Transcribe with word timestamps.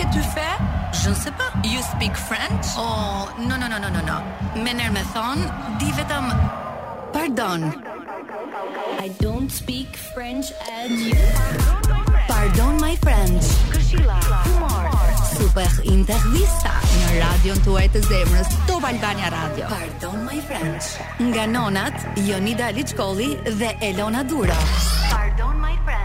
ke 0.00 0.06
tu 0.16 0.22
fe? 0.34 0.48
Je 1.02 1.08
ne 1.12 1.16
sais 1.22 1.34
pas. 1.40 1.50
You 1.74 1.80
speak 1.92 2.14
French? 2.28 2.64
Oh, 2.74 3.28
no, 3.48 3.54
no, 3.62 3.66
no, 3.72 3.76
no, 3.84 3.88
no, 3.96 4.00
no. 4.10 4.16
Me 4.64 4.72
nërë 4.80 4.94
me 4.96 5.02
thonë, 5.12 5.50
di 5.82 5.90
vetëm... 5.98 6.30
Pardon. 7.16 7.64
I 9.04 9.08
don't 9.24 9.50
speak 9.60 9.92
French 10.14 10.46
and 10.78 10.92
you... 11.08 11.20
Pardon 12.32 12.80
my 12.80 12.94
French. 13.06 13.44
Këshila, 13.76 14.16
humor. 14.48 14.88
Super 15.36 15.68
intervista 15.96 16.72
në 16.94 17.12
radion 17.22 17.60
të 17.60 17.66
tuaj 17.68 17.84
të 17.96 18.02
zemrës, 18.08 18.54
Top 18.70 18.86
Albania 18.92 19.28
Radio. 19.34 19.68
Pardon 19.74 20.24
my 20.26 20.40
French. 20.48 20.90
Nga 21.28 21.48
nonat, 21.56 22.00
Jonida 22.30 22.70
Lichkoli 22.76 23.34
dhe 23.60 23.74
Elona 23.92 24.24
Dura. 24.24 24.56
Pardon 25.12 25.60
my 25.60 25.76
French. 25.84 25.99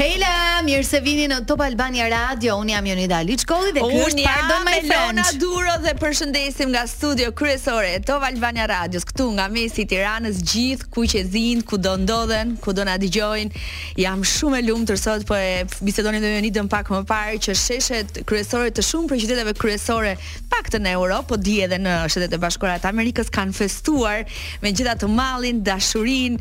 Hejla, 0.00 0.62
mirë 0.64 0.84
se 0.88 0.96
vini 1.04 1.26
në 1.28 1.42
Top 1.44 1.60
Albania 1.60 2.06
Radio. 2.08 2.54
Unë 2.62 2.72
jam 2.72 2.86
Jonida 2.88 3.18
Liçkolli 3.28 3.74
dhe 3.76 3.80
ky 3.84 3.96
është 4.06 4.22
Pardon 4.24 4.62
My 4.64 4.78
Friend. 4.86 5.18
Unë 5.20 5.34
Duro 5.42 5.74
dhe 5.82 5.92
përshëndesim 6.00 6.70
nga 6.72 6.86
studio 6.88 7.34
kryesore 7.36 7.90
e 7.98 7.98
Top 8.08 8.24
Albania 8.24 8.64
Radios 8.70 9.04
këtu 9.10 9.26
nga 9.36 9.44
mesi 9.52 9.84
i 9.84 9.86
Tiranës, 9.90 10.38
gjithë 10.48 10.88
ku 10.94 11.04
që 11.12 11.20
zin, 11.34 11.60
ku 11.68 11.76
do 11.84 11.92
ndodhen, 12.00 12.54
ku 12.64 12.72
do 12.72 12.86
na 12.88 12.94
dëgjojnë. 13.02 13.60
Jam 14.00 14.22
shumë 14.24 14.62
e 14.62 14.66
lumtur 14.70 14.96
sot 14.96 15.26
po 15.28 15.36
e 15.36 15.66
bisedoni 15.84 16.22
me 16.24 16.32
Jonidën 16.32 16.70
pak 16.72 16.88
më 16.94 17.02
parë 17.12 17.36
që 17.48 17.58
sheshet 17.66 18.22
kryesore 18.30 18.72
të 18.72 18.86
shumë 18.88 19.12
për 19.12 19.20
qyteteve 19.26 19.54
kryesore 19.60 20.14
pak 20.50 20.72
të 20.72 20.80
në 20.86 20.94
Europë, 20.96 21.28
po 21.28 21.36
di 21.38 21.58
edhe 21.66 21.76
në 21.78 21.98
Shtetet 22.10 22.38
e 22.38 22.40
Bashkuara 22.42 22.80
të 22.82 22.88
Amerikës 22.88 23.28
kanë 23.36 23.52
festuar 23.60 24.24
me 24.64 24.72
gjithatë 24.72 25.12
mallin, 25.12 25.60
dashurinë, 25.64 26.40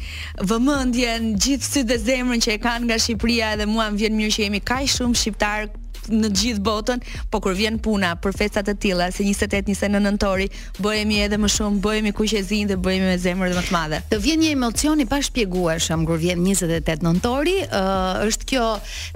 vëmendjen, 0.50 1.34
gjithë 1.36 1.72
sy 1.76 1.84
dhe 1.92 2.00
zemrën 2.08 2.46
që 2.48 2.56
e 2.56 2.58
kanë 2.64 2.88
nga 2.90 2.98
Shqipëria 3.00 3.49
edhe 3.54 3.66
mua 3.68 3.90
më 3.90 3.98
vjen 4.02 4.18
mirë 4.20 4.36
që 4.36 4.46
jemi 4.46 4.62
kaq 4.70 4.88
shumë 4.94 5.20
shqiptarë 5.24 5.70
në 6.14 6.30
gjithë 6.36 6.64
botën, 6.66 7.04
po 7.32 7.40
kur 7.44 7.56
vjen 7.58 7.80
puna 7.84 8.14
për 8.22 8.36
festat 8.38 8.68
të 8.70 8.76
tilla, 8.84 9.10
se 9.14 9.24
28, 9.24 9.66
29 9.70 10.02
nëntori, 10.06 10.48
bëhemi 10.82 11.22
edhe 11.26 11.38
më 11.40 11.50
shumë, 11.54 11.82
bëhemi 11.84 12.12
kuq 12.16 12.34
e 12.38 12.42
dhe 12.50 12.78
bëhemi 12.78 13.10
me 13.10 13.18
zemër 13.20 13.54
dhe 13.54 13.58
më 13.58 13.66
të 13.70 13.76
madhe. 13.76 14.00
Të 14.12 14.20
vjen 14.24 14.44
një 14.44 14.52
emocion 14.58 15.00
i 15.00 15.06
pa 15.10 15.20
shpjegueshëm 15.24 16.06
kur 16.08 16.20
vjen 16.22 16.42
28 16.46 17.06
nëntori, 17.06 17.56
ë 17.66 17.82
uh, 17.82 18.22
është 18.28 18.50
kjo 18.50 18.66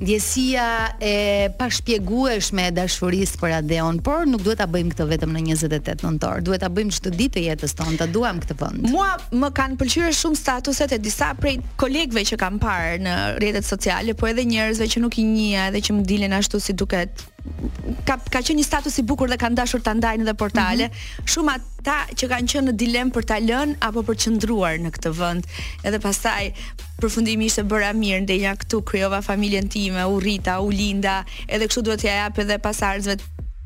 ndjesia 0.03 0.67
e 1.03 1.15
pa 1.57 1.69
shpjegueshme 1.71 2.67
e 2.69 2.73
dashurisë 2.77 3.39
për 3.41 3.55
Adeon, 3.59 3.99
por 4.05 4.27
nuk 4.29 4.43
duhet 4.45 4.61
ta 4.61 4.67
bëjmë 4.69 4.93
këtë 4.93 5.07
vetëm 5.13 5.33
në 5.35 5.43
28 5.53 6.05
nëntor, 6.07 6.43
duhet 6.47 6.63
ta 6.63 6.69
bëjmë 6.73 6.97
çdo 6.97 7.13
ditë 7.13 7.31
të 7.37 7.45
jetës 7.49 7.75
tonë, 7.79 7.97
ta 8.03 8.07
duam 8.11 8.41
këtë 8.43 8.57
vend. 8.59 8.87
Mua 8.93 9.11
më 9.33 9.49
kanë 9.57 9.79
pëlqyer 9.81 10.13
shumë 10.17 10.39
statuset 10.39 10.93
e 10.95 10.99
disa 11.01 11.31
prej 11.39 11.57
kolegëve 11.81 12.23
që 12.31 12.37
kam 12.41 12.59
parë 12.61 12.99
në 13.05 13.17
rrjetet 13.39 13.65
sociale, 13.67 14.13
po 14.17 14.29
edhe 14.29 14.43
njerëzve 14.47 14.87
që 14.95 15.01
nuk 15.03 15.17
i 15.21 15.25
njeh, 15.27 15.69
edhe 15.71 15.81
që 15.89 15.95
më 15.97 16.05
dilen 16.09 16.35
ashtu 16.39 16.59
si 16.63 16.75
duke 16.83 17.07
ka 18.07 18.15
ka 18.31 18.39
qenë 18.39 18.59
një 18.59 18.63
status 18.67 18.95
i 18.97 19.03
bukur 19.07 19.27
dhe 19.31 19.37
kanë 19.39 19.55
dashur 19.59 19.81
ta 19.83 19.91
ndajnë 19.95 20.23
edhe 20.25 20.33
portale. 20.39 20.85
Mm 20.87 20.91
-hmm. 20.91 21.27
Shumë 21.33 21.51
ata 21.55 21.97
që 22.19 22.27
kanë 22.33 22.47
qenë 22.53 22.67
në 22.69 22.71
dilem 22.81 23.11
për 23.15 23.23
ta 23.31 23.37
lënë 23.43 23.75
apo 23.87 24.03
për 24.09 24.15
qëndruar 24.23 24.75
në 24.83 24.89
këtë 24.95 25.11
vend. 25.17 25.43
Edhe 25.87 25.99
pastaj 25.99 26.53
përfundimi 27.01 27.45
ishte 27.49 27.63
bëra 27.71 27.91
mirë, 27.99 28.21
ndenja 28.25 28.53
këtu 28.61 28.83
krijova 28.89 29.21
familjen 29.29 29.67
time, 29.73 30.05
u 30.13 30.19
rrita, 30.23 30.59
u 30.63 30.69
linda, 30.79 31.17
edhe 31.47 31.67
kështu 31.67 31.81
duhet 31.87 31.99
t'ja 32.03 32.15
jap 32.23 32.37
edhe 32.43 32.55
pasardhësve 32.67 33.15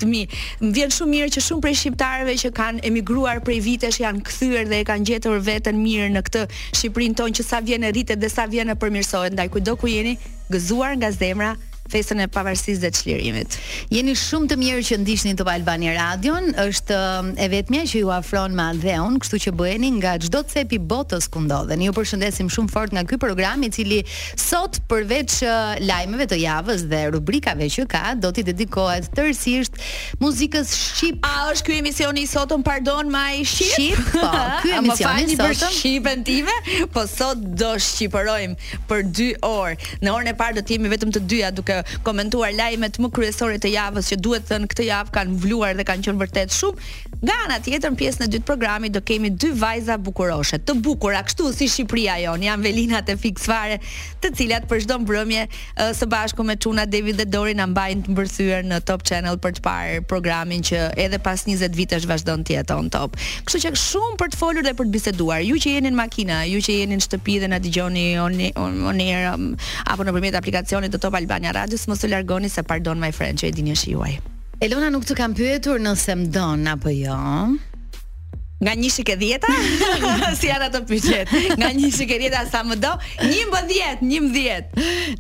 të 0.02 0.06
mi. 0.12 0.22
Më 0.62 0.72
vjen 0.78 0.90
shumë 0.98 1.12
mirë 1.16 1.30
që 1.36 1.42
shumë 1.48 1.62
prej 1.66 1.76
shqiptarëve 1.82 2.34
që 2.44 2.50
kanë 2.60 2.78
emigruar 2.90 3.38
prej 3.46 3.60
vitesh 3.70 3.98
janë 4.06 4.22
kthyer 4.28 4.64
dhe 4.72 4.78
e 4.84 4.88
kanë 4.90 5.06
gjetur 5.10 5.38
veten 5.50 5.78
mirë 5.88 6.10
në 6.18 6.22
këtë 6.28 6.42
Shqipërinë 6.78 7.18
tonë 7.20 7.36
që 7.38 7.44
sa 7.52 7.58
vjen 7.68 7.84
e 7.86 7.90
rritet 7.94 8.20
dhe 8.24 8.30
sa 8.30 8.44
vjen 8.54 8.70
e 8.74 8.80
përmirësohet. 8.82 9.34
Ndaj 9.38 9.48
kujdo 9.54 9.74
ku 9.82 9.88
jeni, 9.88 10.14
gëzuar 10.52 10.92
nga 10.98 11.10
zemra, 11.12 11.52
festën 11.92 12.20
e 12.24 12.28
pavarësisë 12.32 12.82
dhe 12.84 12.90
çlirimit. 12.96 13.56
Jeni 13.94 14.14
shumë 14.18 14.50
të 14.52 14.56
mirë 14.60 14.84
që 14.88 14.98
ndiqni 15.04 15.34
Top 15.40 15.50
Albani 15.52 15.92
Radio, 15.96 16.36
është 16.64 16.96
um, 17.00 17.30
e 17.40 17.48
vetmja 17.52 17.84
që 17.90 18.02
ju 18.02 18.12
ofron 18.14 18.56
me 18.58 18.66
Adeon, 18.74 19.18
kështu 19.22 19.40
që 19.48 19.54
bëheni 19.60 19.92
nga 20.00 20.16
çdo 20.24 20.42
cep 20.52 20.74
i 20.76 20.80
botës 20.92 21.28
ku 21.32 21.42
ndodheni. 21.46 21.88
Ju 21.88 21.96
përshëndesim 21.96 22.50
shumë 22.54 22.74
fort 22.74 22.96
nga 22.96 23.06
ky 23.08 23.20
program 23.22 23.64
i 23.68 23.72
cili 23.74 24.00
sot 24.38 24.80
përveç 24.92 25.38
uh, 25.48 25.76
lajmeve 25.88 26.28
të 26.34 26.40
javës 26.44 26.86
dhe 26.92 27.02
rubrikave 27.16 27.70
që 27.74 27.88
ka, 27.92 28.04
do 28.20 28.32
t'i 28.36 28.44
dedikohet 28.48 29.10
tërësisht 29.18 29.80
muzikës 30.24 30.74
shqip. 30.76 31.24
A 31.28 31.48
është 31.54 31.70
ky 31.70 31.80
emisioni 31.84 32.26
i 32.26 32.30
sotëm, 32.30 32.64
pardon, 32.68 33.08
më 33.12 33.24
ai 33.32 33.46
shqip? 33.48 33.72
shqip? 33.72 34.12
Po, 34.18 34.44
ky 34.64 34.76
emisioni 34.82 35.30
i 35.34 35.40
sotëm. 35.40 35.74
Shqipën 35.78 36.26
time, 36.28 36.60
po 36.96 37.06
sot 37.10 37.42
do 37.60 37.74
shqiporojm 37.82 38.58
për 38.92 39.06
2 39.16 39.30
orë. 39.48 39.94
Në 40.04 40.14
orën 40.16 40.32
e 40.34 40.38
parë 40.40 40.60
do 40.60 40.66
të 40.68 40.76
jemi 40.76 40.92
vetëm 40.92 41.12
të 41.16 41.22
dyja 41.30 41.50
duke 41.56 41.77
komentuar 42.08 42.54
lajmet 42.56 42.98
më 43.02 43.12
kryesore 43.16 43.58
të 43.62 43.74
javës 43.76 44.12
që 44.14 44.20
duhet 44.24 44.46
të 44.48 44.54
thënë 44.54 44.70
këtë 44.72 44.88
javë 44.88 45.14
kanë 45.18 45.38
vluar 45.44 45.76
dhe 45.78 45.86
kanë 45.88 46.08
qenë 46.08 46.22
vërtet 46.24 46.54
shumë. 46.56 46.90
Nga 47.26 47.36
ana 47.48 47.58
tjetër 47.66 47.92
në 47.94 47.98
pjesën 48.00 48.24
e 48.24 48.30
dytë 48.30 48.44
të 48.44 48.46
programit 48.48 48.94
do 48.94 49.02
kemi 49.02 49.32
dy 49.34 49.50
vajza 49.58 49.96
bukuroshe, 49.98 50.60
të 50.62 50.76
bukura 50.86 51.24
kështu 51.26 51.50
si 51.58 51.66
Shqipëria 51.68 52.20
jon, 52.28 52.44
janë 52.46 52.62
velinat 52.68 53.10
e 53.10 53.16
fiksfare, 53.18 53.80
të 54.22 54.32
cilat 54.38 54.68
për 54.70 54.84
çdo 54.84 55.00
mbrëmje 55.04 55.48
së 55.98 56.08
bashku 56.12 56.46
me 56.46 56.54
Çuna 56.58 56.86
Devi 56.86 57.16
dhe 57.18 57.26
Dori 57.26 57.56
na 57.58 57.66
mbajnë 57.72 58.06
të 58.06 58.14
mbërthyer 58.14 58.68
në 58.70 58.80
Top 58.86 59.02
Channel 59.06 59.40
për 59.42 59.56
të 59.58 59.64
parë 59.66 59.98
programin 60.12 60.62
që 60.70 60.84
edhe 61.08 61.18
pas 61.26 61.42
20 61.50 61.76
vitesh 61.80 62.06
vazhdon 62.10 62.46
të 62.46 62.60
jetë 62.60 62.78
on 62.78 62.92
top. 62.94 63.18
Kështu 63.50 63.64
që 63.66 63.74
shumë 63.82 64.20
për 64.22 64.32
të 64.36 64.38
folur 64.42 64.66
dhe 64.68 64.76
për 64.78 64.86
të 64.88 64.94
biseduar. 64.98 65.42
Ju 65.46 65.58
që 65.58 65.74
jeni 65.74 65.90
në 65.92 65.98
makinë, 65.98 66.38
ju 66.54 66.62
që 66.70 66.78
jeni 66.84 67.00
në 67.02 67.08
shtëpi 67.08 67.40
dhe 67.42 67.50
na 67.50 67.58
dëgjoni 67.66 68.06
on 68.22 68.38
on 68.88 69.02
era 69.02 69.34
um, 69.34 69.50
apo 69.90 70.06
nëpërmjet 70.06 70.36
aplikacionit 70.38 70.94
të 70.94 71.00
Top 71.02 71.16
Albania 71.18 71.52
Radio 71.58 71.67
radios 71.68 71.88
mos 71.88 72.04
u 72.04 72.08
largoni 72.08 72.50
se 72.50 72.64
pardon 72.64 73.00
my 73.00 73.12
friend 73.12 73.40
që 73.40 73.48
e 73.52 73.52
dini 73.52 73.74
është 73.76 73.90
juaj. 73.92 74.14
Elona 74.64 74.90
nuk 74.90 75.04
të 75.06 75.16
kam 75.20 75.34
pyetur 75.36 75.82
nëse 75.84 76.16
më 76.18 76.28
don 76.32 76.64
apo 76.72 76.90
jo. 76.96 77.18
Nga 78.64 78.74
një 78.74 78.90
shikë 78.94 79.14
e 79.14 79.18
djeta 79.20 79.52
si 80.40 80.48
ata 80.50 80.72
të 80.74 80.80
pyqet, 80.90 81.28
nga 81.60 81.68
një 81.78 81.92
shikë 81.94 82.16
e 82.16 82.20
djeta 82.24 82.42
sa 82.50 82.64
më 82.66 82.80
do, 82.82 82.96
një 83.30 83.44
më 83.52 83.62
djetë 83.74 84.08
një 84.12 84.22
më 84.26 84.58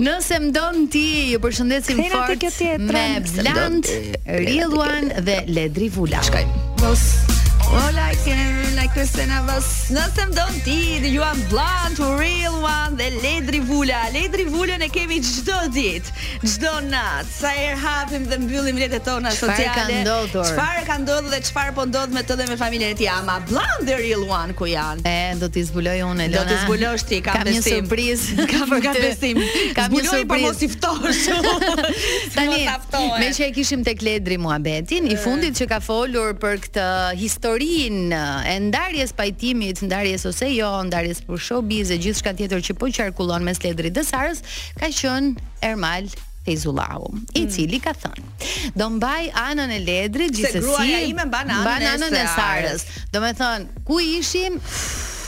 Nëse 0.01 0.39
më 0.47 0.51
do 0.55 0.65
në 0.79 0.87
ti, 0.91 1.03
ju 1.35 1.39
përshëndesim 1.43 2.01
fort 2.09 2.45
me 2.79 3.07
Blant, 3.43 3.85
Real 4.25 4.73
One 4.79 5.21
dhe 5.21 5.37
Ledri 5.51 5.89
Vula. 5.89 6.23
Shkaj. 6.23 6.47
Mos. 6.81 7.36
All 7.71 7.95
I 7.99 8.15
can, 8.23 8.75
like 8.77 8.93
the 8.95 9.05
sin 9.05 9.29
us 9.29 9.89
Nothing 9.91 10.31
don't 10.31 10.65
eat, 10.67 11.03
you 11.03 11.21
are 11.21 11.35
blonde, 11.51 11.97
to 11.97 12.15
real 12.17 12.55
one 12.61 12.95
Dhe 12.95 13.11
ledri 13.19 13.59
vula, 13.59 14.07
ledri 14.15 14.47
Vulën 14.47 14.81
e 14.81 14.89
kemi 14.89 15.19
gjdo 15.19 15.57
dit 15.75 16.05
Gjdo 16.41 16.71
nat, 16.87 17.27
sa 17.27 17.51
e 17.59 17.67
hapim 17.77 18.23
dhe 18.31 18.39
mbyllim 18.39 18.79
rete 18.79 18.99
tona 19.03 19.33
sociale 19.35 19.67
Çfarë 19.67 19.75
ka 19.75 19.85
ndodhur 19.91 20.61
ka 20.87 20.97
ndodhur 21.01 21.29
dhe 21.35 21.41
çfarë 21.49 21.73
po 21.75 21.85
ndodh 21.91 22.15
me 22.15 22.23
të 22.23 22.37
dhe 22.39 22.47
me 22.53 22.57
familjen 22.61 22.95
e 22.95 22.97
tij? 23.01 23.09
Ama 23.11 23.35
blunt, 23.51 23.83
the 23.85 23.97
real 23.99 24.23
one 24.39 24.55
ku 24.55 24.69
janë 24.71 25.03
E, 25.03 25.35
do 25.43 25.51
t'i 25.51 25.65
zbuloj 25.67 25.97
unë, 26.07 26.29
Elona 26.29 26.39
Do 26.39 26.47
t'i 26.47 26.61
zbulosh 26.63 27.05
ti, 27.11 27.19
kam, 27.25 27.43
besim 27.43 27.51
Ka 27.51 27.51
një 27.51 27.65
surpriz 27.67 28.25
Kam 28.53 28.71
për 28.71 28.83
ka 28.87 28.95
besim 28.95 29.41
një 29.43 29.49
surpriz 29.51 29.91
Zbuloj, 29.91 30.21
po 30.31 30.39
mos 30.45 30.63
i 30.65 30.71
ftohesh. 30.71 31.21
Tani, 32.37 33.13
me 33.21 33.29
që 33.35 33.45
e 33.49 33.53
kishim 33.59 33.83
tek 33.85 34.01
ledri 34.07 34.39
mua 34.41 34.57
I 34.63 35.19
fundit 35.25 35.59
që 35.59 35.67
ka 35.67 35.79
folur 35.83 36.33
për 36.39 36.61
këtë 36.67 36.87
histori 37.19 37.56
historinë 37.57 38.17
e 38.47 38.59
ndarjes 38.69 39.11
pajtimit, 39.15 39.81
ndarjes 39.81 40.25
ose 40.29 40.49
jo, 40.53 40.69
ndarjes 40.85 41.21
për 41.25 41.39
showbiz 41.41 41.89
e 41.91 41.97
gjithçka 41.97 42.33
tjetër 42.37 42.61
që 42.61 42.77
po 42.79 42.87
qarkullon 42.93 43.43
mes 43.43 43.57
Ledrit 43.63 43.93
dhe 43.97 44.03
Sarës, 44.05 44.41
ka 44.79 44.89
qënë 44.89 45.35
Ermal 45.65 46.05
Fejzullahu, 46.45 47.09
i 47.35 47.41
mm. 47.45 47.49
cili 47.51 47.79
ka 47.83 47.91
thënë, 47.97 48.73
do 48.79 48.87
mbaj 48.97 49.25
anën 49.35 49.73
e 49.75 49.79
ledrit, 49.83 50.31
gjithësësi, 50.31 51.11
mbaj 51.17 51.81
anën 51.95 52.13
e 52.13 52.23
Sarës. 52.35 52.85
Do 53.13 53.19
me 53.25 53.33
thënë, 53.35 53.83
ku 53.87 53.99
ishim, 54.01 54.55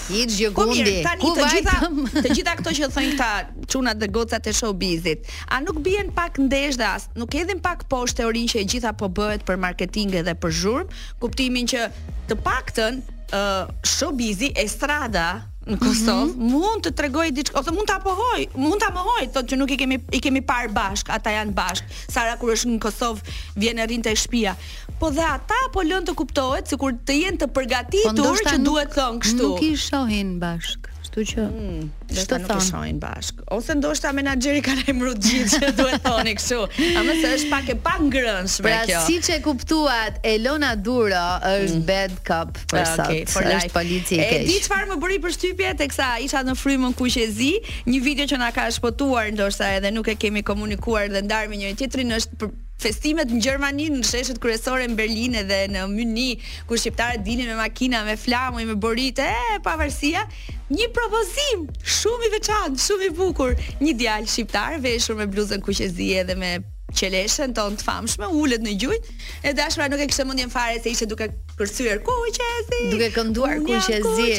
Hiç 0.10 0.36
gjë 0.40 0.50
po 0.58 0.66
gundi. 0.68 0.96
Ku 1.22 1.34
të 1.38 1.50
gjitha 1.54 1.78
të 2.24 2.32
gjitha 2.34 2.56
këto 2.60 2.74
që 2.80 2.90
thonë 2.96 3.12
këta 3.14 3.68
çunat 3.74 4.00
dhe 4.02 4.08
gocat 4.16 4.48
e 4.50 4.54
showbizit, 4.58 5.30
a 5.54 5.60
nuk 5.64 5.82
bien 5.86 6.10
pak 6.18 6.40
ndesh 6.42 6.80
dhe 6.80 6.88
as 6.90 7.06
nuk 7.20 7.38
hedhin 7.38 7.62
pak 7.64 7.86
poshtë 7.92 8.24
teorinë 8.24 8.54
që 8.54 8.64
e 8.64 8.68
gjitha 8.74 8.96
po 8.98 9.12
bëhet 9.20 9.46
për 9.48 9.60
marketing 9.68 10.18
edhe 10.24 10.34
për 10.42 10.56
zhurmë, 10.62 11.00
kuptimin 11.22 11.70
që 11.72 11.86
të 12.32 12.40
paktën 12.48 13.00
ë 13.00 13.44
uh, 13.44 13.72
showbizi 13.98 14.50
estrada 14.66 15.28
në 15.72 15.78
Kosovë, 15.80 16.34
mm 16.34 16.40
-hmm. 16.40 16.52
mund 16.54 16.86
të 16.88 16.92
tregoj 16.98 17.28
diçka 17.36 17.60
ose 17.62 17.72
mund 17.74 17.88
ta 17.90 17.98
pohoj, 18.04 18.42
mund 18.58 18.82
ta 18.82 18.90
mohoj, 18.96 19.22
thotë 19.36 19.54
që 19.54 19.60
nuk 19.62 19.72
i 19.72 19.78
kemi 19.82 20.00
i 20.12 20.22
kemi 20.24 20.42
parë 20.52 20.72
bashk, 20.76 21.10
ata 21.14 21.34
janë 21.36 21.54
bashk. 21.58 21.84
Sara 22.10 22.36
kur 22.42 22.54
është 22.56 22.74
në 22.76 22.80
Kosovë 22.84 23.38
vjen 23.64 23.80
e 23.80 23.86
rrinte 23.90 24.14
shtëpia. 24.18 24.56
Po 25.00 25.12
dhe 25.16 25.24
ata 25.30 25.60
po 25.74 25.86
lën 25.88 26.06
të 26.10 26.16
kuptohet 26.20 26.68
sikur 26.74 26.94
të 27.08 27.20
jenë 27.22 27.42
të 27.44 27.52
përgatitur 27.54 28.16
po 28.16 28.36
që 28.50 28.64
duhet 28.66 28.96
thon 28.98 29.20
kështu. 29.24 29.54
Nuk 29.54 29.62
i 29.70 29.74
shohin 29.80 30.38
bashk. 30.42 30.88
Kështu 31.10 31.24
që 31.30 31.44
mm, 31.50 31.86
çfarë 32.14 32.46
të 32.46 32.48
thonë 32.52 32.64
shohin 32.68 32.98
bashk. 33.02 33.40
Ose 33.56 33.74
ndoshta 33.80 34.12
menaxheri 34.18 34.62
ka 34.66 34.76
lajmëruar 34.80 35.16
gjithë 35.18 35.62
që 35.64 35.72
duhet 35.80 36.04
thoni 36.06 36.34
kështu. 36.38 36.60
Ama 37.02 37.16
se 37.22 37.32
është 37.38 37.50
pak 37.54 37.72
e 37.74 37.78
pa 37.88 37.94
ngrënshme 37.98 38.66
pra, 38.68 38.84
kjo. 38.90 39.00
Pra 39.00 39.08
siç 39.08 39.30
e 39.36 39.40
kuptuat, 39.46 40.20
Elona 40.34 40.74
Duro 40.86 41.24
është 41.50 41.80
mm. 41.80 41.88
bad 41.90 42.16
cop 42.30 42.62
për 42.74 42.82
sa 42.92 43.08
okay, 43.08 43.24
është 43.26 43.74
politike. 43.74 44.30
E 44.38 44.42
di 44.52 44.60
çfarë 44.68 44.92
më 44.94 45.00
bëri 45.06 45.20
për 45.26 45.36
shtypje 45.40 45.74
teksa 45.82 46.12
isha 46.28 46.44
në 46.50 46.58
frymën 46.62 46.98
kuqezi, 47.02 47.28
zi, 47.42 47.52
një 47.90 48.06
video 48.06 48.30
që 48.34 48.42
na 48.46 48.52
ka 48.56 48.70
shpotuar 48.78 49.34
ndoshta 49.36 49.72
edhe 49.82 49.90
nuk 49.96 50.14
e 50.14 50.18
kemi 50.22 50.46
komunikuar 50.48 51.10
dhe 51.16 51.26
ndarmi 51.26 51.64
njëri 51.64 51.80
tjetrin 51.82 52.18
është 52.22 52.52
festimet 52.80 53.30
në 53.34 53.42
Gjermani, 53.44 53.90
në 53.92 54.06
sheshet 54.08 54.40
kryesore 54.42 54.86
në 54.88 54.96
Berlin 55.00 55.36
edhe 55.42 55.60
në 55.74 55.82
Myni, 55.92 56.30
ku 56.70 56.78
shqiptarët 56.80 57.26
vinin 57.28 57.50
me 57.52 57.58
makina, 57.60 58.02
me 58.08 58.16
flamuj, 58.20 58.64
me 58.70 58.78
borite, 58.80 59.26
e 59.54 59.60
pavarësia, 59.66 60.24
një 60.72 60.88
propozim 60.96 61.68
shumë 62.00 62.30
i 62.30 62.34
veçantë, 62.38 62.84
shumë 62.86 63.10
i 63.10 63.14
bukur, 63.20 63.56
një 63.84 63.96
djalë 64.00 64.32
shqiptar 64.32 64.80
veshur 64.84 65.20
me 65.20 65.28
bluzën 65.30 65.62
kuqezie 65.66 66.24
dhe 66.30 66.38
me 66.40 66.54
qeleshen 66.96 67.52
tonë 67.54 67.82
të 67.82 67.86
famshme, 67.90 68.32
ullet 68.40 68.64
në 68.66 68.78
gjujtë, 68.82 69.18
e 69.46 69.54
dashra 69.60 69.90
nuk 69.92 70.02
e 70.02 70.08
kështë 70.10 70.26
mundjen 70.30 70.54
fare 70.54 70.80
se 70.82 70.96
ishte 70.96 71.10
duke 71.12 71.28
kërsyër 71.60 72.00
kuqezi, 72.08 72.86
duke 72.96 73.12
kënduar 73.18 73.60
kuqezi, 73.66 74.38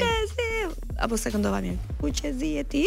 apo 1.00 1.16
se 1.16 1.30
këndova 1.32 1.62
mirë. 1.64 1.78
Ku 2.00 2.10
që 2.14 2.30
zi 2.36 2.50
e 2.60 2.64
ti? 2.68 2.84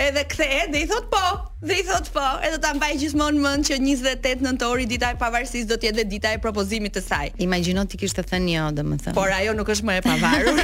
Edhe 0.00 0.22
kthehet 0.28 0.72
dhe 0.74 0.82
i 0.84 0.88
thot 0.90 1.06
po. 1.12 1.24
Dhe 1.64 1.78
i 1.80 1.84
thot 1.88 2.10
po. 2.12 2.24
Edhe 2.44 2.58
ta 2.60 2.72
mbaj 2.76 2.92
gjithmonë 3.00 3.40
mend 3.40 3.66
që 3.68 3.78
28 3.80 4.42
nëntori 4.44 4.84
dita 4.88 5.12
e 5.14 5.16
pavarësisë 5.20 5.68
do 5.70 5.78
të 5.80 5.88
jetë 5.88 6.04
dita 6.12 6.32
e 6.36 6.40
propozimit 6.44 6.94
të 6.98 7.02
saj. 7.06 7.30
Imagjino 7.44 7.86
ti 7.88 7.96
kishte 8.00 8.24
thënë 8.26 8.52
jo, 8.54 8.64
domethënë. 8.78 9.14
Por 9.16 9.32
ajo 9.32 9.54
nuk 9.56 9.72
është 9.74 9.88
më 9.88 9.96
e 9.96 10.04
pavarur. 10.08 10.60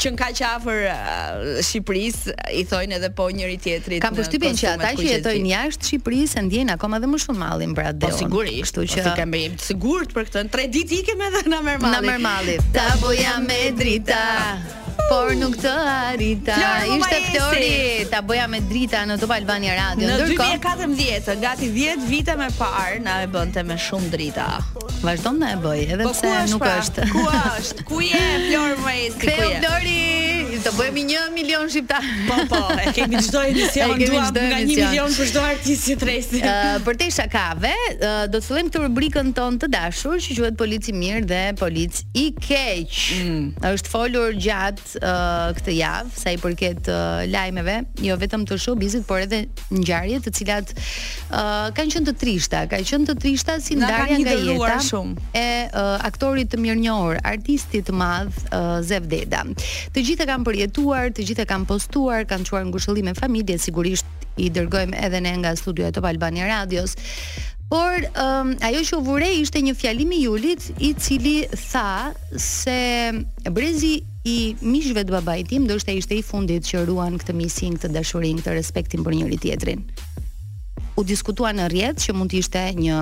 qen 0.00 0.16
kaq 0.16 0.40
afër 0.48 0.82
uh, 0.88 1.94
i 2.60 2.64
thojnë 2.64 2.96
edhe 2.98 3.10
po 3.12 3.28
njëri 3.34 3.56
tjetrit. 3.58 4.02
Kam 4.04 4.14
përshtypjen 4.16 4.56
që 4.58 4.68
ata 4.76 4.92
që 4.98 5.08
jetojnë 5.10 5.50
jashtë 5.52 5.88
Shqipërisë 5.90 6.44
ndjejnë 6.46 6.76
akoma 6.76 7.00
dhe 7.02 7.10
më 7.10 7.20
shumë 7.24 7.42
mallin 7.42 7.74
për 7.76 7.90
atë. 7.90 8.06
Po 8.06 8.14
sigurisht, 8.20 8.60
kështu 8.68 8.80
po, 8.80 8.94
që 8.94 9.16
kam 9.18 9.36
sigurt 9.66 10.14
për 10.16 10.30
këtë. 10.30 10.46
Tre 10.54 10.68
ditë 10.76 11.00
ikëm 11.02 11.26
edhe 11.28 11.42
na 11.52 11.60
merr 11.66 11.82
malli. 11.82 12.00
Na 12.00 12.00
merr 12.00 12.64
Ta 12.74 12.86
boja 13.02 13.36
me 13.44 13.60
drita. 13.78 14.22
Por 15.04 15.34
nuk 15.36 15.58
të 15.60 15.68
arrita. 15.68 16.54
Ishte 16.96 17.16
Flori, 17.26 18.06
ta 18.08 18.22
boja 18.24 18.46
me 18.48 18.62
drita 18.64 19.02
në 19.04 19.18
Top 19.20 19.34
Albania 19.36 19.74
Radio. 19.76 20.08
Në 20.08 20.14
2014, 20.30 21.34
gati 21.42 21.68
10 21.74 22.06
vite 22.08 22.36
më 22.40 22.46
parë, 22.56 23.02
na 23.04 23.18
e 23.26 23.28
bënte 23.28 23.66
me 23.68 23.76
shumë 23.76 24.08
drita. 24.14 24.46
Vazhdon 25.04 25.42
na 25.44 25.52
e 25.58 25.60
bëj, 25.60 25.82
edhe 25.98 26.06
po, 26.08 26.14
pse 26.16 26.32
nuk 26.54 26.64
pra? 26.64 26.78
është. 26.80 27.04
Ku 27.12 27.26
është? 27.42 27.86
Ku 27.92 28.00
je 28.06 28.24
Flori 28.48 29.12
Ku 29.18 29.28
je 29.34 29.54
Flori? 29.58 30.00
të 30.62 30.70
bëhemi 30.78 31.02
1 31.10 31.34
milion 31.34 31.70
shqiptar. 31.70 32.04
Po 32.28 32.36
po, 32.50 32.58
e 32.82 32.92
kemi 32.94 33.18
çdo 33.26 33.42
emision 33.48 33.94
e 33.98 34.06
duam 34.06 34.26
nga 34.34 34.60
1 34.62 34.70
milion 34.70 35.14
për 35.16 35.30
çdo 35.32 35.42
artist 35.46 35.88
që 35.88 35.96
tresi. 36.00 36.40
Uh, 36.44 36.76
për 36.86 36.98
te 37.00 37.08
shakave, 37.16 37.72
uh, 37.94 38.22
do 38.32 38.38
të 38.42 38.46
fillojmë 38.48 38.70
këtë 38.72 38.82
rubrikën 38.84 39.32
tonë 39.36 39.60
të 39.64 39.70
dashur 39.72 40.20
që 40.22 40.36
quhet 40.38 40.58
polici 40.60 40.94
mirë 40.96 41.22
dhe 41.30 41.42
polic 41.60 42.00
i 42.22 42.26
keq. 42.38 43.00
Mm. 43.16 43.48
Është 43.72 43.92
folur 43.92 44.36
gjatë 44.46 45.02
uh, 45.02 45.50
këtë 45.58 45.76
javë 45.80 46.18
sa 46.24 46.34
i 46.36 46.40
përket 46.42 46.92
uh, 46.92 47.24
lajmeve, 47.32 47.78
jo 48.08 48.18
vetëm 48.20 48.46
të 48.48 48.60
showbizit, 48.66 49.06
por 49.10 49.24
edhe 49.24 49.44
ngjarje 49.74 50.22
të 50.28 50.34
cilat 50.38 50.74
uh, 50.76 50.86
kanë 51.74 51.96
qenë 51.96 52.10
të 52.12 52.16
trishta, 52.22 52.64
kanë 52.72 52.88
qenë 52.90 53.08
të 53.10 53.18
trishta 53.26 53.58
si 53.64 53.78
ndarja 53.80 54.20
nga 54.22 54.38
jeta 54.44 54.78
shumë. 54.88 55.28
e 55.34 55.46
uh, 55.66 55.94
aktorit 56.10 56.52
të 56.54 56.60
mirënjohur, 56.62 57.18
artistit 57.24 57.88
të 57.90 57.98
madh 57.98 58.34
uh, 58.52 58.78
Zev 58.84 59.04
Deda. 59.10 59.42
Të 59.92 60.02
gjithë 60.06 60.26
përjetuar, 60.44 61.10
të 61.16 61.24
gjithë 61.30 61.44
e 61.44 61.48
kanë 61.50 61.68
postuar, 61.68 62.26
kanë 62.30 62.48
quar 62.52 62.66
ngushëllime 62.68 63.16
familje, 63.18 63.56
sigurisht 63.66 64.40
i 64.44 64.50
dërgojmë 64.52 64.96
edhe 65.06 65.20
ne 65.24 65.32
nga 65.40 65.54
studio 65.58 65.88
e 65.88 65.92
Top 65.96 66.06
Albania 66.10 66.46
Radios. 66.50 66.94
Por 67.70 68.04
um, 68.20 68.52
ajo 68.66 68.80
që 68.86 68.96
u 68.98 69.04
vure 69.06 69.28
ishte 69.40 69.62
një 69.64 69.74
fjalim 69.78 70.10
i 70.14 70.20
Julit 70.26 70.66
i 70.84 70.92
cili 71.00 71.38
tha 71.70 72.12
se 72.38 72.76
brezi 73.50 73.94
i 74.24 74.36
mishëve 74.62 75.02
të 75.06 75.14
babait 75.18 75.48
tim 75.50 75.66
do 75.68 75.78
të 75.80 75.96
ishte 75.98 76.18
i 76.18 76.22
fundit 76.22 76.66
që 76.68 76.84
ruan 76.88 77.16
këtë 77.20 77.36
misin, 77.38 77.78
këtë 77.80 77.94
dashurinë, 77.96 78.44
këtë 78.44 78.56
respektin 78.58 79.04
për 79.04 79.16
njëri 79.22 79.40
tjetrin. 79.42 79.82
U 80.96 81.02
diskutua 81.02 81.50
në 81.56 81.70
rrjet 81.72 82.04
që 82.04 82.14
mund 82.14 82.30
të 82.30 82.38
ishte 82.44 82.66
një 82.78 83.00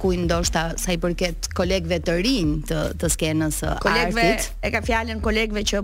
kuj 0.00 0.16
ndoshta 0.26 0.62
sa 0.80 0.94
i 0.96 0.98
përket 1.00 1.50
kolegëve 1.56 2.00
të 2.04 2.18
rinj 2.24 2.52
të 2.68 2.82
të 3.00 3.10
skenës 3.14 3.62
së 3.62 3.70
artit. 3.76 3.84
Kolegëve 3.84 4.28
e 4.64 4.70
ka 4.74 4.80
fjalën 4.84 5.18
kolegëve 5.24 5.64
që 5.70 5.82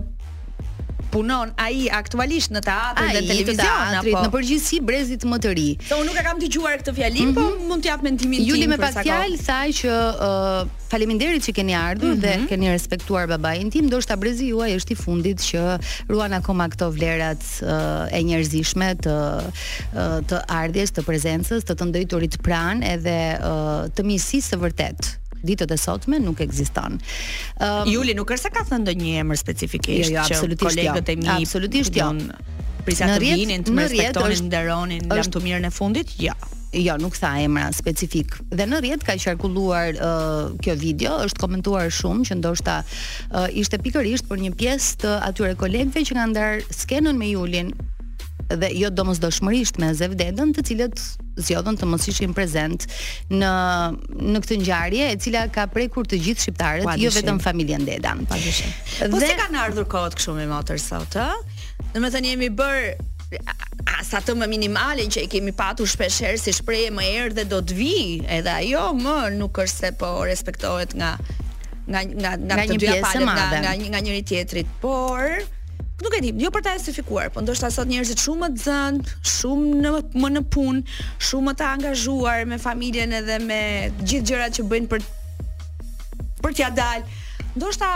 punon 1.13 1.51
ai 1.61 1.87
aktualisht 1.93 2.53
në 2.55 2.63
teatrën 2.67 3.13
dhe 3.17 3.23
televizion 3.29 3.95
apo 4.01 4.23
në 4.27 4.31
përgjithësi 4.35 4.81
brezit 4.87 5.25
më 5.29 5.39
të 5.45 5.53
ri. 5.59 5.69
Do 5.89 6.01
nuk 6.07 6.19
e 6.19 6.25
kam 6.27 6.41
dëgjuar 6.43 6.81
këtë 6.83 6.95
fjalë, 6.97 7.21
mm 7.21 7.29
-hmm. 7.29 7.37
po 7.37 7.43
mhm. 7.51 7.69
mund 7.71 7.83
t'jap 7.85 8.03
mendimin 8.05 8.39
tim. 8.41 8.49
Juli 8.49 8.67
me 8.67 8.79
pas 8.85 8.95
fjalë 9.05 9.39
saj 9.45 9.69
që 9.81 9.93
uh, 10.27 10.61
faleminderit 10.91 11.43
që 11.47 11.53
keni 11.53 11.75
ardhur 11.75 12.15
mm 12.15 12.19
-hmm. 12.19 12.25
dhe 12.25 12.35
mhm. 12.39 12.47
keni 12.51 12.69
respektuar 12.71 13.27
babain 13.27 13.71
tim, 13.71 13.89
do 13.91 14.01
shta 14.01 14.17
brezi 14.17 14.47
juaj 14.53 14.73
është 14.79 14.93
i 14.93 14.97
fundit 15.03 15.39
që 15.49 15.79
ruan 16.09 16.33
akoma 16.33 16.69
këto 16.69 16.91
vlerat 16.91 17.43
uh, 17.63 18.09
e 18.11 18.21
njerëzishme 18.29 18.89
të 19.05 19.15
uh, 19.43 20.19
të 20.29 20.37
ardhjes, 20.49 20.91
të 20.91 21.03
prezencës, 21.03 21.63
të 21.65 21.73
të 21.79 21.85
ndëjturit 21.89 22.35
pran 22.43 22.83
edhe 22.83 23.19
uh, 23.39 23.87
të 23.97 24.01
misisë 24.11 24.49
së 24.51 24.57
vërtetë 24.65 25.26
ditët 25.47 25.71
e 25.73 25.79
sotme 25.81 26.19
nuk 26.23 26.43
ekziston. 26.45 26.99
Um, 27.63 27.87
Juli 27.91 28.15
nuk 28.19 28.33
është 28.35 28.49
se 28.49 28.53
ka 28.57 28.67
thënë 28.69 28.85
ndonjë 28.89 29.13
emër 29.23 29.41
specifikisht 29.41 30.11
jo, 30.11 30.19
jo, 30.19 30.25
absolutisht 30.27 30.65
që 30.65 30.75
jo. 30.75 30.99
kolegët 30.99 31.15
e 31.15 31.17
mi 31.23 31.31
absolutisht 31.39 32.01
jo. 32.03 32.11
Prisa 32.87 33.09
të 33.11 33.23
vinin 33.23 33.65
të 33.67 33.73
respektonin, 33.81 34.45
nderonin, 34.47 35.09
lëm 35.11 35.33
të 35.35 35.41
mirën 35.43 35.67
e 35.67 35.73
fundit? 35.79 36.13
Jo. 36.19 36.37
Ja 36.43 36.55
jo 36.77 36.97
nuk 37.01 37.15
tha 37.17 37.29
emra 37.41 37.69
specifik 37.73 38.35
dhe 38.53 38.67
në 38.69 38.79
rrjet 38.83 39.05
ka 39.07 39.15
qarkulluar 39.23 39.95
uh, 39.97 40.49
kjo 40.61 40.75
video 40.77 41.15
është 41.25 41.41
komentuar 41.41 41.89
shumë 41.95 42.27
që 42.29 42.37
ndoshta 42.43 42.75
uh, 42.83 43.47
ishte 43.63 43.79
pikërisht 43.87 44.27
për 44.29 44.43
një 44.45 44.51
pjesë 44.61 44.99
të 45.07 45.15
atyre 45.31 45.55
kolegëve 45.63 46.03
që 46.11 46.19
kanë 46.19 46.35
ndar 46.35 46.65
skenën 46.83 47.17
me 47.17 47.31
Julin 47.31 47.71
dhe 48.47 48.71
jo 48.79 48.89
domosdoshmërisht 48.93 49.79
me 49.83 49.91
Zevdedën, 49.97 50.53
të 50.55 50.63
cilët 50.69 51.01
zgjodhën 51.39 51.79
të 51.81 51.89
mos 51.91 52.07
ishin 52.09 52.33
prezent 52.37 52.85
në 53.31 53.51
në 54.13 54.43
këtë 54.45 54.59
ngjarje 54.63 55.09
e 55.11 55.17
cila 55.25 55.43
ka 55.53 55.67
prekur 55.73 56.07
të 56.07 56.19
gjithë 56.23 56.45
shqiptarët, 56.45 56.91
jo 57.03 57.11
vetëm 57.15 57.41
familjen 57.43 57.85
DEDAN 57.89 58.23
Po 58.31 58.39
dhe... 58.39 59.27
se 59.27 59.35
kanë 59.41 59.61
ardhur 59.67 59.89
kohët 59.91 60.15
kështu 60.19 60.37
me 60.39 60.47
motor 60.51 60.79
sot, 60.79 61.19
ë? 61.19 61.27
Do 61.97 61.99
të 62.07 62.13
thënë 62.15 62.33
jemi 62.35 62.51
bër 62.61 62.95
sa 64.07 64.21
të 64.23 64.37
më 64.39 64.47
minimale 64.53 65.09
që 65.11 65.27
e 65.27 65.31
kemi 65.33 65.51
patu 65.57 65.87
shpesherë 65.91 66.39
si 66.39 66.55
shpreje 66.55 66.93
më 66.95 67.09
erë 67.19 67.35
dhe 67.41 67.45
do 67.51 67.59
të 67.67 67.75
vi 67.81 67.93
edhe 68.39 68.53
ajo 68.55 68.93
më 69.03 69.17
nuk 69.41 69.59
është 69.65 69.83
se 69.83 69.91
po 70.01 70.13
respektohet 70.31 70.95
nga 70.95 71.17
nga 71.91 72.01
nga 72.07 72.33
nga, 72.39 72.55
nga 72.55 72.71
të 72.71 72.79
dyja 72.85 72.99
nga 73.27 73.45
nga 73.67 73.75
nga 73.75 74.07
njëri 74.07 74.23
tjetrit 74.31 74.67
por 74.83 75.27
nuk 76.03 76.13
e 76.17 76.21
di, 76.21 76.33
jo 76.45 76.51
për 76.53 76.65
ta 76.67 76.75
justifikuar, 76.77 77.31
po 77.33 77.41
ndoshta 77.41 77.71
sot 77.73 77.89
njerëzit 77.89 78.21
shumë 78.21 78.43
më 78.43 78.49
dhënë, 78.65 79.13
shumë 79.33 79.77
në 79.85 79.93
më 80.23 80.31
në 80.35 80.43
punë, 80.53 80.83
shumë 81.29 81.49
më 81.49 81.55
të 81.57 81.69
angazhuar 81.77 82.43
me 82.51 82.59
familjen 82.61 83.15
edhe 83.21 83.39
me 83.45 83.61
gjithë 84.03 84.27
gjërat 84.33 84.59
që 84.59 84.67
bëjnë 84.75 84.91
për 84.93 85.07
për 86.45 86.57
t'ia 86.59 86.69
dal. 86.77 87.09
Ndoshta 87.57 87.89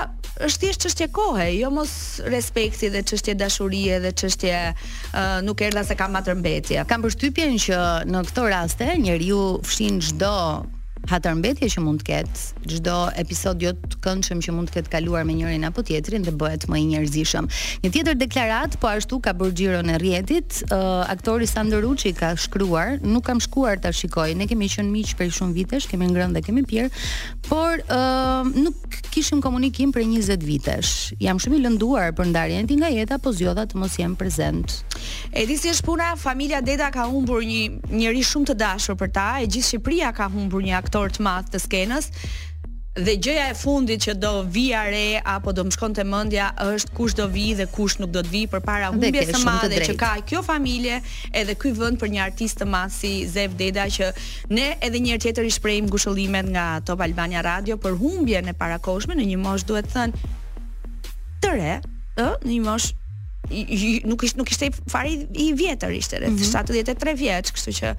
është 0.47 0.61
thjesht 0.62 0.85
çështje 0.87 1.11
kohe, 1.12 1.50
jo 1.52 1.69
mos 1.76 1.92
respekti 2.33 2.88
dhe 2.95 3.02
çështje 3.04 3.35
dashurie 3.42 4.00
dhe 4.00 4.14
çështje 4.23 4.57
uh, 4.71 5.38
nuk 5.45 5.61
erdha 5.66 5.85
se 5.85 5.99
kam 6.00 6.16
atë 6.16 6.38
mbetje. 6.40 6.87
Kam 6.88 7.04
përshtypjen 7.04 7.61
që 7.66 7.80
në 8.09 8.25
këto 8.30 8.49
raste 8.49 8.88
njeriu 9.04 9.42
fshin 9.69 10.00
çdo 10.09 10.37
hatar 11.09 11.35
që 11.35 11.80
mund 11.80 12.02
të 12.02 12.07
ketë 12.07 12.76
çdo 12.76 12.97
episod 13.19 13.61
jo 13.62 13.71
të 13.73 14.00
këndshëm 14.04 14.40
që 14.45 14.52
mund 14.57 14.69
të 14.71 14.75
ketë 14.80 14.90
kaluar 14.92 15.25
me 15.25 15.33
njërin 15.38 15.64
apo 15.64 15.83
tjetrin 15.83 16.23
dhe 16.23 16.33
bëhet 16.33 16.66
më 16.69 16.76
i 16.83 16.87
njerëzishëm. 16.95 17.47
Një 17.85 17.90
tjetër 17.95 18.16
deklaratë 18.21 18.80
po 18.83 18.88
ashtu 18.90 19.21
ka 19.25 19.33
bërë 19.35 19.54
xhiron 19.57 19.88
e 19.90 19.97
Rrietit, 20.00 20.61
uh, 20.73 21.04
aktori 21.11 21.47
Sandruçi 21.49 22.12
ka 22.16 22.35
shkruar, 22.37 22.99
nuk 23.02 23.25
kam 23.26 23.40
shkuar 23.40 23.80
ta 23.80 23.92
shikoj. 23.92 24.35
Ne 24.37 24.47
kemi 24.49 24.69
qenë 24.71 24.90
miq 24.92 25.14
për 25.19 25.30
shumë 25.38 25.57
vitesh, 25.61 25.88
kemi 25.90 26.09
ngrënë 26.11 26.37
dhe 26.37 26.45
kemi 26.47 26.64
pirë, 26.69 26.90
por 27.49 27.80
uh, 27.88 28.45
nuk 28.57 28.76
kishim 29.14 29.40
komunikim 29.42 29.92
për 29.97 30.04
20 30.04 30.45
vitesh. 30.47 30.92
Jam 31.21 31.40
shumë 31.40 31.61
i 31.61 31.64
lënduar 31.66 32.12
për 32.16 32.30
ndarjen 32.33 32.64
e 32.64 32.71
tij 32.71 32.80
nga 32.83 32.92
jeta, 32.95 33.19
po 33.21 33.33
zgjodha 33.35 33.64
të 33.73 33.80
mos 33.80 33.97
jem 33.99 34.14
prezent. 34.21 34.76
Edi 35.35 35.57
si 35.59 35.73
është 35.73 35.87
puna, 35.87 36.12
familja 36.19 36.61
Deda 36.62 36.90
ka 36.95 37.04
humbur 37.11 37.40
një 37.47 37.88
njerëz 37.92 38.33
shumë 38.35 38.50
të 38.52 38.59
dashur 38.62 38.99
për 39.00 39.11
ta, 39.16 39.28
e 39.40 39.49
gjithë 39.50 39.69
Shqipëria 39.71 40.11
ka 40.14 40.26
humbur 40.33 40.62
një 40.66 40.75
aktor 40.90 41.12
të 41.14 41.23
madh 41.25 41.50
të 41.54 41.61
skenës. 41.62 42.09
Dhe 43.00 43.12
gjëja 43.23 43.44
e 43.52 43.54
fundit 43.54 44.02
që 44.02 44.16
do 44.18 44.30
vija 44.50 44.80
re 44.90 45.20
apo 45.30 45.52
do 45.54 45.62
më 45.64 45.70
shkon 45.76 45.92
të 45.94 46.02
mëndja 46.11 46.47
është 46.64 46.90
kush 46.97 47.14
do 47.14 47.26
vi 47.30 47.52
dhe 47.54 47.68
kush 47.70 48.00
nuk 48.02 48.11
do 48.11 48.20
të 48.26 48.30
vi 48.32 48.40
për 48.50 48.62
para 48.66 48.88
humbje 48.90 49.23
së 49.30 49.44
madhe 49.47 49.78
që 49.87 49.94
ka 50.00 50.09
kjo 50.26 50.40
familje 50.42 50.97
edhe 51.38 51.54
kuj 51.54 51.70
vënd 51.78 52.00
për 52.02 52.11
një 52.16 52.25
artist 52.25 52.59
të 52.59 52.66
madhë 52.66 52.90
si 52.97 53.12
Zev 53.30 53.54
Deda 53.61 53.87
që 53.94 54.11
ne 54.50 54.73
edhe 54.88 55.02
njërë 55.06 55.23
tjetër 55.28 55.47
i 55.47 55.54
shprejmë 55.54 55.92
gushëllimet 55.94 56.50
nga 56.50 56.66
Top 56.90 57.06
Albania 57.06 57.44
Radio 57.47 57.78
për 57.78 57.94
humbje 58.02 58.42
në 58.49 58.56
para 58.59 58.80
koshme 58.82 59.14
në 59.20 59.28
një 59.30 59.38
mosh 59.47 59.66
duhet 59.70 59.87
thënë 59.94 60.35
të 61.44 61.54
re, 61.61 61.78
ë, 62.18 62.26
në 62.42 62.50
një 62.56 62.66
mosh 62.66 62.90
nuk 64.11 64.50
ishte 64.50 64.73
fari 64.90 65.20
i 65.47 65.52
vjetër 65.59 65.94
ishte 66.02 66.18
rreth 66.18 66.35
mm 66.35 66.42
-hmm. 66.42 66.92
73 66.99 67.16
vjeç, 67.23 67.52
kështu 67.54 67.73
që 67.78 67.94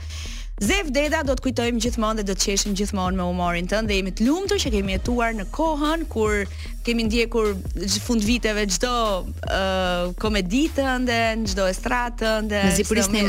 Zef 0.62 0.86
Deda 0.94 1.24
do 1.25 1.34
të 1.34 1.41
kujtojmë 1.48 1.80
gjithmonë 1.82 2.20
dhe 2.22 2.25
do 2.30 2.34
të 2.38 2.46
qeshim 2.51 2.75
gjithmonë 2.77 3.18
me 3.18 3.25
humorin 3.25 3.70
tënd 3.72 3.89
dhe 3.89 3.96
jemi 3.98 4.12
të 4.20 4.27
lumtur 4.27 4.60
që 4.62 4.72
kemi 4.75 4.94
jetuar 4.94 5.34
në 5.34 5.48
kohën 5.58 6.03
kur 6.13 6.44
kemi 6.85 7.03
ndjekur 7.05 7.53
fund 8.01 8.21
viteve 8.25 8.63
çdo 8.71 8.93
uh, 9.29 10.09
komeditë 10.21 10.85
ndë 11.05 11.19
çdo 11.51 11.67
estradë 11.69 12.31
ndë 12.47 12.61
në 12.65 12.71
Zipris 12.79 13.09
në 13.13 13.23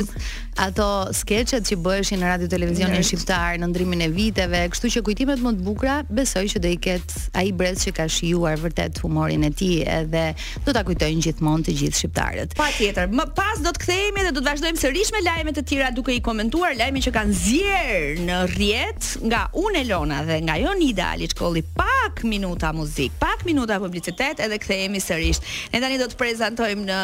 ato 0.62 0.86
skeçet 1.16 1.64
që 1.68 1.78
bëheshin 1.84 2.20
në 2.20 2.28
radio 2.34 2.48
televizionin 2.52 2.98
në 3.00 3.04
shqiptar 3.08 3.56
në 3.60 3.68
ndrimin 3.72 4.02
e 4.06 4.08
viteve 4.12 4.60
kështu 4.72 4.90
që 4.96 5.02
kujtimet 5.06 5.44
më 5.44 5.52
të 5.58 5.66
bukura 5.68 5.98
besoj 6.08 6.46
që 6.54 6.62
do 6.64 6.72
i 6.74 6.78
ket 6.86 7.14
ai 7.40 7.48
brez 7.56 7.84
që 7.86 7.94
ka 7.96 8.08
shijuar 8.12 8.58
vërtet 8.60 9.00
humorin 9.04 9.44
e 9.48 9.52
tij 9.60 9.82
edhe 9.88 10.24
do 10.66 10.74
ta 10.76 10.84
kujtojnë 10.88 11.24
gjithmonë 11.28 11.66
të 11.68 11.76
gjithë 11.82 12.00
shqiptarët 12.02 12.56
patjetër 12.60 13.12
më 13.16 13.28
pas 13.36 13.60
do 13.64 13.72
të 13.72 13.84
kthehemi 13.84 14.26
dhe 14.28 14.32
do 14.36 14.40
të 14.42 14.48
vazhdojmë 14.50 14.80
sërish 14.84 15.12
me 15.16 15.24
lajme 15.28 15.54
të 15.56 15.66
tjera 15.70 15.90
duke 15.96 16.12
i 16.18 16.24
komentuar 16.24 16.76
lajme 16.80 17.04
që 17.08 17.14
kanë 17.16 17.38
zier 17.44 18.12
në 18.28 18.42
rrjet 18.52 19.12
nga 19.28 19.46
Unelona 19.64 20.20
dhe 20.28 20.40
nga 20.44 20.58
Jonida 20.60 21.12
Aliçkolli 21.16 21.64
pak 21.76 22.24
minuta 22.28 22.72
muzik 22.76 23.12
pak 23.20 23.41
minuta 23.44 23.78
publicitet 23.82 24.38
edhe 24.44 24.58
kthehemi 24.62 25.00
sërish. 25.02 25.40
Ne 25.72 25.80
tani 25.82 25.98
do 26.00 26.06
të 26.10 26.16
prezantojmë 26.18 26.86
në 26.88 26.98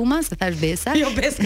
Luma, 0.00 0.18
se 0.24 0.34
thash 0.36 0.54
Besa. 0.56 0.92
Jo 0.96 1.10
Besa 1.14 1.42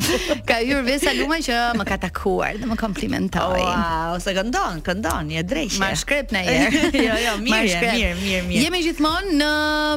Ka 0.48 0.56
hyr 0.64 0.80
Besa 0.88 1.12
Luma 1.12 1.36
që 1.44 1.56
më 1.76 1.84
ka 1.90 1.98
takuar 2.06 2.56
dhe 2.56 2.68
më 2.70 2.76
komplimentoi. 2.80 3.58
Wow, 3.60 4.16
ose 4.16 4.32
këndon, 4.38 4.80
këndon, 4.86 5.28
je 5.36 5.42
drejtë. 5.44 5.80
Ma 5.82 5.90
shkrep 6.02 6.32
na 6.34 6.40
herë. 6.46 6.82
jo, 7.06 7.16
jo, 7.26 7.34
mirë, 7.44 7.82
mirë, 7.84 8.12
mirë, 8.22 8.40
mirë. 8.48 8.62
Jemi 8.64 8.80
gjithmonë 8.86 9.34
në 9.42 9.50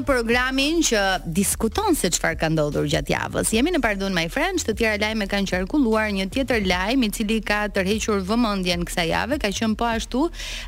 programin 0.09 0.81
që 0.87 1.05
diskuton 1.39 1.95
se 1.97 2.11
çfarë 2.17 2.39
ka 2.41 2.49
ndodhur 2.51 2.89
gjatë 2.91 3.15
javës. 3.15 3.53
Jemi 3.55 3.71
në 3.77 3.81
Pardon 3.85 4.13
My 4.15 4.25
Friends, 4.33 4.65
të 4.67 4.75
tjera 4.81 4.99
lajme 5.05 5.29
kanë 5.31 5.51
qarkulluar, 5.53 6.11
një 6.13 6.27
tjetër 6.35 6.67
lajm 6.69 7.07
i 7.07 7.11
cili 7.15 7.39
ka 7.47 7.63
tërhequr 7.73 8.21
vëmendjen 8.27 8.83
kësaj 8.91 9.07
jave, 9.13 9.39
ka 9.41 9.53
qenë 9.55 9.77
po 9.79 9.87
ashtu, 9.87 10.25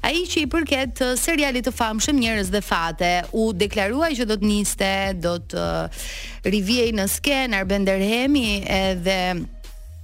ai 0.08 0.24
që 0.30 0.46
i 0.46 0.50
përket 0.56 1.04
uh, 1.04 1.12
serialit 1.20 1.68
të 1.68 1.76
famshëm 1.76 2.24
Njerëz 2.24 2.54
dhe 2.56 2.64
Fate, 2.64 3.14
u 3.36 3.52
deklarua 3.54 4.12
që 4.16 4.30
do 4.32 4.40
të 4.40 4.50
niste, 4.52 4.94
do 5.24 5.36
të 5.52 5.68
uh, 5.92 6.08
në 6.94 7.04
skenë 7.10 7.33
Gjergje, 7.34 7.48
Narben 7.48 7.84
Derhemi 7.86 8.62
edhe 8.68 9.36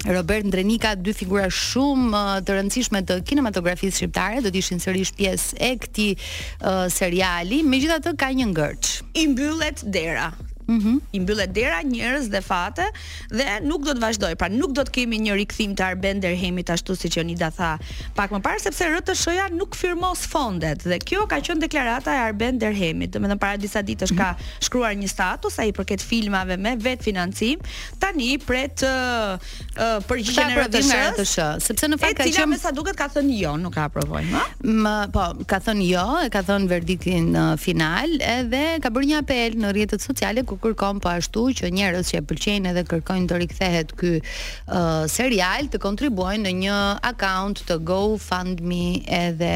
Robert 0.07 0.43
Ndrenika, 0.45 0.93
dy 1.01 1.13
figura 1.13 1.45
shumë 1.51 2.09
uh, 2.15 2.39
të 2.45 2.55
rëndësishme 2.55 3.01
të 3.05 3.17
kinematografisë 3.27 3.99
shqiptare, 3.99 4.39
do 4.45 4.49
të 4.53 4.61
ishin 4.63 4.79
sërish 4.81 5.11
pjesë 5.19 5.59
e 5.67 5.71
këtij 5.81 6.11
uh, 6.15 6.87
seriali. 6.93 7.59
Megjithatë 7.67 8.15
ka 8.21 8.31
një 8.39 8.47
ngërç. 8.53 8.93
I 9.23 9.27
mbyllet 9.33 9.83
dera. 9.93 10.29
Mm 10.69 10.81
-hmm. 10.81 10.97
I 11.15 11.19
mbyllet 11.25 11.49
dera 11.55 11.81
njerëz 11.83 12.29
dhe 12.33 12.41
fate 12.45 12.85
dhe 13.33 13.47
nuk 13.65 13.81
do 13.87 13.93
të 13.97 14.01
vazhdoj. 14.05 14.35
Pra 14.37 14.49
nuk 14.53 14.73
do 14.77 14.83
të 14.85 14.91
kemi 14.95 15.17
një 15.19 15.33
rikthim 15.41 15.73
të 15.75 15.81
Arben 15.85 16.21
Derhemit 16.21 16.69
ashtu 16.69 16.93
siç 16.95 17.17
joni 17.17 17.33
da 17.35 17.49
tha 17.51 17.71
pak 18.15 18.29
më 18.31 18.39
parë 18.45 18.61
sepse 18.61 18.85
RTSH-ja 18.95 19.47
nuk 19.57 19.73
firmos 19.75 20.27
fondet 20.29 20.77
dhe 20.85 20.99
kjo 21.01 21.25
ka 21.25 21.39
qenë 21.41 21.63
deklarata 21.65 22.13
e 22.13 22.19
Arben 22.29 22.59
Derhemit. 22.61 23.13
Do 23.17 23.17
të 23.19 23.25
thënë 23.27 23.39
para 23.41 23.57
disa 23.57 23.81
ditësh 23.81 24.13
ka 24.17 24.33
mhm. 24.37 24.53
shkruar 24.65 24.93
një 25.01 25.07
status 25.09 25.57
ai 25.59 25.71
përket 25.73 26.01
filmave 26.05 26.53
me 26.61 26.75
vetë 26.77 27.01
financim. 27.03 27.57
Tani 27.99 28.37
pret 28.37 28.85
uh, 28.85 29.41
uh, 29.41 29.99
përgjigjen 30.07 30.51
e 30.53 30.59
RTSH, 30.69 31.65
sepse 31.67 31.85
në 31.89 31.97
fakt 31.99 32.17
ka 32.21 32.29
qenë 32.29 32.45
me 32.47 32.57
sa 32.61 32.69
duket 32.71 32.93
ka 32.95 33.07
thënë 33.15 33.31
jo, 33.41 33.57
nuk 33.57 33.73
ka 33.73 33.89
aprovojmë. 33.89 34.45
M 34.69 34.85
po 35.13 35.25
ka 35.49 35.57
thënë 35.65 35.83
jo, 35.89 36.05
e 36.21 36.29
ka 36.29 36.45
thënë 36.45 36.69
verdiktin 36.69 37.33
uh, 37.33 37.57
final 37.57 38.19
edhe 38.21 38.77
ka 38.83 38.89
bërë 38.93 39.07
një 39.11 39.17
apel 39.25 39.57
në 39.59 39.73
rrjetet 39.73 40.01
sociale 40.05 40.43
ku 40.45 40.58
kërkon 40.63 40.99
po 41.03 41.09
ashtu 41.15 41.43
që 41.59 41.69
njerëz 41.75 42.11
që 42.11 42.19
e 42.19 42.25
pëlqejnë 42.29 42.71
edhe 42.73 42.83
kërkojnë 42.91 43.29
të 43.31 43.39
rikthehet 43.43 43.93
ky 43.99 44.11
uh, 44.21 45.03
serial 45.15 45.69
të 45.73 45.81
kontribuojnë 45.83 46.47
në 46.47 46.53
një 46.63 46.77
account 47.11 47.63
të 47.69 47.79
GoFundMe 47.87 48.83
edhe 49.23 49.53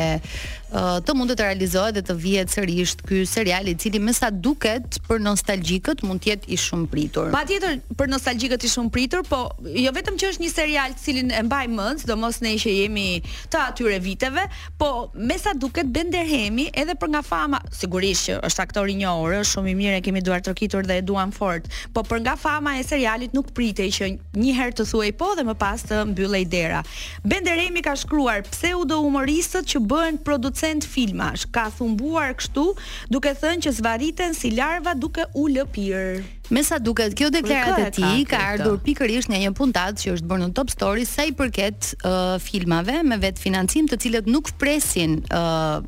të 0.74 1.14
mund 1.16 1.32
të 1.34 1.42
realizohet 1.48 1.98
dhe 1.98 2.02
të 2.08 2.16
vihet 2.18 2.50
sërish 2.54 2.94
ky 3.08 3.24
serial 3.30 3.68
i 3.70 3.76
cili 3.78 4.00
me 4.02 4.14
sa 4.14 4.30
duket 4.34 4.98
për 5.08 5.20
nostalgjikët 5.22 6.02
mund 6.08 6.24
të 6.24 6.32
jetë 6.32 6.50
i 6.50 6.58
shumë 6.58 6.88
pritur. 6.90 7.30
Patjetër 7.34 7.76
për 8.00 8.10
nostalgjikët 8.10 8.66
i 8.66 8.72
shumë 8.72 8.92
pritur, 8.96 9.22
po 9.30 9.42
jo 9.70 9.92
vetëm 9.94 10.18
që 10.18 10.30
është 10.34 10.44
një 10.44 10.50
serial 10.54 10.96
cilin 11.00 11.32
e 11.38 11.44
mbaj 11.46 11.66
mend, 11.70 12.02
sidomos 12.04 12.40
ne 12.46 12.56
që 12.62 12.74
jemi 12.78 13.08
të 13.54 13.62
atyre 13.68 14.00
viteve, 14.04 14.46
po 14.82 14.90
me 15.14 15.38
sa 15.42 15.54
duket 15.54 15.90
Benderhemi 15.94 16.68
edhe 16.74 16.96
për 16.98 17.14
nga 17.16 17.22
fama 17.26 17.60
sigurisht 17.74 18.30
që 18.32 18.40
është 18.50 18.66
aktor 18.66 18.90
i 18.90 18.98
njohur, 19.04 19.38
është 19.44 19.52
shumë 19.60 19.74
i 19.74 19.78
mirë 19.82 19.98
e 20.00 20.04
kemi 20.08 20.24
duartrokitur 20.26 20.90
dhe 20.90 20.98
e 21.02 21.06
duam 21.06 21.32
fort, 21.36 21.70
po 21.94 22.02
për 22.08 22.24
nga 22.26 22.36
fama 22.40 22.74
e 22.80 22.84
serialit 22.88 23.36
nuk 23.38 23.54
pritej 23.54 23.90
që 24.00 24.12
një 24.42 24.58
herë 24.58 24.78
të 24.82 24.88
thuhej 24.90 25.14
po 25.22 25.30
dhe 25.38 25.46
më 25.48 25.56
pas 25.62 25.86
të 25.86 26.02
mbyllej 26.14 26.44
dera. 26.56 26.82
Benderhemi 27.28 27.86
ka 27.86 27.94
shkruar 28.00 28.42
pse 28.50 28.74
u 28.80 28.84
do 28.88 29.00
humoristët 29.06 29.70
që 29.74 29.84
bëhen 29.92 30.18
produc 30.26 30.63
producent 30.64 30.86
filmash, 30.92 31.44
ka 31.52 31.68
thumbuar 31.76 32.32
kështu 32.40 32.64
duke 33.12 33.34
thënë 33.36 33.64
që 33.68 33.74
zvariten 33.82 34.36
si 34.38 34.52
larva 34.56 34.94
duke 34.96 35.26
u 35.36 35.48
lëpirë. 35.52 36.24
Me 36.54 36.62
sa 36.64 36.78
duket, 36.80 37.16
kjo 37.18 37.28
deklaratë 37.34 37.88
e 37.88 37.92
ti 37.96 38.24
ka, 38.30 38.40
ardhur 38.54 38.80
pikërisht 38.86 39.28
nga 39.32 39.40
një 39.42 39.52
puntat 39.58 40.00
që 40.00 40.16
është 40.16 40.30
bërë 40.30 40.44
në 40.46 40.54
Top 40.60 40.72
Story 40.72 41.04
sa 41.10 41.26
i 41.28 41.34
përket 41.36 41.92
uh, 42.06 42.38
filmave 42.44 43.02
me 43.04 43.20
vetë 43.24 43.42
financim 43.44 43.88
të 43.92 44.00
cilët 44.06 44.32
nuk 44.32 44.52
presin 44.62 45.20
uh, 45.34 45.82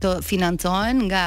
të 0.00 0.12
financohen 0.24 1.04
nga 1.06 1.22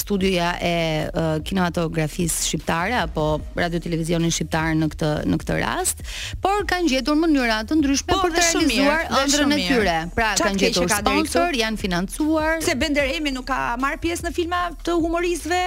studioja 0.00 0.50
e 0.64 0.74
uh, 1.08 1.30
kinematografisë 1.46 2.46
shqiptare 2.48 2.96
apo 3.04 3.26
radio 3.58 3.80
televizionin 3.84 4.32
shqiptar 4.34 4.74
në 4.78 4.90
këtë 4.94 5.12
në 5.32 5.40
këtë 5.42 5.58
rast, 5.62 6.04
por 6.44 6.64
kanë 6.70 6.92
gjetur 6.96 7.18
mënyra 7.22 7.60
të 7.68 7.78
ndryshme 7.80 8.14
po, 8.16 8.20
për 8.26 8.36
të 8.36 8.44
realizuar 8.46 9.08
ëndrrën 9.22 9.56
e 9.58 9.60
tyre. 9.68 9.98
Pra 10.18 10.30
Qa 10.38 10.48
kanë 10.48 10.62
gjetur 10.64 10.88
ka 10.90 11.00
sponsor, 11.02 11.56
janë 11.62 11.80
financuar. 11.82 12.60
Se 12.66 12.76
Bender 12.78 13.08
Emi 13.14 13.32
nuk 13.36 13.48
ka 13.48 13.62
marr 13.82 14.00
pjesë 14.02 14.28
në 14.28 14.34
filma 14.36 14.62
të 14.86 14.96
humorizve 15.02 15.62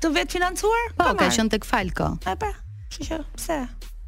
të 0.00 0.14
vetë 0.16 0.38
financuar? 0.40 0.86
Po, 1.00 1.12
ka, 1.16 1.26
qenë 1.36 1.56
tek 1.56 1.68
Falko. 1.68 2.14
A, 2.28 2.36
pra, 2.40 2.52
kështu 2.96 3.10
që 3.10 3.20
pse? 3.36 3.60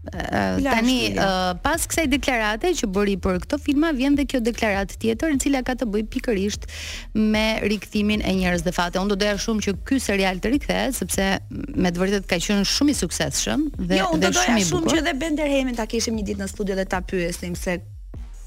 Uh, 0.02 0.58
tani 0.66 1.12
uh, 1.14 1.52
pas 1.62 1.78
kësaj 1.86 2.08
deklarate 2.10 2.72
që 2.74 2.88
bëri 2.90 3.12
për 3.22 3.36
këtë 3.44 3.58
filma 3.62 3.92
vjen 3.94 4.16
dhe 4.18 4.24
kjo 4.32 4.40
deklaratë 4.42 4.96
tjetër 5.04 5.30
e 5.30 5.36
cila 5.44 5.60
ka 5.62 5.76
të 5.78 5.86
bëjë 5.92 6.08
pikërisht 6.10 6.66
me 7.14 7.44
rikthimin 7.62 8.24
e 8.26 8.34
njerëzve 8.40 8.74
fate. 8.74 8.98
Unë 8.98 9.14
do 9.14 9.20
doja 9.22 9.36
shumë 9.46 9.62
që 9.68 9.76
ky 9.86 10.00
serial 10.02 10.42
të 10.42 10.52
rikthehet 10.56 10.98
sepse 10.98 11.28
me 11.78 11.94
të 11.94 12.02
vërtetë 12.02 12.26
ka 12.34 12.40
qenë 12.48 12.66
shumë 12.72 12.90
i 12.90 12.98
suksesshëm 12.98 13.66
dhe 13.92 14.02
jo, 14.02 14.10
dhe 14.18 14.26
shumë 14.26 14.26
i 14.26 14.26
bukur. 14.26 14.26
Unë 14.26 14.26
do 14.26 14.34
doja 14.34 14.66
shumë 14.74 14.90
që 14.90 15.00
edhe 15.04 15.14
Bender 15.22 15.54
Hemin 15.54 15.78
ta 15.78 15.86
kishim 15.86 16.18
një 16.18 16.26
ditë 16.32 16.42
në 16.44 16.50
studio 16.50 16.82
dhe 16.82 16.88
ta 16.90 16.98
pyesnim 17.06 17.54
se 17.56 17.78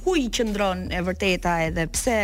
ku 0.05 0.13
i 0.13 0.27
qëndron 0.29 0.85
e 0.93 0.99
vërteta 1.01 1.55
edhe 1.65 1.87
pse 1.89 2.15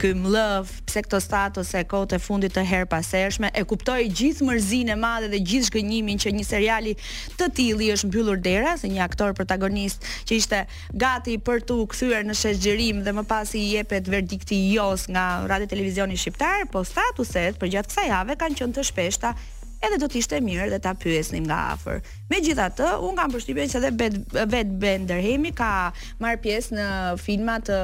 ky 0.00 0.14
mllëf, 0.16 0.70
pse 0.88 1.02
këto 1.04 1.18
status 1.20 1.74
e 1.76 1.82
kote 1.90 2.16
e 2.16 2.22
fundit 2.24 2.54
të 2.56 2.64
herë 2.70 2.88
pasershme 2.88 3.50
e 3.52 3.64
kuptoi 3.68 4.06
gjithë 4.16 4.48
mërzinë 4.48 4.94
e 4.94 4.96
madhe 5.02 5.28
dhe 5.34 5.42
gjithë 5.50 5.68
zhgënjimin 5.68 6.22
që 6.24 6.32
një 6.38 6.44
seriali 6.48 6.94
të 7.40 7.50
tilli 7.58 7.90
është 7.92 8.08
mbyllur 8.08 8.40
dera 8.48 8.72
se 8.80 8.88
një 8.94 9.04
aktor 9.04 9.36
protagonist 9.36 10.08
që 10.30 10.40
ishte 10.40 10.62
gati 11.04 11.36
për 11.48 11.66
të 11.68 11.78
kthyer 11.92 12.24
në 12.30 12.38
shoqërim 12.40 13.04
dhe 13.04 13.14
më 13.18 13.26
pas 13.34 13.52
i 13.60 13.66
jepet 13.74 14.08
verdikti 14.16 14.62
jos 14.72 15.04
nga 15.12 15.28
radio 15.52 15.68
televizioni 15.68 16.16
shqiptar, 16.18 16.64
po 16.72 16.80
statuset 16.88 17.60
përgjatë 17.60 17.92
kësaj 17.92 18.08
jave 18.14 18.38
kanë 18.40 18.60
qenë 18.62 18.78
të 18.80 18.86
shpeshta 18.90 19.34
edhe 19.84 19.98
do 20.02 20.08
të 20.10 20.18
ishte 20.22 20.38
mirë 20.42 20.68
dhe 20.72 20.78
ta 20.84 20.92
pyesnim 20.98 21.46
nga 21.48 21.58
afër. 21.74 22.00
Megjithatë, 22.32 22.88
un 23.06 23.18
kam 23.18 23.34
përshtypjen 23.34 23.70
se 23.70 23.80
edhe 23.80 24.10
vet 24.52 24.72
Benderhemi 24.82 25.52
ka 25.54 25.70
marr 26.22 26.38
pjesë 26.42 26.74
në 26.78 26.88
filma 27.22 27.58
të 27.66 27.78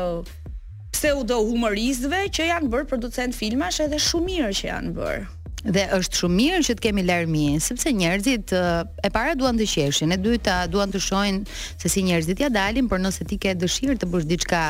pseudo 0.94 1.40
humoristëve 1.46 2.24
që 2.34 2.48
janë 2.50 2.70
bërë 2.72 2.90
producent 2.92 3.36
filmash 3.36 3.82
edhe 3.84 3.98
shumë 4.02 4.28
mirë 4.30 4.52
që 4.60 4.68
janë 4.70 4.94
bërë. 4.98 5.24
Dhe 5.64 5.86
është 5.96 6.18
shumë 6.20 6.34
mirë 6.36 6.56
që 6.66 6.74
të 6.76 6.84
kemi 6.84 7.04
larmi, 7.08 7.44
sepse 7.64 7.88
njerëzit 7.96 8.52
e 8.52 9.10
para 9.14 9.32
duan 9.38 9.56
të 9.56 9.64
qeshin, 9.70 10.12
e 10.12 10.18
dyta 10.20 10.58
duan 10.72 10.92
të 10.92 11.00
shohin 11.00 11.38
se 11.80 11.88
si 11.88 12.02
njerëzit 12.04 12.42
ja 12.44 12.50
dalin, 12.52 12.88
por 12.90 13.00
nëse 13.00 13.24
ti 13.30 13.38
ke 13.40 13.54
dëshirë 13.56 13.96
të 14.02 14.10
bësh 14.12 14.28
diçka 14.28 14.60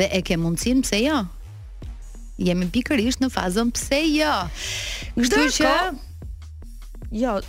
dhe 0.00 0.08
e 0.16 0.22
ke 0.24 0.38
mundësinë, 0.40 0.80
pse 0.86 1.02
jo? 1.04 1.18
Jemi 2.40 2.70
pikërisht 2.72 3.20
në 3.20 3.28
fazën 3.34 3.68
pse 3.76 4.00
jo. 4.14 4.36
Gjithashtu 5.18 5.60
që 5.60 5.74
Jo, 7.10 7.40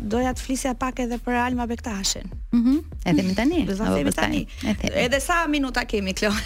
doja 0.00 0.30
të 0.32 0.40
flisja 0.46 0.72
pak 0.80 1.02
edhe 1.04 1.18
për 1.20 1.36
Alma 1.42 1.66
Bektashin. 1.68 2.30
Mhm. 2.56 2.64
Mm 2.64 3.06
edhe 3.10 3.22
më 3.28 3.36
tani. 3.36 3.60
Do 3.68 4.12
tani. 4.16 4.42
Edhe 4.96 5.20
sa 5.20 5.44
minuta 5.48 5.84
kemi 5.88 6.12
klo 6.16 6.32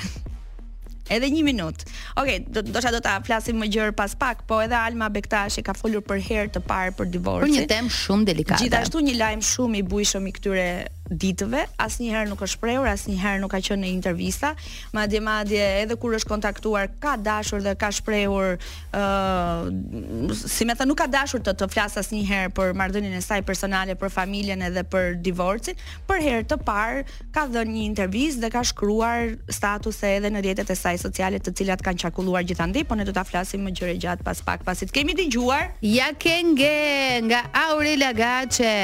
Edhe 1.12 1.28
një 1.28 1.40
minut. 1.44 1.82
Okej, 2.16 2.16
okay, 2.16 2.38
do, 2.48 2.62
do 2.64 2.80
do 2.80 3.00
ta 3.04 3.18
flasim 3.20 3.58
më 3.60 3.66
gjërë 3.74 3.92
pas 3.92 4.14
pak, 4.16 4.46
po 4.48 4.62
edhe 4.64 4.72
Alma 4.78 5.10
Bektashi 5.12 5.60
ka 5.62 5.74
folur 5.76 6.00
për 6.00 6.22
herë 6.24 6.52
të 6.54 6.62
parë 6.64 6.94
për 6.96 7.10
divorcin. 7.12 7.44
Për 7.44 7.52
një 7.58 7.66
temë 7.74 7.92
shumë 7.92 8.24
delikate. 8.30 8.62
Gjithashtu 8.64 9.02
një 9.04 9.18
lajm 9.20 9.42
shumë 9.44 9.82
i 9.82 9.82
bujshëm 9.92 10.30
i 10.30 10.32
këtyre 10.32 10.68
ditëve, 11.10 11.66
asnjëherë 11.76 12.28
nuk 12.30 12.40
është 12.44 12.56
shprehur, 12.56 12.88
asnjëherë 12.88 13.40
nuk 13.42 13.52
ka 13.52 13.58
qenë 13.64 13.82
në 13.84 13.88
intervista, 13.92 14.52
madje 14.96 15.20
madje 15.20 15.60
edhe 15.82 15.96
kur 16.00 16.14
është 16.16 16.30
kontaktuar 16.30 16.88
ka 17.02 17.16
dashur 17.20 17.60
dhe 17.64 17.74
ka 17.76 17.90
shprehur 17.92 18.56
ë 18.56 18.56
uh, 18.96 20.32
si 20.32 20.64
më 20.68 20.76
thënë 20.78 20.88
nuk 20.90 21.00
ka 21.02 21.08
dashur 21.12 21.42
të 21.44 21.54
të 21.60 21.68
flas 21.74 21.98
asnjëherë 22.00 22.54
për 22.56 22.72
marrëdhënien 22.80 23.18
e 23.18 23.22
saj 23.24 23.42
personale, 23.44 23.96
për 24.00 24.12
familjen 24.16 24.64
edhe 24.68 24.84
për 24.88 25.18
divorcin. 25.20 25.76
Për 26.08 26.24
herë 26.24 26.48
të 26.54 26.60
parë 26.66 27.04
ka 27.36 27.46
dhënë 27.52 27.76
një 27.76 27.84
intervistë 27.90 28.44
dhe 28.46 28.52
ka 28.54 28.64
shkruar 28.72 29.36
statuse 29.52 30.14
edhe 30.18 30.32
në 30.32 30.40
rrjetet 30.44 30.72
e 30.72 30.76
saj 30.78 30.96
sociale, 31.04 31.36
të 31.40 31.52
cilat 31.60 31.84
kanë 31.84 32.04
qarkulluar 32.06 32.46
gjithandaj, 32.48 32.86
po 32.88 32.96
ne 32.96 33.04
do 33.08 33.12
ta 33.16 33.26
flasim 33.28 33.66
më 33.68 33.74
gjëre 33.76 33.98
gjatë 34.06 34.24
pas 34.26 34.40
pak, 34.46 34.64
pasi 34.64 34.88
të 34.88 34.96
kemi 35.00 35.16
dëgjuar. 35.20 35.70
Ja 35.84 36.10
kenge 36.16 37.24
nga 37.28 37.44
Aurela 37.66 38.14
Gaçe, 38.16 38.74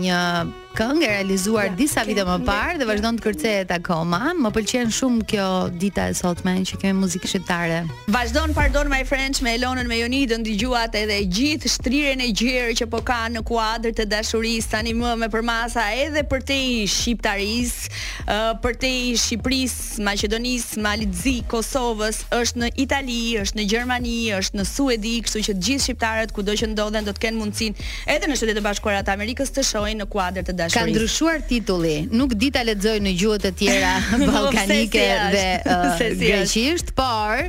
një 0.00 0.64
këngë 0.76 1.06
e 1.06 1.08
realizuar 1.08 1.68
yeah, 1.70 1.76
disa 1.78 2.02
vite 2.04 2.22
më 2.28 2.34
parë 2.44 2.74
dhe 2.82 2.86
vazhdon 2.90 3.16
të 3.16 3.24
kërcehet 3.24 3.70
akoma. 3.78 4.18
Më 4.36 4.50
pëlqen 4.52 4.90
shumë 4.92 5.24
kjo 5.30 5.48
dita 5.80 6.04
e 6.10 6.14
sotme 6.18 6.52
që 6.68 6.78
kemi 6.82 6.98
muzikë 7.00 7.30
shqiptare. 7.30 7.78
Vazhdon 8.12 8.52
Pardon 8.56 8.90
My 8.92 9.00
friends 9.08 9.40
me 9.46 9.54
Elonën 9.56 9.88
me 9.88 9.96
Jonidën 10.02 10.44
dëgjuat 10.44 10.98
edhe 11.00 11.16
gjithë 11.32 11.70
shtrirën 11.72 12.20
e 12.26 12.28
gjerë 12.36 12.74
që 12.82 12.88
po 12.92 13.00
kanë 13.08 13.38
në 13.38 13.44
kuadër 13.48 13.94
të 13.96 14.06
dashurisë 14.12 14.74
tani 14.74 14.92
më 15.00 15.14
me 15.22 15.30
përmasa 15.32 15.86
edhe 16.02 16.26
për 16.28 16.44
te 16.52 16.58
i 16.74 16.82
shqiptaris, 16.92 17.74
për 18.60 18.76
te 18.82 18.92
i 19.06 19.14
Shqipëris, 19.16 19.78
Maqedonis, 20.04 20.68
Malitzi, 20.82 21.38
Kosovës, 21.48 22.20
është 22.36 22.64
në 22.66 22.70
Itali, 22.84 23.20
është 23.40 23.62
në 23.62 23.66
Gjermani, 23.72 24.18
është 24.36 24.60
në 24.60 24.68
Suedi, 24.68 25.16
kështu 25.24 25.44
që 25.48 25.56
gjithë 25.56 25.86
shqiptarët 25.88 26.36
kudo 26.36 26.58
që 26.60 26.68
ndodhen 26.74 27.08
do 27.08 27.16
të 27.16 27.24
kenë 27.28 27.40
mundësinë 27.40 27.90
edhe 28.12 28.28
në 28.28 28.36
Shtetet 28.38 28.60
e 28.60 28.66
Bashkuara 28.66 29.00
të 29.06 29.14
Amerikës 29.16 29.54
të 29.56 29.64
shohin 29.70 30.02
në 30.02 30.08
kuadër 30.12 30.44
të 30.50 30.56
dashurisë. 30.70 30.82
Ka 30.82 30.90
ndryshuar 30.92 31.38
titulli. 31.46 31.96
Nuk 32.12 32.34
di 32.38 32.48
ta 32.54 32.62
lexoj 32.66 32.96
në 33.04 33.12
gjuhë 33.20 33.38
të 33.44 33.52
tjera 33.60 33.92
ballkanike 34.28 35.04
dhe 35.34 35.46
uh, 35.62 35.86
si 36.18 36.30
greqisht, 36.32 36.94
por 36.98 37.48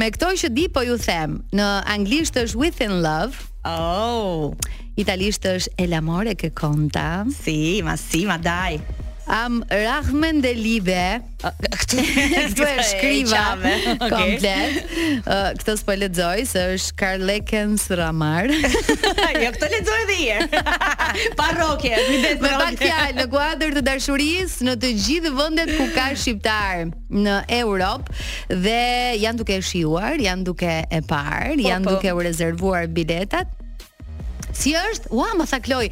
me 0.00 0.10
këto 0.14 0.32
që 0.44 0.52
di 0.56 0.66
po 0.72 0.84
ju 0.88 0.98
them, 1.02 1.40
në 1.54 1.68
anglisht 1.96 2.36
është 2.42 2.56
With 2.62 2.80
in 2.84 3.00
Love. 3.04 3.36
Oh. 3.66 4.54
Italisht 4.96 5.44
është 5.50 5.74
El 5.82 5.94
amore 5.98 6.34
che 6.36 6.52
conta. 6.56 7.24
Sì, 7.42 7.80
ma 7.84 7.96
sì, 7.96 8.24
ma 8.26 8.38
dai. 8.38 8.80
Am 9.28 9.64
Rahman 9.70 10.38
Delibe. 10.40 11.18
Këtu 11.60 11.96
këtu 12.32 12.64
e 12.64 12.74
shkriva 12.82 13.40
komplet. 14.12 14.76
Okay. 14.86 15.56
Këtë 15.58 15.72
s'po 15.80 15.94
lexoj 15.98 16.44
se 16.46 16.60
është 16.76 16.96
Karlekens 17.00 17.88
Ramar. 17.98 18.46
jo 19.42 19.48
këtë 19.56 19.70
lexoj 19.72 19.98
edhe 20.04 20.18
hier. 20.20 20.46
Parrokje, 21.38 21.98
vitet 22.06 22.44
me 22.44 22.52
pak 22.54 22.78
fjalë 22.80 23.16
në 23.18 23.24
kuadër 23.32 23.74
të 23.78 23.82
dashurisë 23.88 24.68
në 24.70 24.74
të 24.84 24.90
gjithë 25.04 25.32
vendet 25.40 25.72
ku 25.76 25.88
ka 25.96 26.06
shqiptar 26.16 26.84
në 27.10 27.38
Europë 27.56 28.54
dhe 28.62 28.80
janë 29.24 29.40
duke 29.42 29.56
shijuar, 29.62 30.22
janë 30.22 30.46
duke 30.52 30.70
e 30.86 31.02
parë, 31.10 31.56
po, 31.58 31.66
janë 31.66 31.82
po, 31.84 31.90
po. 31.90 31.96
duke 31.98 32.14
u 32.14 32.22
rezervuar 32.30 32.86
biletat. 32.88 33.50
Si 34.56 34.72
është? 34.78 35.10
Ua, 35.12 35.32
më 35.36 35.48
tha 35.50 35.58
Kloj, 35.66 35.90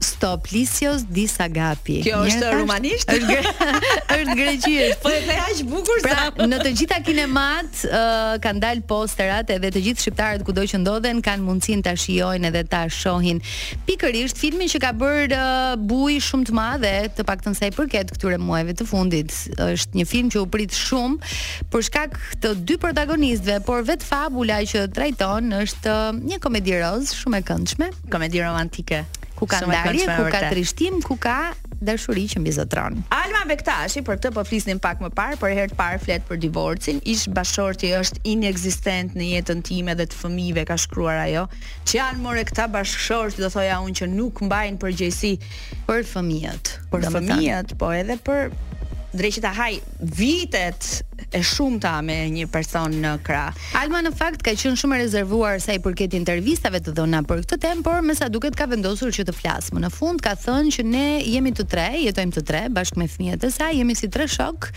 Stop 0.00 0.46
Lisios 0.54 1.02
Disagapi. 1.08 1.98
Kjo 2.06 2.20
është 2.28 2.38
Njërë 2.38 2.58
rumanisht? 2.60 3.08
Është 3.10 3.72
është 4.14 4.36
greqisht. 4.38 5.00
Po 5.02 5.10
e 5.10 5.18
the 5.26 5.38
aq 5.42 5.62
bukur 5.70 6.02
pra, 6.04 6.28
sa 6.38 6.46
në 6.48 6.58
të 6.62 6.72
gjitha 6.78 6.98
kinemat 7.06 7.80
uh, 7.88 8.34
kanë 8.44 8.62
dalë 8.62 8.84
posterat 8.90 9.50
edhe 9.56 9.72
të 9.74 9.82
gjithë 9.88 10.04
shqiptarët 10.04 10.44
kudo 10.46 10.64
që 10.70 10.80
ndodhen 10.84 11.22
kanë 11.26 11.44
mundësin 11.48 11.82
ta 11.86 11.96
shijojnë 11.98 12.50
edhe 12.52 12.62
ta 12.70 12.84
shohin. 12.94 13.40
Pikërisht 13.88 14.38
filmin 14.38 14.70
që 14.70 14.82
ka 14.86 14.92
bërë 15.02 15.28
uh, 15.34 15.74
buj 15.90 16.18
shumë 16.28 16.50
të 16.50 16.56
madh 16.60 16.90
të 17.18 17.26
paktën 17.28 17.58
sa 17.58 17.70
i 17.70 17.74
përket 17.74 18.14
këtyre 18.14 18.38
muajve 18.38 18.76
të 18.78 18.86
fundit, 18.88 19.34
është 19.66 19.98
një 19.98 20.06
film 20.12 20.30
që 20.34 20.42
u 20.44 20.48
prit 20.56 20.78
shumë 20.86 21.34
për 21.74 21.86
shkak 21.90 22.18
të 22.44 22.54
dy 22.68 22.78
protagonistëve, 22.82 23.60
por 23.66 23.82
vetë 23.88 24.06
fabula 24.06 24.60
që 24.62 24.86
trajton 24.94 25.50
është 25.64 25.98
një 26.22 26.40
komedi 26.44 26.78
roz 26.80 27.14
shumë 27.18 27.42
e 27.42 27.46
këndshme, 27.50 27.92
komedi 28.12 28.42
romantike 28.46 29.02
ku 29.38 29.46
ka 29.46 29.62
ndarje, 29.62 30.04
ku 30.18 30.24
ka 30.34 30.40
trishtim, 30.50 30.94
ku 30.98 31.14
ka 31.14 31.54
dashuri 31.78 32.26
që 32.26 32.42
mbi 32.42 32.50
zotron. 32.54 32.98
Alma 33.14 33.42
Bektashi 33.46 34.02
për 34.06 34.18
këtë 34.18 34.32
po 34.34 34.42
flisnim 34.48 34.80
pak 34.82 34.98
më 35.04 35.12
parë, 35.14 35.38
për 35.38 35.52
herë 35.58 35.70
të 35.72 35.78
parë 35.78 36.00
flet 36.02 36.24
për 36.26 36.40
divorcin. 36.42 36.98
Ish 37.06 37.28
bashorti 37.36 37.92
është 38.00 38.18
inekzistent 38.34 39.14
në 39.18 39.30
jetën 39.36 39.62
time 39.70 39.94
dhe 39.98 40.08
të 40.10 40.18
fëmijëve 40.20 40.66
ka 40.72 40.76
shkruar 40.82 41.22
ajo. 41.28 41.46
Që 41.86 42.00
janë 42.00 42.22
more 42.24 42.42
këta 42.50 42.66
bashkëshort, 42.74 43.38
do 43.38 43.50
thoja 43.54 43.78
unë 43.86 43.96
që 44.02 44.10
nuk 44.16 44.42
mbajnë 44.48 44.82
përgjegjësi 44.82 45.32
për 45.86 46.02
fëmijët. 46.14 46.74
Për 46.90 47.06
fëmijët, 47.14 47.76
po 47.78 47.94
edhe 47.94 48.18
për 48.26 48.50
drejtë 49.14 49.46
ta 49.46 49.54
haj 49.56 49.76
vitet 50.18 50.94
e 51.30 51.42
shumta 51.44 51.92
me 52.02 52.16
një 52.32 52.46
person 52.50 52.94
në 53.02 53.10
krah. 53.26 53.50
Alma 53.76 53.98
në 54.02 54.14
fakt 54.16 54.40
ka 54.46 54.52
qenë 54.56 54.78
shumë 54.80 54.96
e 54.96 55.00
rezervuar 55.02 55.58
sa 55.60 55.74
i 55.76 55.80
përket 55.84 56.14
intervistave 56.16 56.80
të 56.84 56.94
dhëna 56.96 57.20
për 57.28 57.42
këtë 57.44 57.58
temp, 57.60 57.82
por 57.84 58.00
me 58.06 58.14
sa 58.16 58.30
duket 58.32 58.56
ka 58.56 58.64
vendosur 58.70 59.12
që 59.12 59.26
të 59.28 59.34
flasmë. 59.36 59.82
Në 59.84 59.90
fund 59.92 60.22
ka 60.24 60.32
thënë 60.40 60.72
që 60.78 60.84
ne 60.88 61.02
jemi 61.26 61.52
të 61.56 61.66
tre, 61.68 61.88
jetojmë 62.04 62.34
të 62.38 62.42
tre 62.48 62.62
bashkë 62.72 63.02
me 63.02 63.08
fëmijët 63.12 63.44
e 63.44 63.50
saj, 63.52 63.74
jemi 63.76 63.96
si 63.98 64.08
tre 64.12 64.26
shok, 64.28 64.70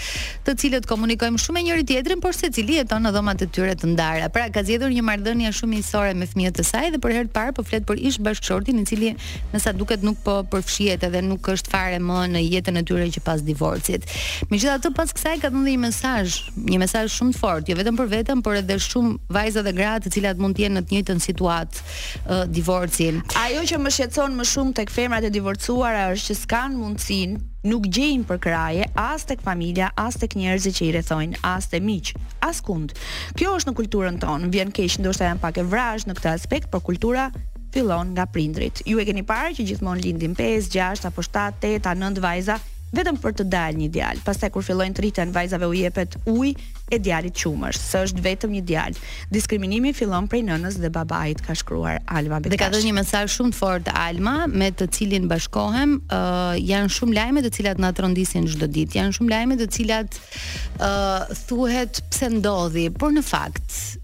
të 0.48 0.58
cilët 0.64 0.90
komunikojmë 0.92 1.40
shumë 1.42 1.58
me 1.60 1.64
njëri 1.70 1.88
tjetrin, 1.94 2.22
por 2.24 2.36
secili 2.36 2.76
jeton 2.82 3.08
në 3.08 3.14
dhomat 3.16 3.40
të 3.46 3.48
tyre 3.56 3.78
të 3.80 3.94
ndara. 3.94 4.28
Pra 4.34 4.50
ka 4.52 4.66
zgjedhur 4.68 4.92
një 4.92 5.06
marrëdhënie 5.08 5.54
shumë 5.56 5.78
miqësore 5.78 6.12
me 6.20 6.28
fëmijët 6.34 6.60
e 6.60 6.68
saj 6.68 6.92
dhe 6.92 7.00
për 7.00 7.16
herë 7.16 7.32
të 7.32 7.36
parë 7.38 7.56
po 7.56 7.64
flet 7.68 7.88
për 7.88 8.04
ish 8.12 8.20
bashkëshortin, 8.28 8.84
i 8.84 8.90
cili 8.90 9.14
me 9.54 9.64
sa 9.64 9.72
duket 9.74 10.04
nuk 10.04 10.20
po 10.26 10.42
përfshihet 10.52 11.08
edhe 11.08 11.24
nuk 11.24 11.48
është 11.56 11.72
fare 11.74 12.02
më 12.04 12.22
në 12.36 12.44
jetën 12.50 12.82
e 12.84 12.86
tyre 12.92 13.08
që 13.18 13.24
pas 13.24 13.40
divorcit. 13.48 14.04
Megjithatë, 14.52 14.94
pas 14.98 15.14
kësaj 15.16 15.40
ka 15.46 15.52
dhënë 15.54 15.70
një 15.76 15.82
mesazh 15.88 16.41
një 16.56 16.78
mesazh 16.82 17.14
shumë 17.18 17.34
të 17.36 17.40
fortë, 17.42 17.72
jo 17.72 17.78
vetëm 17.80 17.98
për 18.00 18.10
veten, 18.12 18.42
por 18.46 18.58
edhe 18.60 18.78
shumë 18.82 19.14
vajza 19.36 19.64
dhe 19.66 19.74
gra 19.78 19.94
të 20.02 20.12
cilat 20.16 20.40
mund 20.42 20.58
të 20.58 20.64
jenë 20.66 20.78
në 20.78 20.84
të 20.88 20.96
njëjtën 20.96 21.22
situatë 21.28 21.84
uh, 21.84 22.42
divorci. 22.50 23.10
Ajo 23.42 23.64
që 23.72 23.80
më 23.84 23.94
shqetëson 23.98 24.36
më 24.40 24.48
shumë 24.52 24.76
tek 24.82 24.94
femrat 24.94 25.28
e 25.28 25.32
divorcuara 25.36 26.08
është 26.16 26.32
që 26.32 26.38
s'kan 26.42 26.76
mundsinë, 26.80 27.40
nuk 27.72 27.88
gjejnë 27.98 28.28
për 28.30 28.42
kraje 28.44 28.88
as 28.98 29.26
tek 29.30 29.44
familja, 29.46 29.92
as 30.02 30.18
tek 30.22 30.36
njerëzit 30.40 30.80
që 30.80 30.86
i 30.88 30.92
rrethojnë, 30.98 31.44
as 31.52 31.70
te 31.72 31.80
miq, 31.86 32.14
as 32.50 32.62
kund. 32.66 32.96
Kjo 33.40 33.56
është 33.60 33.72
në 33.72 33.78
kulturën 33.82 34.20
tonë, 34.24 34.52
vjen 34.56 34.74
keq 34.76 34.98
ndoshta 35.04 35.30
janë 35.30 35.44
pak 35.46 35.62
e 35.62 35.68
vrazh 35.72 36.10
në 36.10 36.18
këtë 36.20 36.34
aspekt, 36.36 36.70
por 36.74 36.84
kultura 36.88 37.30
fillon 37.72 38.10
nga 38.12 38.26
prindrit. 38.28 38.82
Ju 38.84 39.00
e 39.00 39.06
keni 39.08 39.24
parë 39.28 39.54
që 39.60 39.68
gjithmonë 39.70 40.04
lindin 40.04 40.34
5, 40.36 40.68
6 40.76 41.08
apo 41.08 41.24
7, 41.24 41.64
8, 41.78 41.96
9 42.02 42.20
vajza 42.26 42.58
vetëm 42.96 43.18
për 43.24 43.36
të 43.40 43.46
dalë 43.52 43.80
një 43.86 43.90
djalë. 43.96 44.24
Pastaj 44.28 44.50
kur 44.56 44.66
fillojnë 44.68 44.96
të 44.98 45.04
rriten 45.06 45.32
vajzave 45.36 45.68
u 45.72 45.76
jepet 45.76 46.18
ujë 46.28 46.54
e 46.92 47.00
djalit 47.00 47.36
qumësh, 47.40 47.80
së 47.80 48.02
është 48.08 48.24
vetëm 48.26 48.56
një 48.58 48.62
djalë. 48.68 49.06
Diskriminimi 49.32 49.94
fillon 49.96 50.28
prej 50.32 50.42
nënës 50.50 50.80
dhe 50.84 50.92
babait, 50.92 51.40
ka 51.46 51.56
shkruar 51.56 52.02
Alma 52.12 52.42
Bekash. 52.44 52.52
Dhe 52.54 52.60
ka 52.60 52.70
dhënë 52.74 52.90
një 52.90 52.96
mesazh 53.00 53.38
shumë 53.38 53.56
të 53.56 53.60
fortë 53.62 53.96
Alma, 54.02 54.36
me 54.52 54.68
të 54.76 54.90
cilin 54.98 55.30
bashkohem, 55.32 55.96
uh, 56.04 56.52
janë 56.60 56.92
shumë 57.00 57.18
lajme 57.22 57.46
të 57.48 57.54
cilat 57.60 57.80
na 57.80 57.94
trondisin 57.96 58.50
çdo 58.52 58.68
ditë. 58.68 59.00
Janë 59.00 59.16
shumë 59.18 59.34
lajme 59.38 59.60
të 59.64 59.70
cilat 59.78 60.20
ë 60.76 60.92
uh, 60.92 61.40
thuhet 61.48 62.04
pse 62.12 62.32
ndodhi, 62.40 62.90
por 62.92 63.16
në 63.16 63.24
fakt 63.30 64.00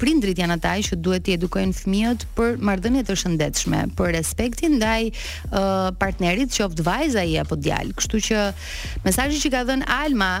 prindrit 0.00 0.38
janë 0.40 0.56
ata 0.58 0.72
që 0.88 0.96
duhet 1.04 1.24
të 1.26 1.34
edukojnë 1.38 1.76
fëmijët 1.80 2.24
për 2.38 2.56
marrëdhënie 2.66 3.02
të 3.06 3.16
shëndetshme, 3.22 3.82
për 3.98 4.14
respektin 4.16 4.78
ndaj 4.78 5.10
partnerit, 6.00 6.52
qoftë 6.56 6.86
vajza 6.86 7.26
i 7.28 7.36
apo 7.42 7.58
djalë. 7.60 7.92
Kështu 8.00 8.22
që 8.30 8.46
mesazhi 9.04 9.42
që 9.44 9.52
ka 9.56 9.62
dhënë 9.68 9.90
Alma, 10.00 10.32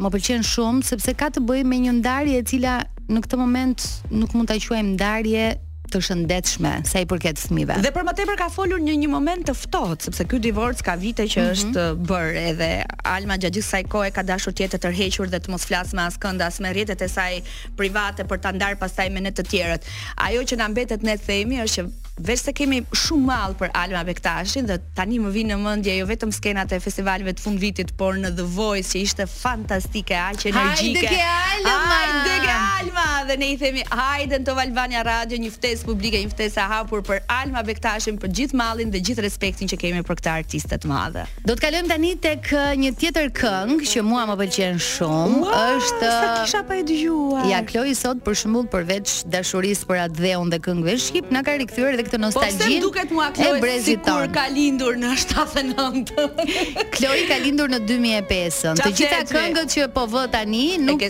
më 0.00 0.12
pëlqen 0.14 0.44
shumë 0.50 0.84
sepse 0.90 1.16
ka 1.20 1.30
të 1.34 1.44
bëjë 1.48 1.66
me 1.72 1.80
një 1.86 1.96
ndarje 2.02 2.38
e 2.42 2.46
cila 2.52 2.78
në 3.10 3.24
këtë 3.24 3.38
moment 3.40 3.88
nuk 4.20 4.34
mund 4.36 4.50
ta 4.52 4.56
quajmë 4.66 4.92
ndarje 4.94 5.48
të 5.90 6.00
shëndetshme 6.06 6.72
sa 6.88 7.02
i 7.02 7.06
përket 7.10 7.40
fëmijëve. 7.42 7.76
Dhe 7.84 7.90
për 7.94 8.04
momentin 8.06 8.32
ka 8.38 8.48
folur 8.52 8.82
në 8.84 8.94
një 9.02 9.10
moment 9.12 9.44
të 9.50 9.54
ftohtë, 9.62 10.06
sepse 10.08 10.26
ky 10.30 10.40
divorc 10.44 10.82
ka 10.86 10.94
vite 11.00 11.26
që 11.34 11.42
mhm. 11.42 11.54
është 11.56 11.84
uh, 11.86 12.04
bër, 12.10 12.38
edhe 12.52 12.70
Alma 13.14 13.36
gjatë 13.40 13.56
gjithë 13.56 13.68
kësaj 13.70 13.82
kohe 13.92 14.10
ka 14.14 14.24
dashur 14.28 14.54
të 14.54 14.64
jetë 14.66 14.76
të 14.78 14.82
tërhequr 14.86 15.30
dhe 15.34 15.40
të 15.42 15.52
mos 15.54 15.64
flasë 15.68 15.98
më 15.98 16.06
askënd 16.10 16.44
as 16.46 16.60
me 16.64 16.70
rrjetet 16.74 17.04
e 17.06 17.10
saj 17.14 17.30
private 17.78 18.26
për 18.30 18.40
ta 18.44 18.52
ndarë 18.56 18.78
pastaj 18.80 19.08
me 19.12 19.22
ne 19.24 19.32
të 19.34 19.44
tjerët. 19.50 19.88
Ajo 20.28 20.44
që 20.50 20.58
na 20.60 20.68
mbetet 20.72 21.02
ne 21.06 21.16
themi 21.20 21.58
është 21.64 21.82
që 21.88 22.08
veç 22.20 22.42
se 22.44 22.52
kemi 22.56 22.80
shumë 22.96 23.26
mall 23.30 23.54
për 23.60 23.72
Alma 23.76 24.02
Bektashin 24.06 24.66
dhe 24.68 24.76
tani 24.96 25.18
më 25.22 25.32
vjen 25.34 25.52
në 25.54 25.58
mendje 25.62 25.94
jo 25.96 26.06
vetëm 26.08 26.32
skenat 26.34 26.72
e 26.76 26.80
festivalve 26.82 27.32
të 27.36 27.44
fundvitit, 27.44 27.92
por 27.98 28.18
në 28.20 28.32
The 28.38 28.44
Voice 28.56 28.90
që 28.94 29.02
ishte 29.06 29.26
fantastike, 29.30 30.16
aq 30.18 30.44
energjike. 30.52 31.06
Hajde 31.06 31.06
ke 31.06 31.30
Alma, 31.30 31.76
hajde 31.92 32.36
ke 32.44 32.56
Alma 32.56 33.06
dhe 33.28 33.36
ne 33.40 33.50
i 33.54 33.56
themi 33.60 33.84
hajde 33.90 34.40
në 34.40 34.48
Top 34.50 34.60
Radio, 34.60 35.38
një 35.40 35.52
ftesë 35.54 35.86
publike, 35.88 36.20
një 36.24 36.32
ftesë 36.34 36.60
e 36.60 36.66
hapur 36.72 37.02
për 37.06 37.22
Alma 37.32 37.62
Bektashin, 37.66 38.18
për 38.20 38.34
gjithë 38.40 38.58
mallin 38.60 38.92
dhe 38.92 39.00
gjithë 39.04 39.24
respektin 39.24 39.70
që 39.70 39.78
kemi 39.80 40.02
për 40.04 40.18
këtë 40.20 40.34
artistet 40.34 40.84
të 40.84 40.90
madhe. 40.90 41.24
Do 41.46 41.54
të 41.56 41.64
kalojmë 41.64 41.90
tani 41.92 42.12
tek 42.22 42.50
një 42.80 42.92
tjetër 43.00 43.30
këngë 43.40 43.78
që 43.92 44.04
mua 44.06 44.26
më 44.30 44.36
pëlqen 44.42 44.80
shumë, 44.84 45.40
wow, 45.46 45.58
është 45.78 46.10
Sa 46.10 46.32
kisha 46.42 46.62
pa 46.68 46.78
e 46.80 46.84
dëgjuar. 46.88 47.48
Ja 47.50 47.62
Kloi 47.68 47.94
sot 47.96 48.20
për 48.26 48.36
shembull 48.42 48.66
për 48.72 48.88
veç 48.90 49.14
dashurisë 49.32 49.88
për 49.88 50.02
atë 50.06 50.48
dhe 50.50 50.60
këngëve 50.66 50.96
shqip, 51.00 51.30
na 51.34 51.44
ka 51.46 51.56
rikthyer 51.60 51.96
këtë 52.10 52.20
nostalgji. 52.22 52.58
Po 52.58 52.72
se 52.72 52.80
duket 52.82 53.12
mua 53.14 53.28
Chloe 53.36 53.60
e 53.70 53.80
sikur 53.84 54.28
ka 54.34 54.44
lindur 54.52 54.98
në 55.00 55.12
79. 55.22 56.86
Chloe 56.96 57.24
ka 57.30 57.36
lindur 57.44 57.70
në 57.70 57.80
2005-ën. 57.86 58.80
Të 58.82 58.90
gjitha 58.98 59.20
këngët 59.30 59.74
që 59.74 59.86
po 59.94 60.04
vë 60.10 60.24
tani 60.34 60.62
nuk 60.82 61.04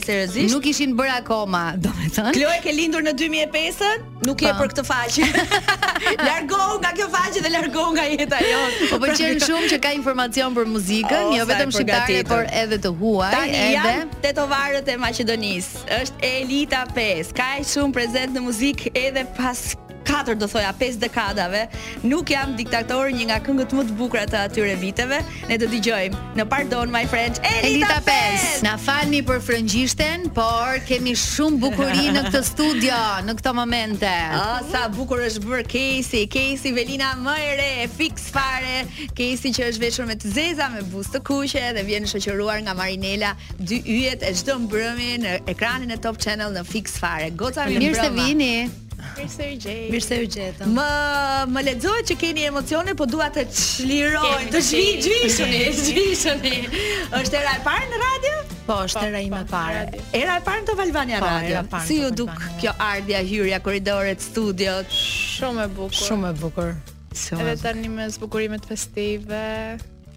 nuk 0.50 0.66
ishin 0.70 0.94
bërë 0.98 1.16
akoma, 1.22 1.64
domethënë. 1.86 2.34
Chloe 2.36 2.60
ka 2.66 2.76
lindur 2.76 3.04
në 3.06 3.14
2005-ën? 3.22 4.06
Nuk 4.28 4.42
je 4.44 4.50
po. 4.52 4.60
për 4.60 4.72
këtë 4.74 4.84
faqe. 4.84 5.28
largohu 6.28 6.80
nga 6.82 6.90
kjo 6.96 7.06
faqe 7.14 7.40
dhe 7.44 7.50
largohu 7.54 7.94
nga 7.96 8.04
jeta 8.10 8.40
jote. 8.44 8.90
Po 8.92 8.98
pëlqen 9.00 9.38
po 9.38 9.38
pra, 9.40 9.46
shumë 9.48 9.70
që 9.72 9.78
ka 9.86 9.94
informacion 9.96 10.54
për 10.56 10.68
muzikën, 10.74 11.18
oh, 11.30 11.34
jo 11.38 11.46
vetëm 11.48 11.72
shqiptare, 11.78 12.20
por 12.28 12.44
edhe 12.62 12.78
të 12.84 12.92
huaj, 13.00 13.32
tani 13.32 13.60
edhe 13.72 13.94
tetovarët 14.24 14.92
e 14.92 14.98
Maqedonisë. 15.00 15.86
Është 16.00 16.34
Elita 16.36 16.84
5. 16.94 17.32
Ka 17.40 17.48
shumë 17.72 17.96
prezent 17.96 18.36
në 18.36 18.44
muzikë 18.44 18.92
edhe 19.08 19.24
pas 19.38 19.70
katër 20.20 20.36
do 20.38 20.46
thoja 20.50 20.70
5 20.76 20.98
dekadave, 21.00 21.60
nuk 22.04 22.28
jam 22.28 22.52
diktator 22.58 23.08
një 23.14 23.24
nga 23.30 23.38
këngët 23.44 23.72
më 23.76 23.84
të 23.88 23.94
bukura 23.96 24.24
të 24.28 24.40
atyre 24.48 24.74
viteve. 24.80 25.16
Ne 25.48 25.56
do 25.60 25.68
dëgjojmë 25.72 26.36
në 26.36 26.46
Pardon 26.50 26.92
My 26.92 27.06
Friends 27.08 27.40
Elita, 27.40 27.94
Elita 27.94 28.00
5. 28.08 28.48
Na 28.66 28.74
falni 28.80 29.22
për 29.24 29.40
frëngjishten, 29.46 30.26
por 30.36 30.80
kemi 30.88 31.14
shumë 31.16 31.60
bukuri 31.62 32.10
në 32.16 32.24
këtë 32.26 32.42
studio 32.50 32.98
në 33.28 33.36
këto 33.38 33.54
momente. 33.56 34.10
Oh, 34.40 34.58
sa 34.72 34.84
bukur 34.92 35.22
është 35.24 35.44
bërë 35.46 35.64
Kesi, 35.70 36.26
Kesi 36.32 36.74
Velina 36.76 37.14
më 37.22 37.36
e 37.46 37.56
re, 37.62 37.70
fix 37.96 38.28
fare. 38.34 38.82
Kesi 39.16 39.54
që 39.56 39.70
është 39.70 39.84
veshur 39.86 40.10
me 40.10 40.18
të 40.20 40.34
zeza 40.36 40.68
me 40.74 40.84
buzë 40.92 41.16
të 41.16 41.24
kuqe 41.30 41.64
dhe 41.78 41.86
vjen 41.88 42.08
shoqëruar 42.12 42.60
nga 42.66 42.76
Marinela 42.76 43.32
dy 43.56 43.80
yjet 43.96 44.28
e 44.28 44.34
çdo 44.40 44.58
mbrëmje 44.66 45.14
në 45.24 45.34
ekranin 45.54 45.96
e 45.96 46.00
Top 46.02 46.20
Channel 46.20 46.52
në 46.58 46.66
fix 46.68 47.00
fare. 47.00 47.32
Goca 47.32 47.68
mi 47.70 47.80
Mirë 47.86 48.00
se 48.04 48.12
vini. 48.20 48.52
Mirëse 49.16 49.44
u 49.88 49.92
Mirëse 49.92 50.16
u 50.24 50.28
gjet. 50.34 50.56
Më 50.76 50.86
më 51.52 51.62
lexohet 51.68 52.08
që 52.10 52.16
keni 52.20 52.44
emocione, 52.50 52.94
po 52.98 53.06
dua 53.08 53.28
të 53.34 53.44
çliroj. 53.48 54.48
Të 54.54 54.60
zhvi, 54.70 55.28
zhvi, 55.30 56.56
Është 57.20 57.38
era 57.40 57.54
e 57.58 57.62
parë 57.66 57.88
në 57.92 58.00
radio? 58.04 58.34
Po, 58.68 58.76
është 58.86 59.02
po, 59.02 59.06
era 59.10 59.20
po, 59.20 59.26
ime 59.28 59.40
e 59.44 59.48
parë. 59.52 60.02
Era 60.22 60.36
e 60.40 60.44
parë 60.48 60.64
në 60.68 60.76
Valvania 60.82 61.20
po, 61.22 61.30
Radio. 61.32 61.62
Si 61.86 62.00
ju 62.02 62.10
duk 62.24 62.34
kjo 62.62 62.72
ardha 62.80 63.22
hyrja 63.30 63.60
korridoret 63.64 64.22
studiot? 64.24 64.92
Shumë 65.00 65.64
e 65.64 65.70
bukur. 65.78 66.00
Shumë 66.04 66.28
e 66.28 66.36
bukur. 66.42 66.76
Edhe 67.40 67.56
tani 67.62 67.88
me 67.94 68.10
zbukurimet 68.12 68.68
festive. 68.70 69.44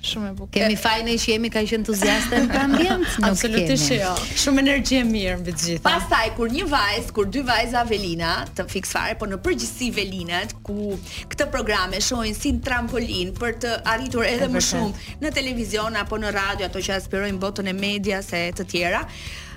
Shumë 0.04 0.30
e 0.34 0.34
bukur. 0.36 0.54
Kemi 0.60 0.76
fajin 0.76 1.08
që 1.16 1.28
jemi 1.32 1.50
kaq 1.52 1.70
entuziastë 1.78 2.40
në 2.48 2.58
ambient. 2.60 3.12
Absolutisht 3.24 3.94
jo. 3.94 4.10
Shumë 4.42 4.60
energji 4.66 4.98
e 5.00 5.06
mirë 5.08 5.38
mbi 5.40 5.54
të 5.56 5.64
gjitha. 5.70 5.84
Pastaj 5.86 6.34
kur 6.36 6.52
një 6.52 6.66
vajzë, 6.74 7.14
kur 7.16 7.30
dy 7.32 7.44
vajza 7.48 7.86
Velina, 7.88 8.34
të 8.58 8.66
fiks 8.74 8.92
fare, 8.98 9.16
po 9.22 9.30
në 9.32 9.40
përgjithësi 9.46 9.90
Velinat 9.96 10.58
ku 10.68 10.90
këtë 11.32 11.48
programe 11.54 12.02
shohin 12.04 12.36
si 12.36 12.52
trampolin 12.68 13.32
për 13.40 13.56
të 13.64 13.74
arritur 13.94 14.28
edhe 14.28 14.52
më 14.58 14.64
shumë 14.68 15.24
në 15.24 15.34
televizion 15.40 15.96
apo 16.04 16.20
në 16.20 16.34
radio, 16.36 16.68
ato 16.68 16.84
që 16.84 16.98
aspirojnë 17.00 17.40
botën 17.46 17.72
e 17.72 17.78
medias 17.80 18.34
e 18.36 18.44
të 18.60 18.68
tjera. 18.76 19.06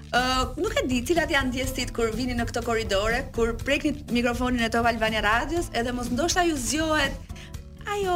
Uh, 0.06 0.42
nuk 0.62 0.78
e 0.78 0.84
di 0.86 1.00
cilat 1.04 1.32
janë 1.34 1.50
ndjesit 1.50 1.90
kur 1.92 2.12
vini 2.14 2.36
në 2.38 2.44
këtë 2.48 2.62
korridore, 2.64 3.24
kur 3.34 3.56
prekni 3.66 3.96
mikrofonin 4.14 4.62
e 4.62 4.70
Top 4.70 4.86
Albania 4.86 5.24
Radios, 5.26 5.66
edhe 5.74 5.92
mos 5.92 6.12
ndoshta 6.14 6.46
ju 6.46 6.54
zgjohet 6.56 7.34
ajo 7.92 8.14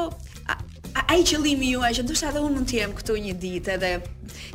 ai 1.10 1.22
qëllimi 1.28 1.70
juaj 1.74 1.90
që 1.98 2.04
ndoshta 2.06 2.30
edhe 2.30 2.40
unë 2.44 2.54
mund 2.56 2.68
të 2.70 2.76
jem 2.76 2.92
këtu 2.96 3.16
një 3.24 3.34
ditë 3.42 3.72
edhe 3.76 3.90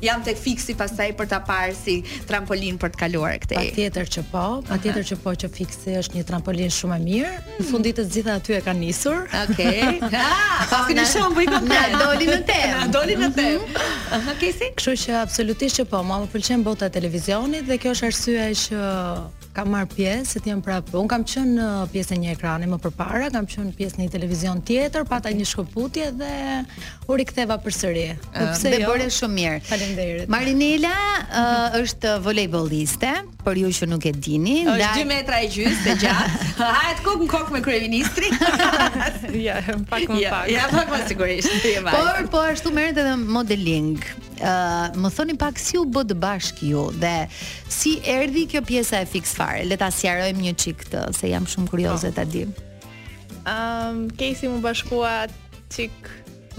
jam 0.05 0.23
tek 0.23 0.39
fiksi 0.39 0.75
pastaj 0.79 1.07
për 1.19 1.29
ta 1.31 1.39
parë 1.47 1.75
si 1.75 1.95
trampolin 2.27 2.77
për 2.81 2.91
të 2.93 2.99
kaluar 3.01 3.35
këtë. 3.43 3.57
Patjetër 3.59 4.09
që 4.15 4.23
po, 4.31 4.43
patjetër 4.67 5.07
që 5.11 5.17
po 5.23 5.33
që 5.43 5.49
fiksi 5.55 5.95
është 6.01 6.17
një 6.19 6.25
trampolin 6.29 6.71
shumë 6.75 6.97
e 6.97 7.03
mirë. 7.05 7.31
Në 7.59 7.67
fundit 7.69 7.99
të 7.99 8.05
gjitha 8.15 8.35
aty 8.39 8.57
e 8.57 8.61
kanë 8.65 8.81
nisur. 8.81 9.23
Okej. 9.45 9.79
Okay. 9.87 10.23
Ah, 10.35 10.65
pa 10.71 10.77
kënaqësi 10.87 11.19
un 11.21 11.33
bëj 11.35 11.45
kontë. 11.51 11.69
Na 11.93 12.01
doli 12.01 12.25
në 12.31 12.37
temë. 12.49 12.75
Na 12.79 12.85
doli 12.93 13.17
në 13.19 13.27
mhm. 13.29 13.39
temë. 13.39 13.87
Aha, 14.15 14.35
Kështu 14.79 14.93
që 15.05 15.15
absolutisht 15.23 15.81
që 15.81 15.85
po, 15.91 16.01
ma 16.07 16.21
më 16.23 16.29
pëlqen 16.33 16.63
bota 16.65 16.87
e 16.89 16.93
televizionit 16.95 17.67
dhe 17.67 17.77
kjo 17.83 17.91
është 17.97 18.11
arsyeja 18.11 18.47
që 18.63 18.85
kam 19.55 19.71
marr 19.71 19.87
pjesë, 19.89 20.25
se 20.35 20.39
ti 20.43 20.51
jam 20.51 20.59
prapë. 20.63 20.97
Un 20.99 21.07
kam 21.11 21.23
qenë 21.27 21.53
në 21.55 21.65
uh, 21.65 21.83
pjesën 21.93 22.19
një 22.25 22.33
ekrani 22.35 22.67
më 22.69 22.77
përpara, 22.83 23.29
kam 23.33 23.47
qenë 23.49 23.71
pjesë 23.77 23.97
në 24.01 24.05
një 24.07 24.13
televizion 24.17 24.59
tjetër, 24.67 25.05
pata 25.07 25.31
një 25.31 25.45
shkëputje 25.47 26.09
dhe 26.19 26.31
u 27.07 27.17
riktheva 27.21 27.55
përsëri. 27.63 28.05
Pse 28.35 28.73
jo? 28.81 28.89
Bëre 28.91 29.07
shumë 29.15 29.37
mirë. 29.37 29.61
Faleminderit. 29.69 30.33
Marinela 30.35 30.91
uh, 31.23 31.79
është 31.79 32.17
volejboliste, 32.25 33.13
për 33.45 33.61
ju 33.63 33.71
që 33.79 33.89
nuk 33.93 34.09
e 34.09 34.11
dini, 34.25 34.57
është 34.65 34.91
2 34.99 35.07
metra 35.13 35.39
e 35.45 35.49
gjysmë 35.55 35.87
të 35.87 35.95
gjatë. 36.03 36.51
Hahet 36.59 37.01
kok 37.07 37.23
në 37.23 37.31
kok 37.31 37.55
me 37.55 37.63
kryeministrin. 37.63 38.35
ja, 39.47 39.61
pak 39.87 40.11
më 40.11 40.19
pak. 40.19 40.51
Ja, 40.51 40.65
ja 40.67 40.69
pak 40.73 40.91
më 40.91 41.01
sigurisht. 41.13 41.67
Por 41.95 42.23
po 42.33 42.43
ashtu 42.51 42.75
merret 42.75 42.99
edhe 42.99 43.15
modeling 43.23 44.03
më 44.95 45.09
thoni 45.15 45.33
pak 45.37 45.59
si 45.59 45.77
u 45.81 45.85
bë 45.87 46.03
të 46.11 46.15
bashk 46.21 46.61
ju 46.63 46.83
dhe 47.01 47.27
si 47.71 47.97
erdhi 48.15 48.45
kjo 48.51 48.61
pjesa 48.61 49.01
e 49.01 49.05
fix 49.05 49.33
fare. 49.35 49.63
Le 49.65 49.77
ta 49.77 49.89
sqarojmë 49.91 50.41
një 50.45 50.53
çik 50.55 50.77
këtë, 50.85 51.01
se 51.17 51.29
jam 51.33 51.45
shumë 51.45 51.67
kurioze 51.71 52.09
po. 52.11 52.15
ta 52.15 52.23
di. 52.25 52.45
Ëm, 52.45 52.53
um, 53.47 53.99
Casey 54.17 54.49
më 54.49 54.59
bashkua 54.65 55.27
çik 55.69 55.93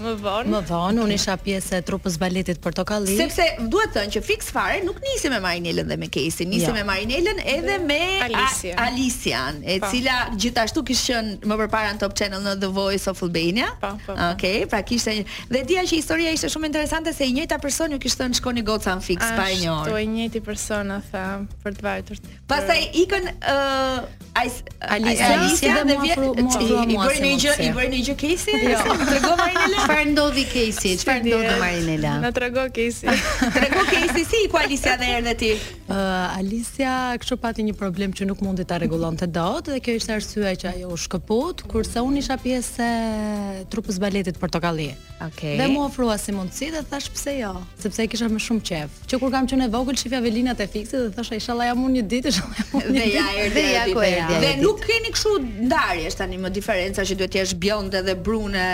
Më 0.01 0.13
vonë. 0.21 0.51
Më 0.53 0.59
vonë 0.69 1.01
unë 1.03 1.15
isha 1.17 1.35
pjesë 1.41 1.77
e 1.79 1.83
trupës 1.87 2.17
baletit 2.21 2.59
portokalli. 2.61 3.15
Sepse 3.17 3.45
duhet 3.71 3.93
të 3.93 3.97
thënë 4.03 4.13
që 4.17 4.21
Fix 4.27 4.51
fare 4.53 4.81
nuk 4.85 4.99
nisi 5.01 5.31
me 5.33 5.39
Marinelën 5.41 5.89
dhe 5.89 5.97
me 6.01 6.09
Casey 6.13 6.45
nisi 6.49 6.67
jo. 6.67 6.73
me 6.75 6.83
Marinelën 6.85 7.39
edhe 7.55 7.77
me 7.89 7.99
Alisian. 8.21 9.61
e 9.65 9.79
po. 9.81 9.89
cila 9.91 10.17
gjithashtu 10.37 10.83
kishte 10.85 11.15
qenë 11.15 11.49
më 11.49 11.57
përpara 11.63 11.93
në 11.95 12.01
Top 12.03 12.15
Channel 12.19 12.43
në 12.45 12.55
The 12.63 12.71
Voice 12.77 13.09
of 13.11 13.23
Albania. 13.25 13.71
Po, 13.81 13.93
po, 14.05 14.17
Okej, 14.33 14.33
okay, 14.33 14.67
pra 14.73 14.83
kishte 14.85 15.15
dhe 15.53 15.63
dia 15.71 15.83
që 15.87 15.97
historia 16.01 16.33
ishte 16.37 16.51
shumë 16.53 16.69
interesante 16.69 17.13
se 17.17 17.25
i 17.25 17.33
njëjta 17.33 17.57
person 17.63 17.95
ju 17.95 17.99
kishte 18.03 18.23
thënë 18.23 18.39
shkoni 18.41 18.65
goca 18.71 18.93
në 18.99 19.05
fiks 19.09 19.33
pa 19.39 19.47
një 19.49 19.73
orë. 19.73 19.81
Ashtu 19.81 19.97
e 19.97 20.05
njëjti 20.13 20.43
person 20.45 20.93
tha 21.11 21.25
për 21.65 21.77
të 21.79 21.87
vajtur. 21.89 22.21
Pastaj 22.51 22.85
ikën 23.05 23.31
Alisian 24.37 25.89
dhe 25.89 25.99
vjen 26.05 26.95
i 26.97 26.97
bëri 26.97 27.19
një 27.33 27.37
gjë, 27.43 27.55
i 27.69 27.73
bëri 27.73 27.91
një 27.97 28.03
gjë 28.09 28.15
Kesi. 28.17 28.53
Jo, 28.67 28.79
tregova 29.07 29.35
Marinelën. 29.41 29.86
Çfarë 29.87 30.07
ndodhi 30.11 30.43
Kesi? 30.53 30.89
Çfarë 30.99 31.21
ndodhi 31.23 31.53
Marinela? 31.61 32.17
Na 32.21 32.31
trego 32.35 32.65
Kesi. 32.75 33.07
Trego 33.55 33.81
Kesi 33.91 34.25
si 34.27 34.41
ku 34.51 34.57
Alicia 34.59 34.97
dhe 34.99 35.07
erdhe 35.21 35.33
ti? 35.39 35.51
Ë 35.87 35.95
uh, 35.95 36.35
Alicia 36.41 36.95
kështu 37.23 37.37
pati 37.39 37.63
një 37.63 37.71
problem 37.79 38.11
që 38.11 38.27
nuk 38.27 38.41
mundi 38.43 38.65
ta 38.67 38.81
rregullonte 38.81 39.29
dot 39.31 39.69
dhe 39.71 39.79
kjo 39.79 39.95
ishte 39.95 40.11
arsyeja 40.17 40.51
që 40.59 40.73
ajo 40.73 40.89
u 40.91 40.97
shkëput 40.99 41.63
kurse 41.71 42.03
unë 42.03 42.19
isha 42.19 42.35
pjesë 42.43 42.87
e 42.87 43.61
trupës 43.71 44.01
baletit 44.03 44.35
portokalli. 44.41 44.89
Okej. 45.23 45.29
Okay. 45.29 45.55
Dhe 45.61 45.69
mu 45.71 45.85
ofrua 45.85 46.17
si 46.19 46.35
mundsi 46.35 46.67
dhe 46.75 46.83
thash 46.91 47.07
pse 47.15 47.37
jo, 47.37 47.53
sepse 47.81 48.03
e 48.03 48.09
kisha 48.11 48.27
më 48.29 48.43
shumë 48.43 48.65
qejf. 48.67 48.99
Që 49.07 49.21
kur 49.23 49.31
kam 49.33 49.47
qenë 49.49 49.69
vogël 49.73 49.95
shifja 50.03 50.19
velinat 50.27 50.59
e 50.59 50.67
fikse 50.69 50.99
dhe 51.05 51.13
thosha 51.15 51.39
inshallah 51.39 51.71
jam 51.71 51.87
unë 51.87 52.01
një 52.01 52.03
ditë 52.11 52.33
inshallah. 52.33 52.67
Dhe, 52.73 52.83
dhe, 52.89 52.91
dhe, 52.91 53.07
ja 53.13 53.25
erdhi 53.45 53.55
dhe 53.55 53.73
ja 53.77 53.87
ku 53.95 54.03
erdhi. 54.03 54.41
Dhe 54.43 54.51
nuk 54.65 54.83
keni 54.83 55.15
kështu 55.15 55.33
ndarje 55.63 56.11
tani 56.19 56.43
më 56.43 56.51
diferenca 56.59 57.07
që 57.07 57.17
duhet 57.23 57.33
të 57.37 57.41
jesh 57.41 57.57
bjonde 57.63 58.03
dhe 58.09 58.17
brune. 58.27 58.67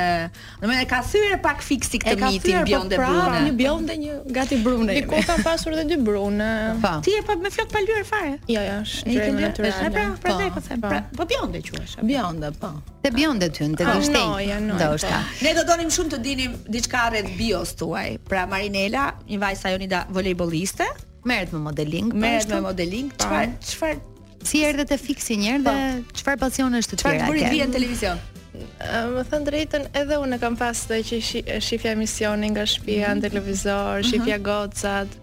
Në 0.58 0.65
mënyrë 0.65 0.89
ka 0.91 1.03
thyer 1.12 1.38
pak 1.42 1.62
fiksi 1.63 2.00
këtë 2.04 2.28
mitin 2.32 2.60
po 2.60 2.66
bjonde 2.68 2.98
po 3.00 3.08
pra 3.20 3.39
Një 3.44 3.54
bjonde, 3.58 3.96
një 4.02 4.18
gati 4.36 4.58
brune. 4.63 4.94
Ne 4.94 5.04
ku 5.08 5.20
pasur 5.46 5.76
edhe 5.76 5.84
dy 5.94 5.98
brune. 6.04 6.50
Po. 6.84 6.96
Ti 7.06 7.16
e 7.20 7.24
pa 7.28 7.36
me 7.39 7.52
flok 7.54 7.72
pa 7.74 7.82
lyer 7.84 8.06
fare. 8.08 8.34
Jo, 8.52 8.63
jo, 8.63 8.78
është 8.84 9.13
gjë 9.13 9.30
natyrale. 9.38 9.72
Është 9.72 9.94
pra, 9.96 10.06
pra 10.26 10.32
po 10.32 10.38
them, 10.39 10.62
po. 10.82 10.89
pra, 10.92 11.02
po 11.20 11.28
bjonde 11.32 11.62
quhesh. 11.68 11.96
Bjonde, 12.10 12.52
po. 12.62 12.72
Te 13.04 13.12
bjonde 13.16 13.50
ty, 13.54 13.70
te 13.78 13.88
gështej. 13.88 14.60
Do 14.82 15.18
Ne 15.44 15.54
do 15.58 15.66
donim 15.70 15.92
shumë 15.94 16.13
të 16.16 16.22
dinim 16.28 16.58
diçka 16.72 17.08
rreth 17.13 17.34
bios 17.39 17.76
tuaj. 17.80 18.18
Pra 18.30 18.46
Marinela, 18.50 19.10
një 19.30 19.42
vajzë 19.44 19.74
ajo 19.74 19.89
da 19.92 20.04
volejboliste 20.13 20.88
merret 21.24 21.54
me 21.56 21.62
modeling. 21.70 22.10
Merret 22.20 22.50
me 22.52 22.60
modeling. 22.66 23.13
çfar 23.20 23.48
çfarë 23.60 24.04
Si 24.44 24.60
erdhet 24.68 24.89
të 24.92 24.98
fiksi 25.00 25.38
njëherë 25.39 25.63
dhe 25.63 25.76
çfarë 26.20 26.39
pasion 26.42 26.74
është 26.76 26.98
të 26.98 27.00
tjera? 27.00 27.16
Çfarë 27.22 27.32
bëri 27.38 27.52
vjen 27.56 27.72
televizion? 27.72 28.18
më 28.54 29.22
thënë 29.30 29.48
drejtën, 29.48 29.86
edhe 29.98 30.18
unë 30.22 30.38
e 30.38 30.42
kam 30.42 30.56
pas 30.60 30.82
të 30.88 31.00
që 31.08 31.18
shi, 31.26 31.39
shifja 31.66 31.94
emisioni 31.98 32.52
nga 32.54 32.66
shpia 32.70 33.10
mhm. 33.10 33.20
në 33.22 33.28
televizor, 33.28 34.02
mhm. 34.02 34.10
shifja 34.12 34.38
gocat, 34.46 35.18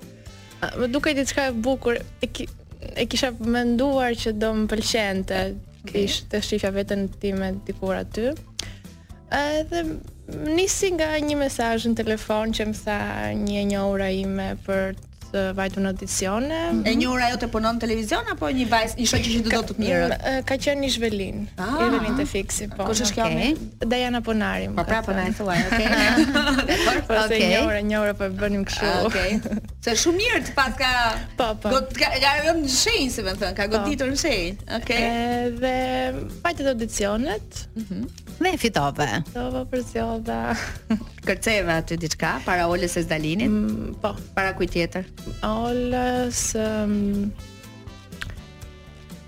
më 0.81 0.91
duke 0.93 1.15
ti 1.19 1.25
qka 1.31 1.47
e 1.53 1.57
bukur, 1.65 2.01
e, 2.03 2.29
ki, 2.29 2.49
e 3.01 3.07
kisha 3.11 3.31
menduar 3.39 4.17
që 4.19 4.35
do 4.43 4.51
më 4.59 4.67
pëlqente, 4.73 5.43
okay. 5.85 6.09
të 6.31 6.43
shifja 6.49 6.73
vetën 6.77 7.07
time 7.23 7.53
dikur 7.69 7.95
aty, 8.03 8.33
edhe 9.43 9.85
nisi 10.55 10.91
nga 10.97 11.13
një 11.23 11.39
mesaj 11.45 11.87
në 11.91 11.99
telefon 12.03 12.53
që 12.55 12.67
më 12.71 12.81
tha 12.83 13.01
një 13.43 13.63
një 13.73 13.87
ura 13.91 14.11
ime 14.15 14.53
për 14.67 14.93
të 15.33 15.43
vajtur 15.57 15.83
në 15.85 15.91
audicione. 15.95 16.59
Mm 16.73 16.83
-hmm. 16.83 16.93
E 16.93 16.95
njëra 16.99 17.27
ajo 17.29 17.37
të 17.43 17.49
punon 17.53 17.77
në 17.77 17.81
televizion 17.85 18.27
apo 18.33 18.47
një 18.51 18.67
vajzë, 18.71 18.97
një 18.99 19.07
shoqë 19.11 19.27
që 19.27 19.43
do 19.51 19.63
të 19.63 19.63
të 19.69 19.77
mirë? 19.79 20.09
Ka 20.51 20.57
qenë 20.65 20.91
zhvelin, 20.95 21.39
Ah, 21.59 21.87
Irvelin 21.87 22.17
te 22.19 22.27
fiksi 22.27 22.69
po. 22.77 22.85
Kush 22.87 23.03
është 23.05 23.15
kjo? 23.15 23.25
Okay. 23.25 23.55
Dajana 23.87 24.21
Ponari. 24.21 24.69
Po 24.77 24.85
prapë 24.85 25.15
na 25.17 25.23
e 25.29 25.33
thuaj, 25.39 25.59
okay. 25.71 25.89
Dakor. 26.35 27.17
okay. 27.25 27.49
Njëra, 27.51 27.81
njëra 27.81 28.15
po 28.15 28.25
e 28.25 28.31
bënim 28.31 28.65
kështu. 28.65 28.83
Uh, 28.83 28.97
ah, 28.97 29.07
okay. 29.09 29.39
Se 29.85 29.97
shumë 30.05 30.17
mirë 30.17 30.41
të 30.47 30.53
pat 30.59 30.77
ka. 30.79 30.91
Po, 31.39 31.47
po. 31.63 31.69
Got 31.75 31.95
ka 32.01 32.09
ka 32.23 32.31
vëm 32.49 32.63
në 32.65 32.75
shenjë, 32.81 33.11
si 33.15 33.23
më 33.27 33.37
thënë, 33.43 33.55
ka 33.57 33.69
po. 33.69 33.73
goditur 33.77 34.11
në 34.13 34.21
shenjë. 34.25 34.57
Okay. 34.81 35.07
Edhe 35.47 36.27
vajtë 36.45 36.69
audicionet. 36.75 37.65
Mhm. 37.77 38.03
Mm 38.03 38.30
dhe 38.41 38.57
fitove. 38.59 39.07
Fitova 39.29 39.65
për 39.69 39.83
zgjodha. 39.85 40.39
Kërceve 41.27 41.75
aty 41.77 41.99
diçka 42.01 42.35
para 42.47 42.67
Oles 42.71 42.95
së 42.97 43.05
Dalinit? 43.11 43.51
Mm, 43.51 43.95
po, 44.01 44.15
para 44.35 44.55
kujt 44.57 44.73
tjetër? 44.75 45.09
Oles 45.47 46.43
um, 46.59 47.31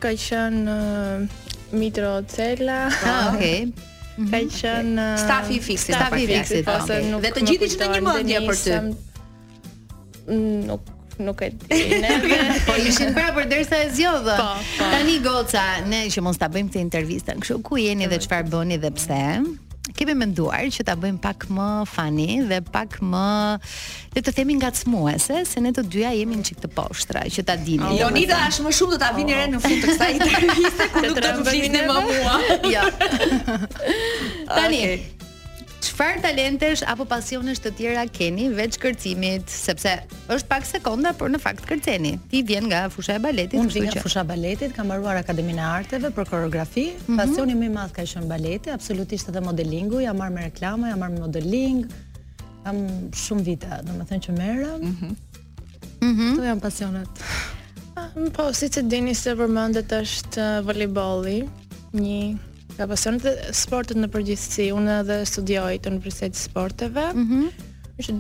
ka 0.03 0.15
qen 0.19 0.63
uh, 0.67 1.75
Mitro 1.77 2.21
Cela. 2.33 2.87
Ah, 3.05 3.33
okay. 3.35 3.67
Ka 4.13 4.21
mhm. 4.21 4.51
qen 4.53 4.89
okay. 5.01 5.21
stafi 5.23 5.55
fiksi, 5.65 5.93
stafi 5.95 6.27
fiksi. 6.29 6.59
Po, 6.67 6.75
po, 6.85 7.23
dhe 7.25 7.31
të 7.33 7.47
gjithë 7.49 7.69
që 7.73 7.79
të 7.81 7.87
një 7.95 8.03
mendje 8.07 8.43
për 8.51 8.59
ty. 8.61 8.75
Mm, 10.29 10.51
nuk 10.69 10.91
nuk 11.19 11.41
e 11.41 11.53
di. 11.67 12.01
po 12.69 12.73
ishin 12.87 13.13
prapër 13.15 13.49
derisa 13.49 13.77
e 13.85 13.91
zgjodha. 13.93 14.37
Po, 14.37 14.49
po. 14.79 14.85
Tani 14.93 15.19
goca, 15.25 15.65
ne 15.89 16.07
që 16.13 16.25
mos 16.25 16.41
ta 16.41 16.49
bëjmë 16.53 16.73
këtë 16.73 16.85
intervistën, 16.87 17.43
kështu 17.43 17.61
ku 17.67 17.81
jeni 17.81 18.09
dhe 18.11 18.21
çfarë 18.25 18.51
bëni 18.53 18.81
dhe 18.83 18.93
pse? 18.97 19.27
kemi 19.93 20.15
menduar 20.17 20.71
që 20.73 20.85
ta 20.89 20.95
bëjmë 20.97 21.19
pak 21.21 21.45
më 21.53 21.65
fani 21.91 22.37
dhe 22.49 22.61
pak 22.73 22.95
më 23.05 23.25
le 24.15 24.23
të 24.25 24.33
themi 24.39 24.55
ngacmuese 24.61 25.41
se 25.47 25.61
ne 25.61 25.73
të 25.75 25.83
dyja 25.95 26.13
jemi 26.17 26.39
në 26.39 26.47
çik 26.49 26.63
të 26.65 26.71
poshtra 26.73 27.25
që 27.35 27.45
ta 27.49 27.57
dini. 27.61 27.83
Oh, 27.85 27.97
Jonida 28.01 28.39
është 28.49 28.65
më 28.69 28.73
shumë 28.79 28.97
do 28.97 29.01
ta 29.03 29.11
vini 29.19 29.35
oh. 29.35 29.41
re 29.43 29.49
në 29.53 29.61
fund 29.63 29.81
të 29.83 29.89
kësaj 29.93 30.13
interviste 30.19 30.89
ku 30.95 31.03
nuk 31.07 31.19
do 31.19 31.33
të 31.43 31.57
vini 31.57 31.83
më 31.83 32.05
mua. 32.09 32.37
Ja. 32.75 32.87
Tani, 34.47 34.87
okay. 34.87 35.03
Çfarë 35.83 36.21
talentesh 36.23 36.83
apo 36.87 37.05
pasionesh 37.11 37.59
të 37.65 37.71
tjera 37.79 38.03
keni 38.15 38.45
veç 38.55 38.77
kërcimit? 38.83 39.51
Sepse 39.51 39.91
është 40.31 40.47
pak 40.51 40.67
sekonda, 40.69 41.11
por 41.19 41.33
në 41.33 41.41
fakt 41.43 41.65
kërceni. 41.67 42.13
Ti 42.31 42.43
vjen 42.47 42.69
nga 42.71 42.85
fusha 42.93 43.17
e 43.19 43.23
baletit, 43.25 43.57
Unë 43.59 43.75
vjen 43.75 43.87
nga 43.89 44.03
fusha 44.05 44.23
e 44.23 44.29
baletit, 44.29 44.75
kam 44.77 44.87
mbaruar 44.91 45.19
Akademinë 45.19 45.59
e 45.59 45.65
Arteve 45.81 46.13
për 46.15 46.29
koreografi. 46.31 46.85
Mm 46.93 47.07
-hmm. 47.07 47.19
Pasioni 47.23 47.55
më 47.63 47.67
i 47.67 47.73
madh 47.79 47.93
ka 47.97 48.03
qenë 48.13 48.29
baleti, 48.31 48.71
absolutisht 48.77 49.29
edhe 49.33 49.41
modelingu, 49.49 49.99
jam 50.07 50.17
marrë 50.23 50.35
me 50.37 50.43
reklama, 50.51 50.85
jam 50.95 50.99
marrë 51.05 51.15
me 51.17 51.21
modeling. 51.27 51.79
Kam 52.65 52.77
shumë 53.25 53.45
vite, 53.51 53.71
domethënë 53.91 54.23
që 54.29 54.33
merra. 54.39 54.73
Mhm. 54.77 54.89
Mm 54.89 56.13
mhm. 56.13 56.25
Mm 56.25 56.35
Kto 56.37 56.43
janë 56.53 56.63
pasionet? 56.69 57.11
Ah, 58.01 58.09
po, 58.37 58.43
siç 58.59 58.75
e 58.77 58.83
dini 58.91 59.15
se 59.23 59.31
përmendet 59.41 59.91
është 60.03 60.37
uh, 60.47 62.03
një 62.03 62.19
Ka 62.77 62.87
pasion 62.89 63.19
të 63.21 63.33
sportet 63.57 63.99
në 64.01 64.09
përgjithësi, 64.15 64.71
unë 64.77 64.95
edhe 65.03 65.19
studioj 65.29 65.75
të 65.85 65.91
universitetit 65.97 66.43
sporteve. 66.45 67.11
Mhm. 67.17 67.43
Mm 67.45 67.69
Që 68.03 68.15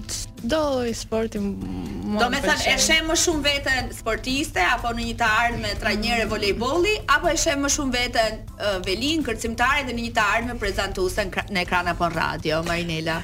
do 0.52 0.60
i 0.86 0.92
sporti 0.94 1.40
Do 1.40 2.26
me 2.30 2.38
thënë, 2.44 2.68
e 2.74 2.74
shem 2.78 3.08
më 3.08 3.16
shumë 3.18 3.42
veten 3.46 3.88
sportiste, 3.96 4.62
apo 4.62 4.92
në 4.94 5.06
një 5.08 5.14
të 5.18 5.30
ardhme 5.38 5.64
mm. 5.72 5.80
trajnjere 5.82 6.28
volejboli, 6.30 6.92
apo 7.16 7.30
e 7.32 7.34
shem 7.40 7.64
më 7.64 7.70
shumë 7.78 7.92
veten 7.96 8.38
uh, 8.60 8.76
velin, 8.86 9.24
kërcimtare 9.26 9.82
dhe 9.88 9.96
një 9.98 10.12
të 10.14 10.28
ardhme 10.36 10.58
prezentuse 10.60 11.24
në 11.26 11.64
ekran 11.64 11.88
apo 11.96 12.12
në 12.12 12.14
radio, 12.14 12.60
Marinela? 12.68 13.18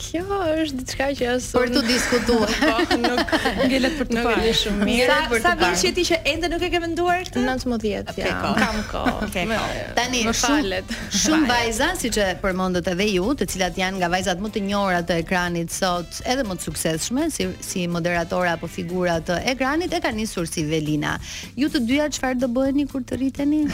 kjo 0.00 0.24
është 0.62 0.78
diçka 0.80 1.06
që 1.18 1.26
asun 1.34 1.56
për 1.60 1.70
të 1.74 1.80
diskutuar. 1.86 2.54
po, 2.60 2.98
nuk 3.02 3.32
ngelet 3.70 3.96
për 4.00 4.08
të 4.08 4.16
parë. 4.16 4.24
Nuk 4.24 4.38
ngelet 4.38 4.58
shumë 4.60 4.88
mirë 4.88 5.16
për 5.16 5.24
të 5.24 5.32
parë. 5.32 5.42
Sa 5.44 5.52
vjen 5.60 5.78
që 5.82 5.90
ti 5.96 6.04
që 6.10 6.18
ende 6.32 6.50
nuk 6.52 6.64
e 6.64 6.70
ke 6.72 6.80
menduar 6.84 7.22
këtë? 7.28 7.42
19 7.48 7.84
vjet. 7.84 8.12
Okej, 8.14 8.30
kam 8.60 8.78
kohë. 8.90 9.30
tani 9.98 10.22
më 10.26 10.34
falet. 10.40 10.94
Shumë 11.22 11.50
vajza, 11.50 11.90
siç 12.00 12.20
e 12.24 12.28
përmendët 12.42 12.90
edhe 12.94 13.08
ju, 13.10 13.26
të 13.40 13.48
cilat 13.54 13.80
janë 13.80 14.00
nga 14.02 14.12
vajzat 14.14 14.42
më 14.44 14.52
të 14.56 14.64
njohura 14.70 15.02
të 15.06 15.20
ekranit 15.24 15.74
sot, 15.76 16.20
edhe 16.24 16.46
më 16.48 16.56
të 16.60 16.68
suksesshme 16.68 17.28
si 17.34 17.48
si 17.64 17.84
moderatora 17.90 18.56
apo 18.58 18.68
figura 18.70 19.18
të 19.26 19.36
ekranit 19.52 19.92
e 19.96 20.00
kanë 20.02 20.22
nisur 20.22 20.48
si 20.48 20.64
Velina. 20.70 21.16
Ju 21.60 21.68
të 21.70 21.84
dyja 21.88 22.08
çfarë 22.16 22.40
do 22.42 22.48
bëheni 22.54 22.86
kur 22.90 23.04
të 23.04 23.20
rriteni? 23.20 23.64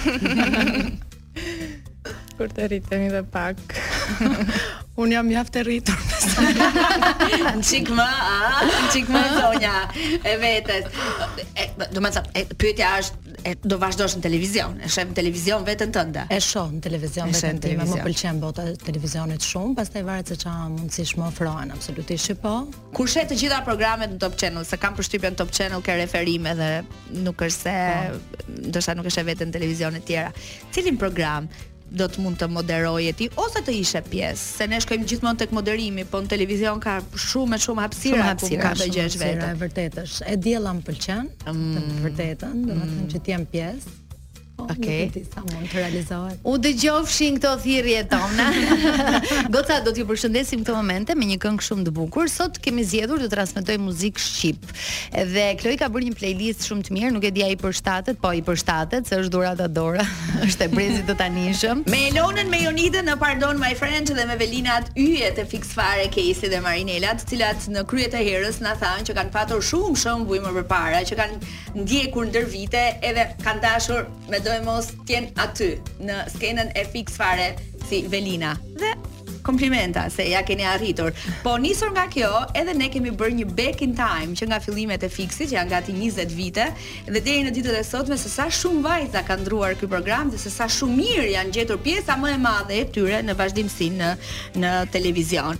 kur 2.36 2.50
të 2.52 2.68
rritemi 2.72 3.10
dhe 3.14 3.22
pak. 3.32 3.78
Unë 4.96 5.12
jam 5.12 5.26
mjaft 5.28 5.56
e 5.60 5.62
rritur. 5.66 5.98
Në 7.56 7.60
qikë 7.60 7.96
më, 7.98 8.04
a? 8.04 8.52
Në 8.64 8.84
qikë 8.94 9.12
më, 9.12 9.22
Sonja, 9.34 9.72
e 10.16 10.32
vetës. 10.40 10.86
do 11.92 12.00
më 12.00 12.10
të 12.14 12.14
sapë, 12.16 12.44
pyetja 12.62 12.92
është, 13.02 13.34
e, 13.50 13.52
do 13.64 13.76
vazhdosh 13.82 14.14
në 14.16 14.24
televizion, 14.24 14.78
e 14.80 14.88
shem 14.94 15.12
televizion 15.18 15.66
vetën 15.68 15.92
të 15.92 16.06
nda. 16.08 16.24
E 16.32 16.38
shoh 16.40 16.72
në 16.78 16.80
televizion 16.88 17.28
vetën 17.34 17.60
të 17.60 17.74
ima, 17.74 17.86
më 17.92 18.00
pëlqen 18.08 18.40
bota 18.40 18.64
televizionit 18.86 19.44
shumë, 19.44 19.74
pas 19.82 19.92
të 19.92 20.00
i 20.00 20.06
varet 20.08 20.32
se 20.32 20.38
që 20.46 20.54
mund 20.78 20.96
si 20.96 21.04
shmo 21.12 21.28
ofrohen, 21.28 21.76
absolutisht 21.76 22.32
që 22.32 22.38
po. 22.40 22.56
Kur 22.96 23.12
shetë 23.12 23.34
të 23.34 23.40
gjitha 23.44 23.60
programet 23.68 24.14
në 24.16 24.20
Top 24.24 24.40
Channel, 24.40 24.64
se 24.66 24.80
kam 24.80 24.96
përshtypja 24.96 25.34
në 25.36 25.42
Top 25.44 25.52
Channel 25.52 25.84
ke 25.84 26.00
referime 26.00 26.56
dhe 26.56 26.72
nuk 27.20 27.44
është 27.50 27.68
se, 27.68 27.78
po. 28.16 28.60
ndërsa 28.72 28.96
nuk 28.96 29.12
është 29.12 29.26
e 29.26 29.30
vetën 29.34 29.52
televizionit 29.60 30.08
tjera. 30.08 30.32
Cilin 30.72 30.96
program, 31.00 31.52
do 31.90 32.06
të 32.10 32.22
mund 32.22 32.38
të 32.40 32.46
moderoje 32.50 33.12
ti 33.16 33.28
ose 33.38 33.62
të 33.66 33.74
ishe 33.78 34.00
pjesë, 34.10 34.46
se 34.58 34.66
ne 34.70 34.80
shkojmë 34.82 35.06
gjithmonë 35.12 35.38
tek 35.44 35.52
moderimi, 35.54 36.04
po 36.10 36.18
në 36.24 36.32
televizion 36.32 36.80
ka 36.82 36.96
shumë 37.26 37.58
e 37.60 37.64
shumë 37.66 37.84
hapësira, 37.84 38.16
shumë 38.16 38.28
hapsira, 38.28 38.62
ka 38.62 38.72
të 38.72 38.88
vetë. 39.02 39.04
Është 39.04 39.52
vërtetësh. 39.62 40.16
E 40.34 40.38
diella 40.48 40.74
më 40.76 40.82
pëlqen, 40.88 41.30
të 41.44 41.54
mm. 41.54 41.94
vërtetën, 42.08 42.66
domethënë 42.72 43.10
që 43.14 43.22
ti 43.26 43.34
jam 43.36 43.46
pjesë. 43.54 43.94
Oke. 44.58 44.74
Okay. 44.80 45.10
Sa 45.34 45.40
mund 45.44 45.68
të 45.68 45.78
realizohet. 45.82 46.38
U 46.48 46.54
dëgjofshin 46.62 47.36
këto 47.36 47.50
thirrje 47.60 48.00
tona. 48.08 48.46
Goca 49.52 49.78
do 49.84 49.92
t'ju 49.94 50.06
përshëndesim 50.08 50.62
këto 50.64 50.76
momente 50.78 51.14
me 51.18 51.28
një 51.28 51.36
këngë 51.42 51.66
shumë 51.66 51.84
të 51.88 51.92
bukur. 51.98 52.28
Sot 52.32 52.56
kemi 52.64 52.84
zgjedhur 52.88 53.20
të 53.22 53.28
transmetojmë 53.34 53.84
muzikë 53.90 54.24
shqip. 54.24 54.64
Edhe 55.22 55.44
Kloi 55.60 55.76
ka 55.80 55.90
bërë 55.92 56.08
një 56.08 56.16
playlist 56.18 56.66
shumë 56.70 56.86
të 56.88 56.96
mirë, 56.96 57.10
nuk 57.16 57.26
e 57.28 57.32
di 57.36 57.44
ai 57.46 57.52
për 57.60 57.76
shtatet, 57.80 58.20
po 58.22 58.32
i 58.36 58.40
për 58.46 58.58
shtatet, 58.62 59.08
se 59.10 59.20
është 59.20 59.34
dhurata 59.36 59.68
dora. 59.76 60.06
është 60.46 60.68
e 60.68 60.72
brezit 60.72 61.04
të 61.10 61.18
tanishëm. 61.20 61.84
me 61.92 62.00
Elonën, 62.08 62.48
me 62.52 62.60
Jonidën, 62.64 63.04
në 63.10 63.16
Pardon 63.20 63.58
My 63.60 63.72
Friend 63.76 64.12
dhe 64.16 64.26
me 64.28 64.36
Velinat 64.40 64.88
Yje 64.96 65.32
të 65.36 65.46
Fix 65.52 65.74
Fare 65.76 66.08
dhe 66.16 66.60
Marinela, 66.64 67.12
të 67.18 67.28
cilat 67.32 67.68
në 67.72 67.82
krye 67.90 68.08
të 68.12 68.20
herës 68.24 68.60
na 68.64 68.72
thanë 68.78 69.04
që 69.08 69.16
kanë 69.20 69.32
patur 69.34 69.62
shumë 69.62 69.96
shëmbuj 70.00 70.38
më 70.58 70.64
parë, 70.70 71.00
që 71.08 71.14
kanë 71.18 71.52
ndjekur 71.76 72.28
ndër 72.28 72.44
vite 72.50 72.82
edhe 73.02 73.24
kanë 73.42 73.60
dashur 73.64 74.06
me 74.30 74.38
do 74.46 74.52
të 74.54 74.62
mos 74.62 74.92
tjen 75.08 75.24
aty 75.42 75.72
në 76.06 76.20
skenën 76.36 76.68
e 76.78 76.84
fix 76.92 77.16
fare 77.18 77.48
si 77.88 78.04
Velina. 78.10 78.52
Dhe 78.78 78.92
komplimenta 79.46 80.04
se 80.10 80.26
ja 80.30 80.42
keni 80.46 80.62
arritur. 80.66 81.10
Po 81.42 81.56
nisur 81.62 81.90
nga 81.94 82.04
kjo, 82.10 82.30
edhe 82.60 82.72
ne 82.78 82.86
kemi 82.90 83.10
bërë 83.18 83.38
një 83.40 83.46
back 83.58 83.82
in 83.82 83.96
time 83.98 84.36
që 84.38 84.48
nga 84.50 84.60
fillimet 84.62 85.02
e 85.06 85.10
fiksit 85.10 85.50
që 85.50 85.56
janë 85.58 85.72
gati 85.74 85.94
20 85.98 86.34
vite 86.38 86.68
dhe 87.08 87.18
deri 87.26 87.42
në 87.48 87.54
ditët 87.58 87.78
e 87.78 87.82
sotme 87.86 88.18
se 88.18 88.30
sa 88.30 88.46
shumë 88.60 88.84
vajza 88.86 89.24
kanë 89.26 89.46
ndruar 89.46 89.74
ky 89.80 89.90
program 89.90 90.30
dhe 90.34 90.38
se 90.42 90.50
sa 90.54 90.70
shumë 90.78 90.98
mirë 91.02 91.26
janë 91.34 91.56
gjetur 91.58 91.82
pjesa 91.82 92.18
më 92.22 92.34
e 92.36 92.38
madhe 92.46 92.80
e 92.84 92.86
tyre 92.98 93.22
në 93.26 93.34
vazhdimsinë 93.42 94.04
në 94.14 94.16
në 94.66 94.74
televizion. 94.94 95.58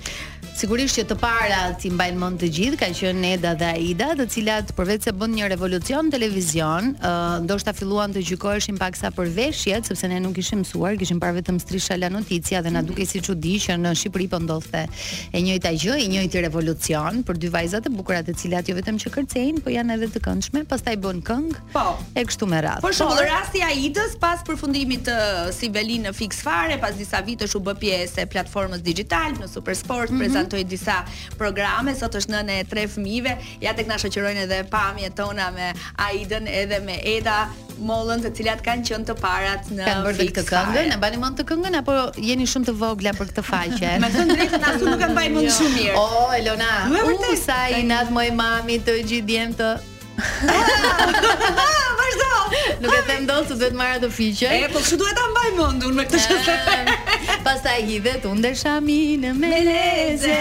Sigurisht 0.57 0.97
që 0.97 1.03
të 1.05 1.15
para 1.21 1.57
ti 1.77 1.91
mbajnë 1.93 2.17
mend 2.17 2.39
të 2.41 2.49
gjithë 2.57 2.77
kanë 2.81 2.97
qenë 2.97 3.19
Neda 3.21 3.51
dhe 3.61 3.67
Aida, 3.77 4.07
të 4.17 4.25
cilat 4.33 4.71
përveç 4.73 5.05
se 5.05 5.13
bën 5.13 5.35
një 5.37 5.51
revolucion 5.53 6.07
në 6.09 6.13
televizion, 6.15 6.87
ë 6.95 6.95
uh, 6.97 7.35
ndoshta 7.45 7.75
filluan 7.77 8.15
të 8.15 8.23
gjykoheshin 8.25 8.79
paksa 8.81 9.11
për 9.13 9.29
veshjet, 9.37 9.85
sepse 9.91 10.09
ne 10.09 10.17
nuk 10.25 10.33
kishim 10.39 10.63
mësuar, 10.63 10.97
kishim 11.03 11.21
parë 11.21 11.37
vetëm 11.43 11.59
strisha 11.61 11.99
la 12.01 12.09
noticia 12.15 12.63
dhe 12.65 12.73
na 12.73 12.81
dukej 12.89 13.05
si 13.11 13.21
çudi 13.27 13.59
që 13.67 13.77
në 13.83 13.93
Shqipëri 14.01 14.31
po 14.33 14.41
ndodhte 14.47 14.87
e 15.37 15.43
njëjta 15.45 15.75
gjë, 15.83 15.99
i 16.07 16.07
njëjti 16.15 16.45
revolucion 16.47 17.21
për 17.29 17.43
dy 17.45 17.53
vajza 17.59 17.83
të 17.85 17.93
bukura 17.99 18.23
të 18.25 18.39
cilat 18.41 18.73
jo 18.73 18.79
vetëm 18.81 18.97
që 19.05 19.13
kërcejnë, 19.19 19.63
po 19.67 19.77
janë 19.77 19.99
edhe 19.99 20.09
të 20.17 20.25
këndshme, 20.25 20.65
pastaj 20.73 20.97
bën 21.05 21.21
këngë. 21.29 21.61
Po. 21.77 21.85
E 22.17 22.25
kështu 22.31 22.49
me 22.49 22.63
radhë. 22.65 22.81
Po, 22.89 22.95
po, 22.97 23.11
po 23.13 23.27
rasti 23.29 23.61
Aidës 23.69 24.17
pas 24.25 24.41
përfundimit 24.49 25.05
të 25.05 25.19
Sibelin 25.61 26.09
në 26.09 26.17
Fix 26.17 26.41
Fare, 26.49 26.81
pas 26.81 26.97
disa 26.97 27.21
vitesh 27.29 27.53
u 27.61 27.65
bë 27.69 27.77
pjesë 27.85 28.25
e 28.25 28.29
platformës 28.33 28.81
digjital 28.89 29.37
në 29.37 29.53
Supersport 29.53 30.09
mm 30.09 30.15
-hmm. 30.15 30.25
prezant 30.25 30.45
komentoj 30.47 30.63
disa 30.69 31.03
programe 31.39 31.91
sot 31.99 32.15
është 32.21 32.31
nëna 32.33 32.57
e 32.61 32.65
tre 32.71 32.85
fëmijëve 32.89 33.33
ja 33.67 33.73
tek 33.75 33.89
na 33.91 33.97
shoqërojnë 33.99 34.45
edhe 34.47 34.61
pamjet 34.71 35.15
tona 35.19 35.51
me 35.51 35.73
Aidën 36.07 36.47
edhe 36.47 36.79
me 36.87 37.01
Eda 37.03 37.49
Mollën 37.83 38.23
të 38.25 38.31
cilat 38.39 38.61
kanë 38.65 38.85
qenë 38.89 39.07
të 39.11 39.17
parat 39.21 39.67
në 39.75 39.83
kanë 39.85 40.05
bërë 40.07 40.29
këtë 40.31 40.45
këngë 40.49 40.85
na 40.93 40.99
bani 41.03 41.19
mend 41.21 41.37
të 41.41 41.47
këngën 41.51 41.77
apo 41.81 41.97
jeni 42.23 42.47
shumë 42.49 42.67
të 42.71 42.75
vogla 42.81 43.13
për 43.19 43.31
këtë 43.33 43.45
faqe 43.49 43.93
me 44.07 44.13
të 44.15 44.27
drejtën 44.31 44.69
ashtu 44.71 44.87
nuk 44.89 45.03
e 45.03 45.11
mbaj 45.17 45.27
mend 45.35 45.49
jo. 45.49 45.57
shumë 45.59 45.75
mirë 45.81 45.99
o 45.99 46.31
Elona 46.39 46.73
u 46.95 47.37
sa 47.43 47.59
i 47.75 47.83
nat 47.91 48.11
moj 48.15 48.31
mami 48.39 48.79
të 48.87 48.97
gjithë 49.11 49.29
djem 49.29 49.57
të 49.59 49.73
ah, 49.75 51.51
Vazhdo. 51.99 52.85
Nuk 52.85 52.95
e 52.95 53.03
them 53.09 53.27
dot 53.29 53.49
se 53.51 53.57
duhet 53.59 53.75
marrë 53.77 53.99
të 54.07 54.11
fiqe. 54.15 54.49
E 54.63 54.69
po, 54.73 54.81
çu 54.85 54.97
duhet 55.01 55.19
ta 55.19 55.27
mbaj 55.33 55.51
mend 55.59 55.85
unë 55.91 55.99
me 56.01 56.07
këtë 56.09 56.23
çështë. 56.25 57.06
Pastaj 57.47 57.83
hidhet 57.87 58.25
u 58.27 58.33
ndesha 58.35 58.73
mi 58.83 58.95
në 59.23 59.29
meleze. 59.39 60.37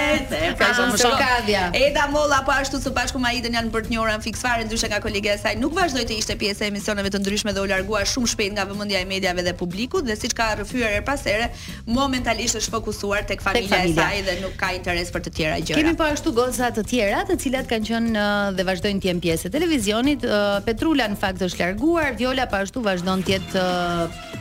Ka 0.58 0.72
shumë 0.74 1.10
ah, 1.14 1.74
Eda 1.78 2.08
Molla 2.10 2.40
po 2.48 2.54
ashtu 2.56 2.80
së 2.82 2.90
bashku 2.96 3.20
me 3.22 3.30
Aiden 3.30 3.54
janë 3.54 3.70
për 3.76 3.92
një 3.92 4.00
orë 4.02 4.16
fiks 4.24 4.42
fare 4.42 4.64
ndryshe 4.66 4.90
nga 4.90 4.98
kolegja 5.04 5.36
e 5.36 5.38
saj. 5.38 5.54
Nuk 5.62 5.76
vazhdoi 5.78 6.02
të 6.10 6.16
ishte 6.18 6.34
pjesë 6.42 6.66
e 6.66 6.70
emisioneve 6.72 7.12
të 7.14 7.20
ndryshme 7.22 7.54
dhe 7.54 7.62
u 7.62 7.68
largua 7.70 8.02
shumë 8.10 8.32
shpejt 8.32 8.56
nga 8.58 8.66
vëmendja 8.72 9.04
e 9.06 9.08
mediave 9.12 9.46
dhe 9.46 9.54
publikut 9.60 10.08
dhe 10.10 10.16
siç 10.18 10.34
ka 10.40 10.48
rrëfyer 10.58 10.96
her 10.96 11.06
pasere 11.12 11.52
momentalisht 12.00 12.58
është 12.64 12.74
fokusuar 12.74 13.28
tek 13.30 13.44
familja, 13.46 13.70
familja. 13.76 13.94
e 13.94 14.00
saj 14.00 14.24
dhe 14.32 14.40
nuk 14.42 14.56
ka 14.64 14.72
interes 14.80 15.14
për 15.14 15.28
të 15.28 15.34
tjera 15.38 15.60
gjëra. 15.62 15.84
Kemi 15.84 15.94
po 16.02 16.08
ashtu 16.10 16.34
goza 16.42 16.72
të 16.74 16.88
tjera, 16.90 17.22
të 17.30 17.38
cilat 17.46 17.70
kanë 17.70 17.90
qenë 17.92 18.16
uh, 18.18 18.50
dhe 18.58 18.66
vazhdojnë 18.72 19.04
të 19.06 19.12
jenë 19.12 19.24
pjesë 19.28 19.54
televizionit. 19.54 20.26
Uh, 20.26 20.58
Petrula 20.72 21.06
në 21.14 21.22
fakt 21.22 21.46
është 21.52 21.62
larguar, 21.68 22.18
Viola 22.18 22.50
po 22.50 22.64
ashtu 22.66 22.82
vazhdon 22.90 23.22
të 23.28 23.36
jetë 23.38 23.62
uh, 23.62 24.34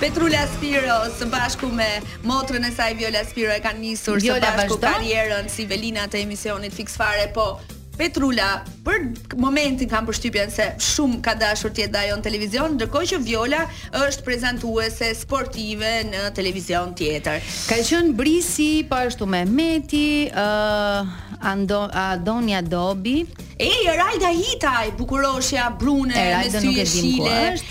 Petrula 0.00 0.46
Spiro 0.48 0.94
së 1.18 1.26
bashku 1.30 1.68
me 1.68 1.86
motrën 2.24 2.64
e 2.64 2.70
saj 2.72 2.94
Viola 2.96 3.20
Spiro 3.28 3.52
e 3.52 3.60
kanë 3.62 3.82
nisur 3.84 4.16
së 4.24 4.38
bashku 4.46 4.78
karrierën 4.80 5.50
si 5.52 5.66
Velina 5.68 6.06
të 6.08 6.22
emisionit 6.24 6.72
Fix 6.74 6.96
Fare, 6.96 7.28
po 7.36 7.52
Petrula 8.02 8.64
për 8.82 9.04
momentin 9.38 9.86
kam 9.86 10.08
përshtypjen 10.08 10.50
se 10.50 10.64
shumë 10.82 11.20
ka 11.22 11.36
dashur 11.38 11.70
të 11.70 11.84
jetë 11.84 12.00
ajo 12.00 12.16
në 12.18 12.24
televizion, 12.26 12.72
ndërkohë 12.74 13.08
që 13.12 13.18
Viola 13.22 13.60
është 14.02 14.24
prezantuese 14.26 15.12
sportive 15.20 15.92
në 16.08 16.24
televizion 16.34 16.96
tjetër. 16.98 17.44
Ka 17.68 17.78
qenë 17.86 18.16
Brisi 18.18 18.70
po 18.90 18.98
ashtu 19.06 19.28
me 19.34 19.44
Meti, 19.52 20.26
ë 20.26 20.46
uh, 20.98 21.88
Adonia 22.02 22.58
Dobi, 22.74 23.20
E, 23.62 23.66
e 23.86 24.42
Hitaj, 24.54 24.90
bukuroshja, 24.98 25.70
brune, 25.70 26.14
e 26.18 26.30
Rajda 26.34 26.60
nuk 26.60 26.76
e 26.76 26.84
dim 26.84 27.22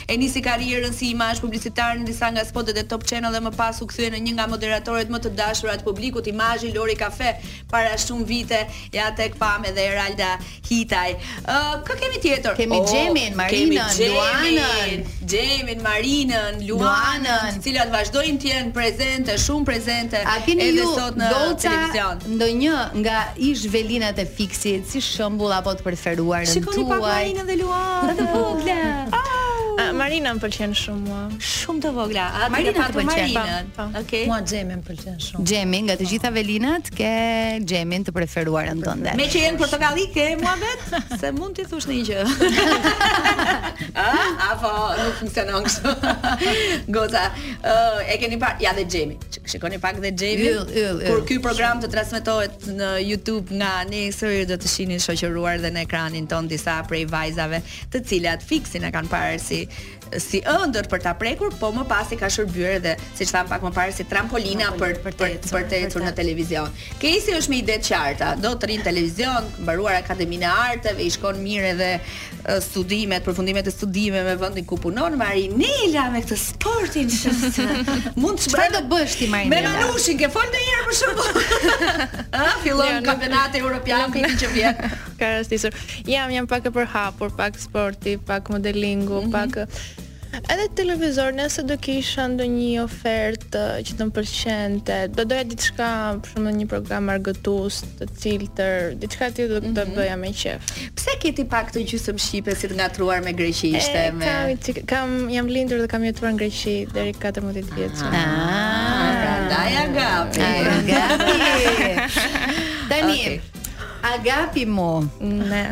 E 0.08 0.16
nisi 0.18 0.40
karrierën 0.40 0.94
si 0.96 1.10
imazh 1.12 1.42
publicitar 1.44 1.98
në 2.00 2.06
disa 2.08 2.30
nga 2.32 2.46
spotet 2.48 2.78
e 2.80 2.84
Top 2.88 3.04
Channel 3.04 3.34
dhe 3.34 3.42
më 3.44 3.52
pas 3.58 3.82
u 3.84 3.88
kthye 3.90 4.08
në 4.14 4.22
një 4.24 4.34
nga 4.38 4.46
moderatorët 4.48 5.12
më 5.12 5.20
të 5.26 5.32
dashur 5.36 5.72
atë 5.74 5.84
publikut, 5.84 6.28
imazhi 6.32 6.72
Lori 6.72 6.96
Kafe 6.96 7.34
para 7.74 7.98
shumë 8.00 8.26
vite, 8.30 8.60
ja 8.96 9.10
tek 9.18 9.36
Pam 9.42 9.68
edhe 9.68 9.90
Rajda 9.98 10.30
Hitaj. 10.70 11.12
Ë, 11.42 11.58
uh, 11.58 11.76
kë 11.90 12.00
kemi 12.06 12.24
tjetër? 12.24 12.56
Kemi 12.62 12.80
oh, 12.80 12.88
Xhemin, 12.88 13.36
Marinën, 13.42 14.00
Luanën, 14.00 15.04
Gjemin, 15.34 15.84
Marinën, 15.84 16.62
Luanën, 16.70 17.58
të 17.60 17.66
cilat 17.68 17.92
vazhdojnë 17.94 18.42
të 18.46 18.52
jenë 18.54 18.74
prezente, 18.80 19.36
shumë 19.48 19.68
prezente 19.74 20.24
edhe 20.56 20.72
ju, 20.80 20.88
sot 20.96 21.20
në 21.20 21.32
televizion. 21.60 22.24
Ndonjë 22.38 22.78
nga 23.04 23.20
ish 23.50 23.68
velinat 23.76 24.24
e 24.24 24.28
fiksit, 24.40 24.88
si 24.92 25.02
shembull 25.04 25.52
apo 25.60 25.76
preferuar 25.86 26.46
në 26.46 26.48
tuaj. 26.48 26.52
Shikoni 26.58 26.86
pak 26.90 27.06
Marinën 27.08 27.50
dhe 27.50 27.60
Luan. 27.64 28.14
Të 28.22 28.30
vogla. 28.34 28.80
Ah, 29.22 29.51
Marina 30.02 30.32
më 30.34 30.42
pëlqen 30.42 30.72
shumë 30.76 31.02
mua. 31.06 31.18
Shumë 31.46 31.82
të 31.84 31.90
vogla. 31.94 32.24
A 32.48 32.48
ti 32.56 32.64
e 32.72 32.72
pëlqen 32.74 33.08
Marina? 33.08 33.88
Okej. 34.00 34.24
Mua 34.32 34.40
Xhemi 34.42 34.78
më 34.80 34.86
pëlqen 34.88 35.18
shumë. 35.28 35.44
Xhemi 35.52 35.82
nga 35.86 35.96
të 36.00 36.08
gjitha 36.10 36.32
velinat 36.34 36.90
ke 36.98 37.12
Xhemin 37.70 38.08
të 38.08 38.14
preferuarën 38.16 38.82
tënde. 38.82 39.14
Me 39.20 39.28
që 39.34 39.44
jeni 39.44 39.60
portokalli 39.62 40.08
ke 40.16 40.26
mua 40.42 40.56
vet 40.62 40.86
se 41.22 41.30
mund 41.38 41.54
ti 41.60 41.66
thosh 41.70 41.90
një 41.92 42.02
gjë. 42.10 42.28
Ah, 44.02 44.54
apo 44.54 44.70
nuk 45.02 45.18
funksionon 45.20 45.66
kështu. 45.66 45.92
Goza. 46.96 47.24
Ë 47.60 47.74
e 48.14 48.16
keni 48.22 48.38
pa 48.42 48.54
ja 48.62 48.72
dhe 48.78 48.86
Xhemi. 48.88 49.18
Shikoni 49.54 49.80
pak 49.84 50.00
dhe 50.02 50.14
Xhemi. 50.14 50.52
Kur 51.10 51.24
ky 51.28 51.38
program 51.44 51.82
të 51.84 51.90
transmetohet 51.94 52.68
në 52.72 52.90
YouTube 53.04 53.54
nga 53.62 53.74
ne 53.90 54.06
sërë 54.16 54.46
do 54.54 54.58
të 54.62 54.72
shihni 54.74 55.00
shoqëruar 55.04 55.60
dhe 55.66 55.74
në 55.76 55.84
ekranin 55.90 56.30
ton 56.32 56.48
disa 56.50 56.80
prej 56.88 57.04
vajzave 57.12 57.60
të 57.92 58.04
cilat 58.10 58.46
fiksin 58.48 58.88
e 58.88 58.94
kanë 58.96 59.12
parë 59.12 59.40
si 59.44 59.64
si 60.20 60.42
ëndër 60.48 60.88
për 60.92 61.04
ta 61.06 61.14
prekur, 61.18 61.54
po 61.62 61.70
më 61.76 61.86
pas 61.90 62.10
i 62.12 62.18
ka 62.20 62.28
shërbyer 62.32 62.78
edhe 62.80 62.96
siç 63.18 63.32
tham 63.34 63.48
pak 63.50 63.64
më 63.66 63.72
parë 63.76 63.94
si 63.96 64.06
trampolina 64.10 64.72
për 64.80 64.98
për 65.06 65.68
të 65.70 65.80
ecur 65.86 66.04
në 66.06 66.14
televizion. 66.18 66.72
Kesi 67.00 67.36
është 67.38 67.54
me 67.54 67.60
idetë 67.62 67.88
qarta, 67.94 68.34
do 68.44 68.52
të 68.60 68.72
rin 68.74 68.84
televizion, 68.88 69.48
mbaruar 69.62 70.02
akademinë 70.02 70.48
e 70.50 70.54
arteve, 70.72 71.06
i 71.08 71.12
shkon 71.16 71.40
mirë 71.44 71.72
edhe 71.76 71.92
studimet, 72.60 73.24
përfundimet 73.26 73.68
e 73.68 73.72
studimeve 73.74 74.26
me 74.28 74.36
vendin 74.42 74.66
ku 74.68 74.78
punon 74.78 75.16
Marinela 75.20 76.08
me 76.14 76.22
këtë 76.24 76.38
sportin 76.40 77.08
që 77.08 78.16
mund 78.22 78.40
të 78.42 78.50
çfarë 78.50 78.74
do 78.78 78.82
bësh 78.92 79.18
ti 79.20 79.28
Marinela? 79.30 79.52
Me 79.52 79.86
Manushin 79.86 80.18
ke 80.20 80.30
fol 80.34 80.46
ndonjëherë 80.50 80.86
për 80.88 81.00
shkak. 81.00 81.82
Ë, 82.42 82.48
fillon 82.66 83.04
kampionati 83.06 83.62
evropian 83.62 84.14
që 84.14 84.54
vjen. 84.56 84.82
Ka 85.20 85.36
rastisur. 85.38 85.76
Jam 86.10 86.32
jam 86.34 86.48
pak 86.50 86.68
e 86.70 86.74
përhapur, 86.76 87.34
pak 87.38 87.60
sporti, 87.62 88.18
pak 88.28 88.50
modelingu, 88.54 89.26
mhm. 89.26 89.30
pak 89.30 90.10
Edhe 90.40 90.66
televizor, 90.74 91.34
nëse 91.36 91.64
do 91.68 91.76
kisha 91.84 92.24
ndonjë 92.32 92.68
ofertë 92.86 93.60
eh, 93.60 93.82
që 93.88 93.98
të 94.00 94.06
më 94.08 94.14
pëlqente, 94.16 95.00
do 95.16 95.26
doja 95.28 95.46
diçka, 95.48 95.88
për 96.24 96.30
shembull, 96.32 96.56
një 96.62 96.68
program 96.72 97.10
argëtues, 97.12 97.82
të 98.00 98.08
cilëtër, 98.22 98.88
diçka 99.02 99.28
ti 99.36 99.48
do 99.52 99.60
të 99.60 99.74
mhm. 99.74 99.94
bëja 99.98 100.16
me 100.22 100.32
qejf. 100.44 100.72
Pse 100.98 101.18
ke 101.24 101.34
ti 101.38 101.46
pak 101.52 101.74
të 101.76 101.84
gjysëm 101.92 102.22
shqipe 102.26 102.56
si 102.56 102.72
të 102.72 102.80
ngatruar 102.80 103.24
me 103.28 103.34
greqishtë 103.36 104.06
e, 104.08 104.16
me? 104.16 104.32
Kam, 104.32 104.82
kam 104.94 105.16
jam 105.36 105.52
lindur 105.52 105.84
dhe 105.84 105.92
kam 105.92 106.08
jetuar 106.08 106.34
në 106.36 106.42
Greqi 106.46 106.78
deri 106.96 107.14
14 107.22 107.72
vjeç. 107.76 108.04
Ah, 108.08 108.20
ah, 108.24 108.76
ah 108.88 109.16
prandaj 109.24 109.80
agapi. 109.86 110.52
agapi. 110.74 112.20
Tani 112.92 113.20
okay. 113.20 113.40
agapi 114.16 114.66
mo. 114.68 114.92
Ne 115.20 115.66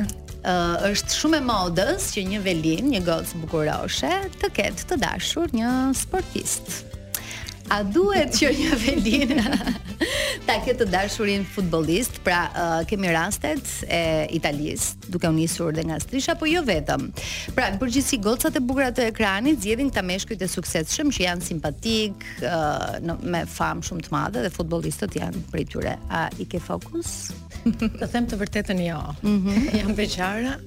uh, 0.46 0.78
është 0.90 1.18
shumë 1.22 1.40
e 1.42 1.46
modës 1.48 2.12
që 2.16 2.24
një 2.34 2.42
velin, 2.46 2.92
një 2.94 3.04
gocë 3.08 3.42
bukuroshe, 3.44 4.12
të 4.42 4.52
ketë 4.60 4.88
të 4.92 5.00
dashur 5.04 5.52
një 5.56 5.74
sportist. 6.00 6.86
A 7.70 7.84
duhet 7.86 8.34
që 8.34 8.48
një 8.58 8.78
velin 8.82 9.34
ta 10.48 10.56
ketë 10.66 10.80
të 10.80 10.86
dashurin 10.90 11.44
futbolist, 11.46 12.18
pra 12.26 12.40
uh, 12.50 12.72
kemi 12.90 13.12
rastet 13.14 13.62
e 13.86 14.02
Italis, 14.34 14.96
duke 15.06 15.30
u 15.30 15.36
nisur 15.36 15.76
dhe 15.78 15.84
nga 15.86 16.00
strisha, 16.02 16.34
po 16.40 16.50
jo 16.50 16.64
vetëm. 16.66 17.06
Pra, 17.54 17.68
në 17.76 17.78
përgjithësi 17.84 18.18
gocat 18.26 18.58
e 18.58 18.64
bukura 18.72 18.90
të 18.96 19.12
ekranit 19.12 19.62
zjedin 19.62 19.92
të 19.94 20.02
meshkujt 20.08 20.42
e 20.42 20.50
suksesshëm 20.50 21.14
që 21.14 21.28
janë 21.28 21.50
simpatik, 21.52 22.26
uh, 22.42 22.98
në, 23.06 23.20
me 23.36 23.46
famë 23.60 23.86
shumë 23.92 24.08
të 24.08 24.16
madhe 24.18 24.48
dhe 24.48 24.54
futbolistët 24.56 25.20
janë 25.22 25.46
i 25.62 25.68
tyre. 25.70 26.00
A 26.10 26.26
i 26.42 26.50
ke 26.50 26.58
fokus? 26.64 27.30
Të 27.66 28.08
them 28.14 28.28
të 28.32 28.40
vërtetën 28.44 28.84
jo. 28.88 29.00
Mhm. 29.22 29.66
Jam 29.80 29.96
beqara. 29.98 30.58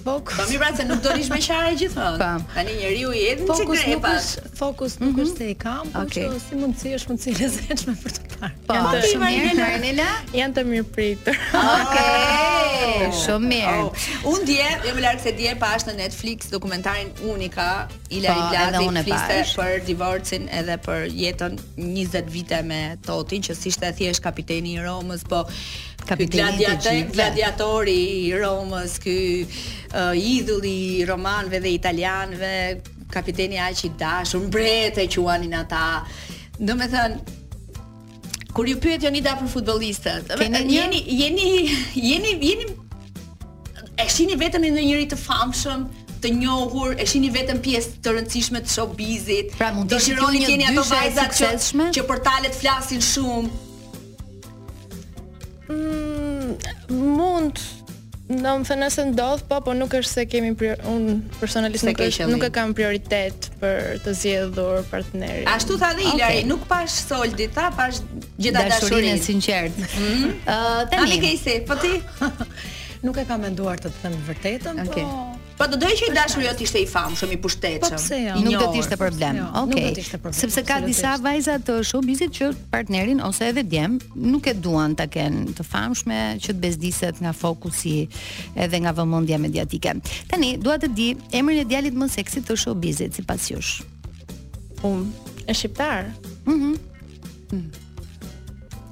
Fokus. 0.00 0.32
Po 0.40 0.44
mirë, 0.48 0.60
pra, 0.62 0.68
se 0.78 0.84
nuk 0.88 1.00
donish 1.04 1.26
beqara 1.28 1.72
gjithmonë. 1.76 2.18
Po. 2.22 2.54
Tani 2.54 2.72
njeriu 2.78 3.10
i 3.12 3.20
jetë 3.26 3.44
nuk 3.50 3.72
është 3.74 3.96
pa. 4.04 4.12
Fokus 4.56 4.94
nuk 5.02 5.10
mhm. 5.10 5.26
është 5.26 5.42
se 5.42 5.48
i 5.52 5.56
kam, 5.60 5.90
por 5.92 6.08
çdo 6.08 6.38
si 6.46 6.56
mundsi 6.56 6.94
është 6.96 7.16
cilësh 7.24 7.56
mund 7.58 7.82
të 7.82 7.96
për 8.00 8.14
të 8.16 8.28
parë. 8.32 8.50
Po, 8.70 8.78
të 8.94 9.02
shumë 9.10 9.26
mirë, 9.34 9.50
Marinela. 9.58 10.06
Jan 10.38 10.54
të 10.56 10.64
mirë 10.70 10.86
pritur. 10.94 11.36
Okej. 11.60 12.80
Oh. 12.86 13.04
Shumë 13.24 13.50
mirë. 13.50 13.74
Oh. 13.82 14.08
Un 14.32 14.48
dje, 14.48 14.70
jam 14.86 14.88
jo 14.88 15.04
larg 15.04 15.20
se 15.26 15.34
dje 15.36 15.52
pa 15.60 15.74
as 15.76 15.84
në 15.90 15.98
Netflix 16.00 16.48
dokumentarin 16.54 17.12
Unika 17.34 17.68
po, 17.90 18.00
i 18.16 18.24
Lari 18.24 19.04
fliste 19.04 19.40
për 19.60 19.84
divorcin 19.90 20.48
edhe 20.62 20.80
për 20.82 21.10
jetën 21.12 21.60
20 21.78 22.32
vite 22.34 22.64
me 22.66 22.80
Totin, 23.06 23.44
që 23.46 23.58
si 23.60 23.68
ishte 23.70 23.92
thjesht 24.00 24.24
kapiteni 24.24 24.78
i 24.78 24.80
Romës, 24.82 25.22
po 25.30 25.44
Gladiatori, 26.06 27.06
gladiatori 27.10 27.98
i 28.26 28.32
Romës, 28.34 28.96
ky 29.02 29.14
uh, 29.46 30.14
idhulli 30.16 30.74
i 31.00 31.04
romanëve 31.06 31.60
dhe 31.62 31.70
italianëve, 31.76 32.52
kapiteni 33.12 33.58
aq 33.60 33.84
i 33.84 33.90
dashur, 33.98 34.40
mbret 34.48 34.98
e 34.98 35.06
quanin 35.14 35.54
ata. 35.54 36.02
Do 36.58 36.74
të 36.76 36.90
thënë 36.90 38.52
kur 38.54 38.66
ju 38.66 38.80
pyet 38.82 39.04
joni 39.06 39.20
da 39.22 39.36
për 39.38 39.52
futbollistët, 39.52 40.30
do 40.30 40.34
të 40.34 40.64
jeni 40.66 41.04
jeni 41.06 41.74
jeni 41.94 42.44
jeni 42.50 42.68
e 44.00 44.06
shihni 44.08 44.34
vetëm 44.40 44.64
në 44.66 44.72
njëri 44.82 45.06
të 45.12 45.18
famshëm 45.22 45.86
të 46.20 46.34
njohur, 46.36 46.96
e 47.00 47.06
shihni 47.08 47.30
vetëm 47.32 47.62
pjesë 47.64 47.94
të 48.04 48.16
rëndësishme 48.18 48.60
të 48.66 48.74
showbizit. 48.74 49.54
Pra 49.56 49.70
mund 49.72 49.92
të 49.92 50.02
shironi 50.10 50.42
keni 50.44 50.66
ato 50.68 50.84
vajzat 50.90 51.36
që, 51.38 51.52
që 51.96 52.06
për 52.10 52.20
talet 52.26 52.56
flasin 52.60 53.00
shumë, 53.04 53.48
mm, 55.70 56.56
mund 56.88 57.62
Do 58.30 58.50
më 58.62 58.62
thënë 58.68 58.78
nëse 58.84 59.04
ndodh, 59.10 59.40
po, 59.50 59.56
po 59.66 59.72
nuk 59.74 59.90
është 59.98 60.06
se 60.06 60.22
kemi 60.30 60.52
prior... 60.54 60.78
unë 60.86 61.16
personalisht 61.40 61.82
nuk, 61.88 61.98
është, 62.04 62.28
nuk 62.30 62.44
e 62.46 62.50
kam 62.54 62.70
prioritet 62.78 63.48
për 63.58 63.80
të 64.04 64.14
zjedhur 64.20 64.84
partnerin. 64.92 65.48
Ashtu 65.50 65.74
tha 65.82 65.88
dhe 65.98 66.04
Ilari, 66.12 66.20
okay. 66.20 66.44
nuk 66.46 66.62
pash 66.70 66.94
soldi, 67.10 67.48
ta 67.58 67.72
pash 67.74 67.98
gjitha 68.06 68.54
dashurinë. 68.54 68.78
Dashurinë 68.86 69.16
e 69.18 69.26
sinqert. 69.26 69.82
Mhm. 69.82 69.98
Mm 69.98 70.22
-hmm. 70.46 70.46
uh, 70.46 71.02
Ani 71.02 71.60
po 71.66 71.80
ti? 71.82 71.92
nuk 73.08 73.18
e 73.18 73.26
kam 73.26 73.42
menduar 73.42 73.82
të 73.82 73.90
të 73.90 73.98
thëmë 74.06 74.22
vërtetën, 74.30 74.82
okay. 74.86 75.02
po... 75.02 75.39
Po 75.60 75.66
do 75.68 75.76
doja 75.76 75.92
që 75.94 76.06
i 76.08 76.12
dashuri 76.16 76.46
jot 76.48 76.60
ishte 76.64 76.80
i 76.80 76.86
famshëm, 76.88 77.34
i 77.34 77.36
pushtetshëm. 77.44 77.82
Po, 77.82 77.96
jo? 78.00 78.04
po 78.08 78.20
jo? 78.24 78.36
Nuk 78.46 78.62
do 78.62 78.68
të 78.72 78.80
ishte 78.80 78.96
problem. 78.96 79.40
Okej. 79.46 79.66
Nuk 79.66 79.76
do 79.76 79.90
të 79.98 80.04
ishte 80.06 80.16
problem. 80.22 80.36
Sepse 80.38 80.62
ka 80.64 80.78
disa 80.80 81.10
vajza 81.20 81.58
të 81.66 81.74
showbizit 81.90 82.32
që 82.38 82.48
partnerin 82.72 83.20
ose 83.26 83.50
edhe 83.52 83.64
djem 83.68 83.98
nuk 84.16 84.48
e 84.48 84.54
duan 84.56 84.94
ta 84.96 85.04
ken 85.12 85.42
të 85.58 85.66
famshme 85.68 86.20
që 86.40 86.54
të 86.54 86.62
bezdiset 86.62 87.20
nga 87.20 87.34
fokusi 87.36 87.94
edhe 88.64 88.80
nga 88.86 88.94
vëmendja 89.02 89.36
mediatike. 89.44 89.94
Tani 90.32 90.54
dua 90.64 90.78
të 90.80 90.92
di 90.96 91.10
emrin 91.36 91.60
e 91.60 91.68
djalit 91.68 91.98
më 92.00 92.08
seksi 92.16 92.40
të 92.48 92.56
showbizit 92.64 93.20
sipas 93.20 93.50
jush. 93.52 93.84
Unë 94.80 95.44
e 95.44 95.52
shqiptar. 95.60 96.08
Mhm. 96.48 96.56
Mm 96.64 96.78
mm 97.52 97.60
-hmm 97.60 97.88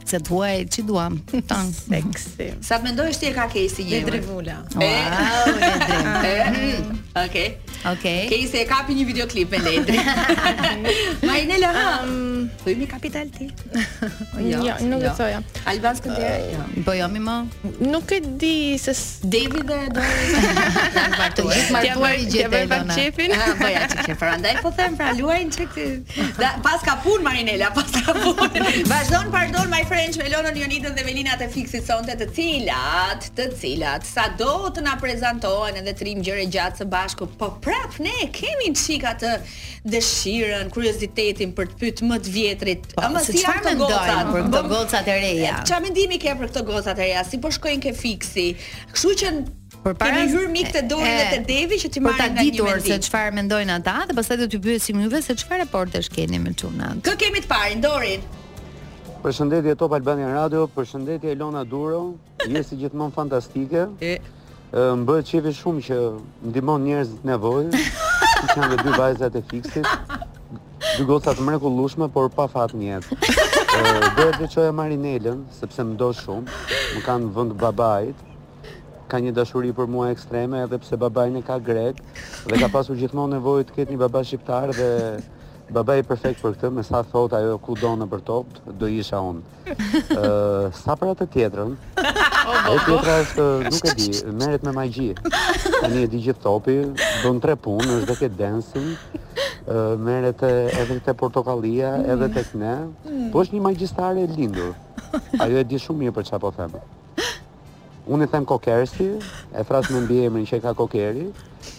se 0.09 0.19
duaj 0.25 0.65
që 0.73 0.83
duam 0.89 1.19
tan 1.49 1.67
seksi 1.75 2.51
sa 2.65 2.79
mendoj 2.83 3.11
se 3.17 3.29
e 3.29 3.33
ka 3.37 3.45
kej 3.53 3.67
si 3.75 3.85
jemi 3.91 4.09
drejt 4.09 4.29
mula 4.33 4.57
wow 4.75 5.49
e 5.53 5.73
drejt 5.85 6.93
okay 7.25 7.47
okay 7.93 8.21
kej 8.33 8.43
e 8.63 8.65
kapi 8.73 8.97
një 8.99 9.05
videoklip 9.13 9.53
me 9.53 9.61
Ledri 9.69 10.01
Majnela 11.29 11.69
ha 11.77 11.87
um, 12.09 12.49
po 12.65 12.75
mi 12.81 12.89
kapital 12.95 13.29
ti 13.37 13.51
jo 14.51 14.63
ja, 14.65 14.79
jo, 14.81 14.89
nuk 14.93 15.03
e 15.05 15.09
jo. 15.11 15.15
thoja 15.21 15.43
albanskën 15.75 16.17
dhe 16.21 16.33
jo 16.55 16.67
po 16.89 16.97
jo 17.01 17.11
mi 17.15 17.23
më 17.29 17.37
nuk 17.93 18.17
e 18.19 18.23
di 18.45 18.55
se 18.87 18.97
devi 19.37 19.65
dhe 19.73 19.81
do 19.99 20.07
të 20.09 21.47
gjithë 21.51 21.69
martuar 21.79 22.15
i 22.23 22.27
gjetë 22.35 22.63
Elona 22.69 22.97
ja 22.97 22.99
çefin 23.01 23.37
po 23.63 23.71
ja 23.77 23.85
çe 23.93 24.15
prandaj 24.25 24.63
po 24.65 24.73
them 24.81 24.97
pra 25.01 25.13
luajin 25.21 25.51
çe 25.51 25.67
pas 26.65 26.81
ka 26.91 26.97
pun 27.05 27.21
Marinela 27.29 27.71
pas 27.81 27.93
ka 28.07 28.13
pun 28.23 28.45
vazhdon 28.95 29.29
pardon 29.35 29.67
my 29.77 29.83
friend 29.89 29.97
French 29.99 30.17
me 30.17 30.29
Lonon 30.31 30.55
Jonitën 30.55 30.95
dhe 30.95 31.03
Melina 31.03 31.33
të 31.41 31.49
fiksit 31.51 31.83
sonte 31.89 32.15
të 32.21 32.27
cilat, 32.37 33.25
të 33.35 33.47
cilat, 33.59 34.05
sa 34.07 34.29
do 34.39 34.69
të 34.77 34.85
na 34.87 34.93
prezentohen 35.01 35.81
edhe 35.81 35.91
të 35.99 36.07
rim 36.07 36.21
gjëre 36.23 36.45
gjatë 36.55 36.83
së 36.83 36.87
bashku, 36.93 37.27
po 37.41 37.49
prap 37.65 37.97
ne 38.05 38.13
kemi 38.37 38.69
në 38.71 38.79
qika 38.79 39.17
të 39.19 39.33
dëshiren, 39.97 40.71
kuriozitetin 40.71 41.51
për 41.59 41.73
të 41.73 41.81
pytë 41.83 42.11
më 42.13 42.21
të 42.29 42.35
vjetrit, 42.37 42.87
po, 42.93 43.03
ama 43.09 43.25
si 43.27 43.41
janë 43.43 43.65
të 43.67 43.75
gocat, 43.81 44.31
për 44.37 44.47
këto 44.47 44.63
gocat 44.71 45.11
e 45.11 45.19
reja. 45.25 45.57
Qa 45.67 45.83
mendimi 45.83 46.21
ke 46.23 46.37
për 46.45 46.53
këto 46.53 46.63
gocat 46.71 46.95
e 46.95 47.09
reja, 47.09 47.27
si 47.33 47.43
po 47.43 47.51
shkojnë 47.59 47.83
ke 47.89 47.97
fiksi, 48.05 48.49
këshu 48.95 49.17
që 49.25 49.35
në 49.35 49.61
Por 49.83 49.99
para 49.99 50.15
kemi 50.15 50.31
hyrë 50.31 50.53
mik 50.55 50.71
të 50.75 50.87
dorën 50.93 51.15
dhe 51.17 51.31
të 51.35 51.43
devi 51.49 51.79
që 51.79 51.91
ti 51.95 52.05
marrin 52.07 52.39
nga 52.39 52.47
një 52.47 52.51
mendim. 52.55 52.83
se 52.87 53.03
çfarë 53.11 53.35
mendojnë 53.43 53.75
ata 53.81 53.97
dhe 54.11 54.15
pastaj 54.19 54.39
do 54.45 54.51
t'ju 54.51 54.63
pyesim 54.65 55.03
juve 55.07 55.21
se 55.27 55.35
çfarë 55.43 55.63
raportesh 55.67 56.11
keni 56.15 56.39
me 56.47 56.55
çunat. 56.55 56.99
Kë 57.07 57.19
kemi 57.27 57.43
të 57.45 57.51
parë, 57.53 57.79
dorin. 57.87 58.27
Përshëndetje 59.29 59.73
Top 59.77 59.93
Albania 59.93 60.29
Radio, 60.33 60.63
përshëndetje 60.73 61.35
Elona 61.37 61.61
Duro, 61.69 61.97
je 62.49 62.63
si 62.65 62.79
gjithmonë 62.81 63.13
fantastike. 63.13 63.83
E 64.01 64.13
më 64.73 65.05
bëhet 65.11 65.27
çevi 65.29 65.53
shumë 65.59 65.83
që 65.89 65.99
ndihmon 66.49 66.87
njerëz 66.89 67.11
të 67.19 67.29
nevojë, 67.33 67.83
si 68.33 68.47
kanë 68.55 68.79
dy 68.87 68.95
vajzat 68.97 69.37
e 69.37 69.45
fiksit, 69.51 69.91
dy 70.95 71.07
goca 71.11 71.35
të 71.37 71.45
mrekullueshme 71.45 72.09
por 72.17 72.33
pa 72.39 72.47
fat 72.55 72.73
në 72.73 72.89
jetë. 72.95 73.19
Do 73.21 74.11
të 74.23 74.33
dëgjoja 74.41 74.73
Marinelën 74.81 75.45
sepse 75.61 75.85
më 75.91 76.01
do 76.01 76.09
shumë, 76.23 76.57
më 76.97 77.05
kanë 77.11 77.29
vënë 77.37 77.59
babait. 77.61 78.25
Ka 79.13 79.21
një 79.27 79.37
dashuri 79.43 79.77
për 79.77 79.93
mua 79.93 80.09
ekstreme 80.17 80.65
edhe 80.65 80.81
pse 80.87 80.97
babai 81.05 81.29
nuk 81.37 81.45
ka 81.53 81.61
grek 81.69 82.01
dhe 82.49 82.63
ka 82.65 82.73
pasur 82.79 82.97
gjithmonë 83.01 83.37
nevojë 83.37 83.69
të 83.71 83.77
ketë 83.77 83.93
një 83.95 84.03
babai 84.07 84.25
shqiptar 84.29 84.73
dhe 84.77 84.91
Baba 85.69 85.99
i 86.01 86.05
perfekt 86.07 86.41
për 86.41 86.55
këtë, 86.57 86.69
me 86.73 86.83
sa 86.87 87.03
thot 87.05 87.35
ajo 87.37 87.59
ku 87.61 87.75
do 87.77 87.91
në 88.01 88.07
për 88.09 88.23
top, 88.25 88.55
do 88.81 88.89
isha 88.89 89.19
unë. 89.21 89.43
Uh, 89.69 90.69
sa 90.83 90.95
për 90.97 91.11
atë 91.13 91.27
tjetërën, 91.35 91.75
e 92.01 92.09
tjetëra 92.87 93.17
është 93.25 93.45
nuk 93.67 93.91
e 93.91 93.95
di, 94.01 94.07
meret 94.41 94.65
me 94.65 94.73
magji. 94.79 95.11
A 95.83 95.91
një 95.93 96.07
e 96.07 96.11
di 96.15 96.23
gjithë 96.25 96.41
topi, 96.47 96.79
do 97.23 97.33
në 97.37 97.43
tre 97.45 97.59
punë, 97.67 97.99
është 97.99 98.09
dhe 98.09 98.17
ke 98.23 98.31
dancing, 98.39 98.89
uh, 98.95 99.93
meret 100.09 100.47
edhe 100.49 100.99
të 101.05 101.17
portokalia, 101.21 101.93
mm. 101.99 102.09
edhe 102.15 102.31
të 102.39 102.47
këne, 102.53 102.75
mm. 103.13 103.29
po 103.35 103.45
është 103.45 103.59
një 103.59 103.65
magjistare 103.69 104.25
e 104.25 104.33
lindur. 104.39 104.73
Ajo 105.43 105.61
e 105.61 105.67
di 105.69 105.81
shumë 105.83 106.07
mirë 106.07 106.17
për 106.21 106.31
qa 106.33 106.41
po 106.47 106.55
themë. 106.57 106.81
Unë 108.15 108.25
i 108.25 108.33
them 108.33 108.49
kokersi, 108.49 109.11
e 109.53 109.69
frasë 109.69 109.93
me 109.99 110.07
mbi 110.07 110.23
emrin 110.31 110.49
që 110.49 110.63
e 110.63 110.65
ka 110.65 110.73
kokeri, 110.81 111.29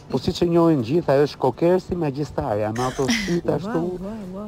Po 0.10 0.18
si 0.18 0.34
që 0.34 0.47
njojnë 0.49 0.84
gjitha, 0.89 1.14
ajo 1.14 1.26
është 1.30 1.38
kokersi 1.38 1.95
me 1.95 2.10
gjistare, 2.12 2.64
ato 2.66 3.05
shtyta 3.14 3.60
ashtu 3.60 3.82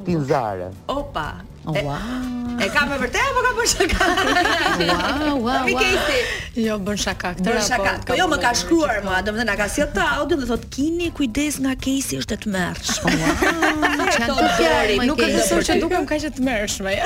tinzare. 0.07 0.71
Opa! 0.89 1.27
Oh, 1.69 1.75
e, 1.77 1.83
wow. 1.85 2.55
e 2.57 2.65
ka 2.73 2.87
me 2.89 2.95
vërtet 2.97 3.21
apo 3.21 3.41
ka 3.45 3.51
bën 3.59 3.67
shaka? 3.69 4.05
wow, 4.79 4.95
wow, 4.95 5.43
wow. 5.43 5.69
Kejti. 5.69 6.63
Jo 6.65 6.79
bën 6.87 6.97
shaka 7.03 7.35
këtë 7.37 7.45
bën 7.45 7.61
shaka. 7.69 7.93
Po 8.09 8.17
jo 8.17 8.25
më 8.33 8.39
ka 8.41 8.55
shkruar 8.63 9.03
mua, 9.05 9.19
domethënë 9.21 9.47
na 9.51 9.57
ka 9.61 9.67
sjell 9.69 9.91
të 9.93 10.07
audio 10.15 10.39
dhe 10.41 10.47
thotë 10.49 10.71
kini 10.73 11.11
kujdes 11.21 11.59
nga 11.61 11.75
Kesi 11.85 12.17
është 12.23 12.39
e 12.39 12.43
tmerrsh. 12.47 12.95
Oh, 12.97 13.15
wow. 13.21 13.87
Çfarë 14.17 14.97
Nuk 15.13 15.21
e 15.21 15.29
besoj 15.37 15.61
që 15.69 15.77
dukem 15.85 16.09
kaq 16.09 16.25
e 16.31 16.35
tmerrshme. 16.41 16.97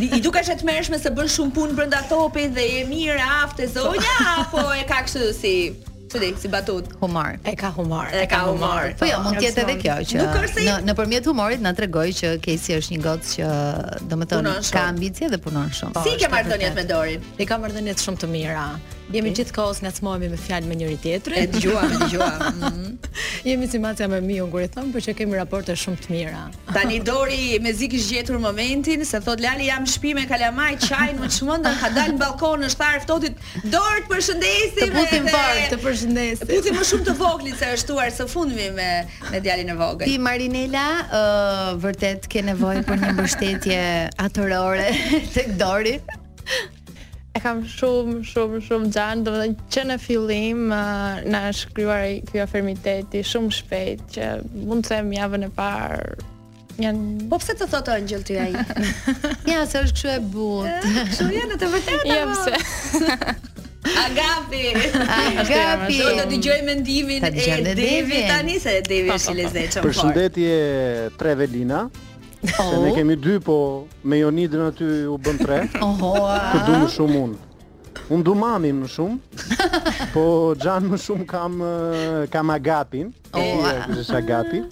I 0.00 0.24
dukesh 0.24 0.54
e 0.56 0.60
tmerrshme 0.64 1.02
se 1.04 1.12
bën 1.12 1.28
shumë 1.36 1.58
punë 1.60 1.76
brenda 1.82 2.00
topit 2.08 2.56
dhe 2.56 2.64
e 2.80 2.82
mirë 2.88 3.20
aftë 3.44 3.68
zonja 3.76 4.18
apo 4.38 4.70
e 4.80 4.88
ka 4.88 5.04
kështu 5.04 5.30
si 5.36 5.54
Po 6.12 6.18
dhe 6.20 6.34
si 6.36 6.48
batut, 6.48 6.84
humor. 7.00 7.40
E 7.40 7.56
ka 7.56 7.72
humor. 7.72 8.04
E 8.12 8.26
ka 8.28 8.44
humor. 8.44 8.92
Po 9.00 9.08
jo, 9.08 9.16
mund 9.24 9.38
të 9.40 9.46
jetë 9.46 9.62
edhe 9.64 9.76
kjo 9.80 9.94
që 10.10 10.26
në 10.68 10.74
nëpërmjet 10.90 11.28
humorit 11.30 11.62
na 11.64 11.72
tregoi 11.76 12.12
që 12.16 12.34
Kesi 12.44 12.76
është 12.76 12.94
një 12.94 13.00
gocë 13.06 13.30
që 13.32 13.52
domethënë 14.12 14.52
ka 14.74 14.82
ambicie 14.92 15.30
dhe 15.32 15.40
punon 15.40 15.72
shumë. 15.72 16.04
Si 16.04 16.12
po, 16.12 16.18
ke 16.20 16.28
marrëdhëniet 16.34 16.76
me 16.76 16.84
Dorin? 16.90 17.24
E 17.40 17.48
ka 17.48 17.56
marrdhëniet 17.64 18.04
shumë 18.04 18.24
të 18.26 18.30
mira. 18.34 18.66
Jemi 19.10 19.28
okay. 19.30 19.34
gjithë 19.42 19.52
kohës 19.56 19.80
nga 19.82 19.90
smohemi 19.92 20.28
me 20.32 20.36
fjalë 20.40 20.68
me 20.70 20.76
njëri 20.78 20.94
tjetërin. 21.02 21.44
E 21.44 21.48
dëgjuam, 21.52 21.94
dëgjuam. 22.04 22.40
Mm 22.52 22.64
-hmm. 22.74 23.08
Jemi 23.44 23.68
si 23.68 23.78
maca 23.78 24.08
me 24.08 24.20
miun 24.20 24.50
kur 24.50 24.62
i 24.62 24.68
thëmë, 24.74 24.92
për 24.94 25.00
që 25.06 25.14
kemi 25.18 25.36
raporte 25.36 25.72
shumë 25.76 25.96
të 26.02 26.08
mira. 26.12 26.42
Tani 26.74 26.98
Dori 27.00 27.58
me 27.60 27.72
zik 27.72 27.92
zgjetur 27.98 28.38
momentin, 28.38 29.04
se 29.04 29.20
thot 29.20 29.40
Lali 29.40 29.66
jam 29.66 29.82
në 29.84 30.14
me 30.14 30.26
kalamaj, 30.26 30.76
çaj, 30.88 31.10
më 31.20 31.28
çmend 31.36 31.64
ka 31.80 31.88
dalë 31.96 32.12
në 32.12 32.18
balkon 32.18 32.60
në 32.60 32.68
shtar 32.70 33.00
ftohtit. 33.04 33.34
Dor 33.64 33.94
të 34.02 34.08
përshëndesim. 34.10 34.90
Të 34.90 34.92
putim 34.98 35.24
bar, 35.34 35.54
të 35.72 35.76
përshëndesim. 35.84 36.46
Të 36.46 36.56
putim 36.56 36.74
më 36.78 36.84
shumë 36.90 37.04
të 37.06 37.12
voglit 37.18 37.56
se 37.58 37.66
është 37.74 37.86
tuar 37.88 38.08
së 38.18 38.28
fundmi 38.28 38.66
me 38.78 38.90
me 39.32 39.40
djalin 39.40 39.68
e 39.68 39.74
vogël. 39.74 40.06
Ti 40.08 40.18
Marinela, 40.18 40.86
uh, 40.88 41.70
vërtet 41.84 42.26
ke 42.28 42.42
nevojë 42.42 42.82
për 42.88 42.96
një 43.02 43.10
mbështetje 43.16 43.78
atërore 44.28 44.88
tek 45.36 45.48
Dori. 45.60 45.96
E 47.32 47.40
kam 47.40 47.62
shumë 47.64 48.18
shumë 48.28 48.58
shumë 48.66 48.90
xhan, 48.92 49.22
dhe 49.24 49.46
që 49.72 49.84
në 49.88 49.96
fillim 50.04 50.66
uh, 50.68 51.22
na 51.32 51.46
shkryuar 51.56 52.02
krijuar 52.02 52.28
ky 52.28 52.42
afërmiteti 52.44 53.22
shumë 53.24 53.54
shpejt 53.58 54.02
që 54.18 54.26
mund 54.68 54.84
të 54.84 54.92
them 54.98 55.08
javën 55.16 55.46
e 55.46 55.48
parë. 55.56 56.28
Ja, 56.80 56.90
po 57.28 57.36
pse 57.40 57.56
të 57.56 57.68
thotë 57.72 57.94
ëngjëlli 58.02 58.28
ty 58.28 58.36
ai? 58.40 58.52
Ja, 59.50 59.64
se 59.68 59.80
është 59.86 59.98
kjo 60.00 60.12
e 60.12 60.20
butë. 60.34 60.92
Jo, 61.36 61.48
në 61.52 61.58
të 61.60 61.72
vërtetë 61.76 62.20
apo? 62.20 62.20
Ja 62.20 62.28
po. 62.28 62.44
pse. 62.44 63.34
Agapi. 64.02 64.64
Agapi. 64.92 65.98
Do 65.98 66.12
të 66.20 66.28
dëgjoj 66.36 66.60
mendimin 66.68 67.24
e 67.32 67.74
Devi 67.74 68.20
tani 68.28 68.60
se 68.62 68.76
Devi 68.86 69.10
është 69.10 69.32
i 69.34 69.38
lezetshëm 69.40 69.86
Përshëndetje 69.88 70.52
Trevelina. 71.18 71.80
Se 72.46 72.62
ne 72.78 72.90
oh. 72.90 72.94
kemi 72.96 73.16
dy, 73.16 73.38
po 73.40 73.86
me 74.02 74.18
jonidën 74.18 74.60
aty 74.66 74.84
u 75.06 75.14
bën 75.22 75.38
tre. 75.38 75.60
Oho. 75.78 76.12
Të 76.50 76.62
du 76.66 76.74
më 76.82 76.88
shumë 76.90 77.18
unë. 77.24 77.40
Unë 78.16 78.24
du 78.26 78.32
mami 78.34 78.72
më 78.74 78.88
shumë, 78.90 80.08
po 80.12 80.24
gjanë 80.58 80.90
më 80.90 80.98
shumë 81.04 81.26
kam, 81.30 81.60
eh, 81.62 82.24
kam 82.32 82.50
agapin. 82.50 83.12
Oho. 83.32 83.60
Kështë 83.62 83.98
është 84.02 84.16
agapi. 84.22 84.62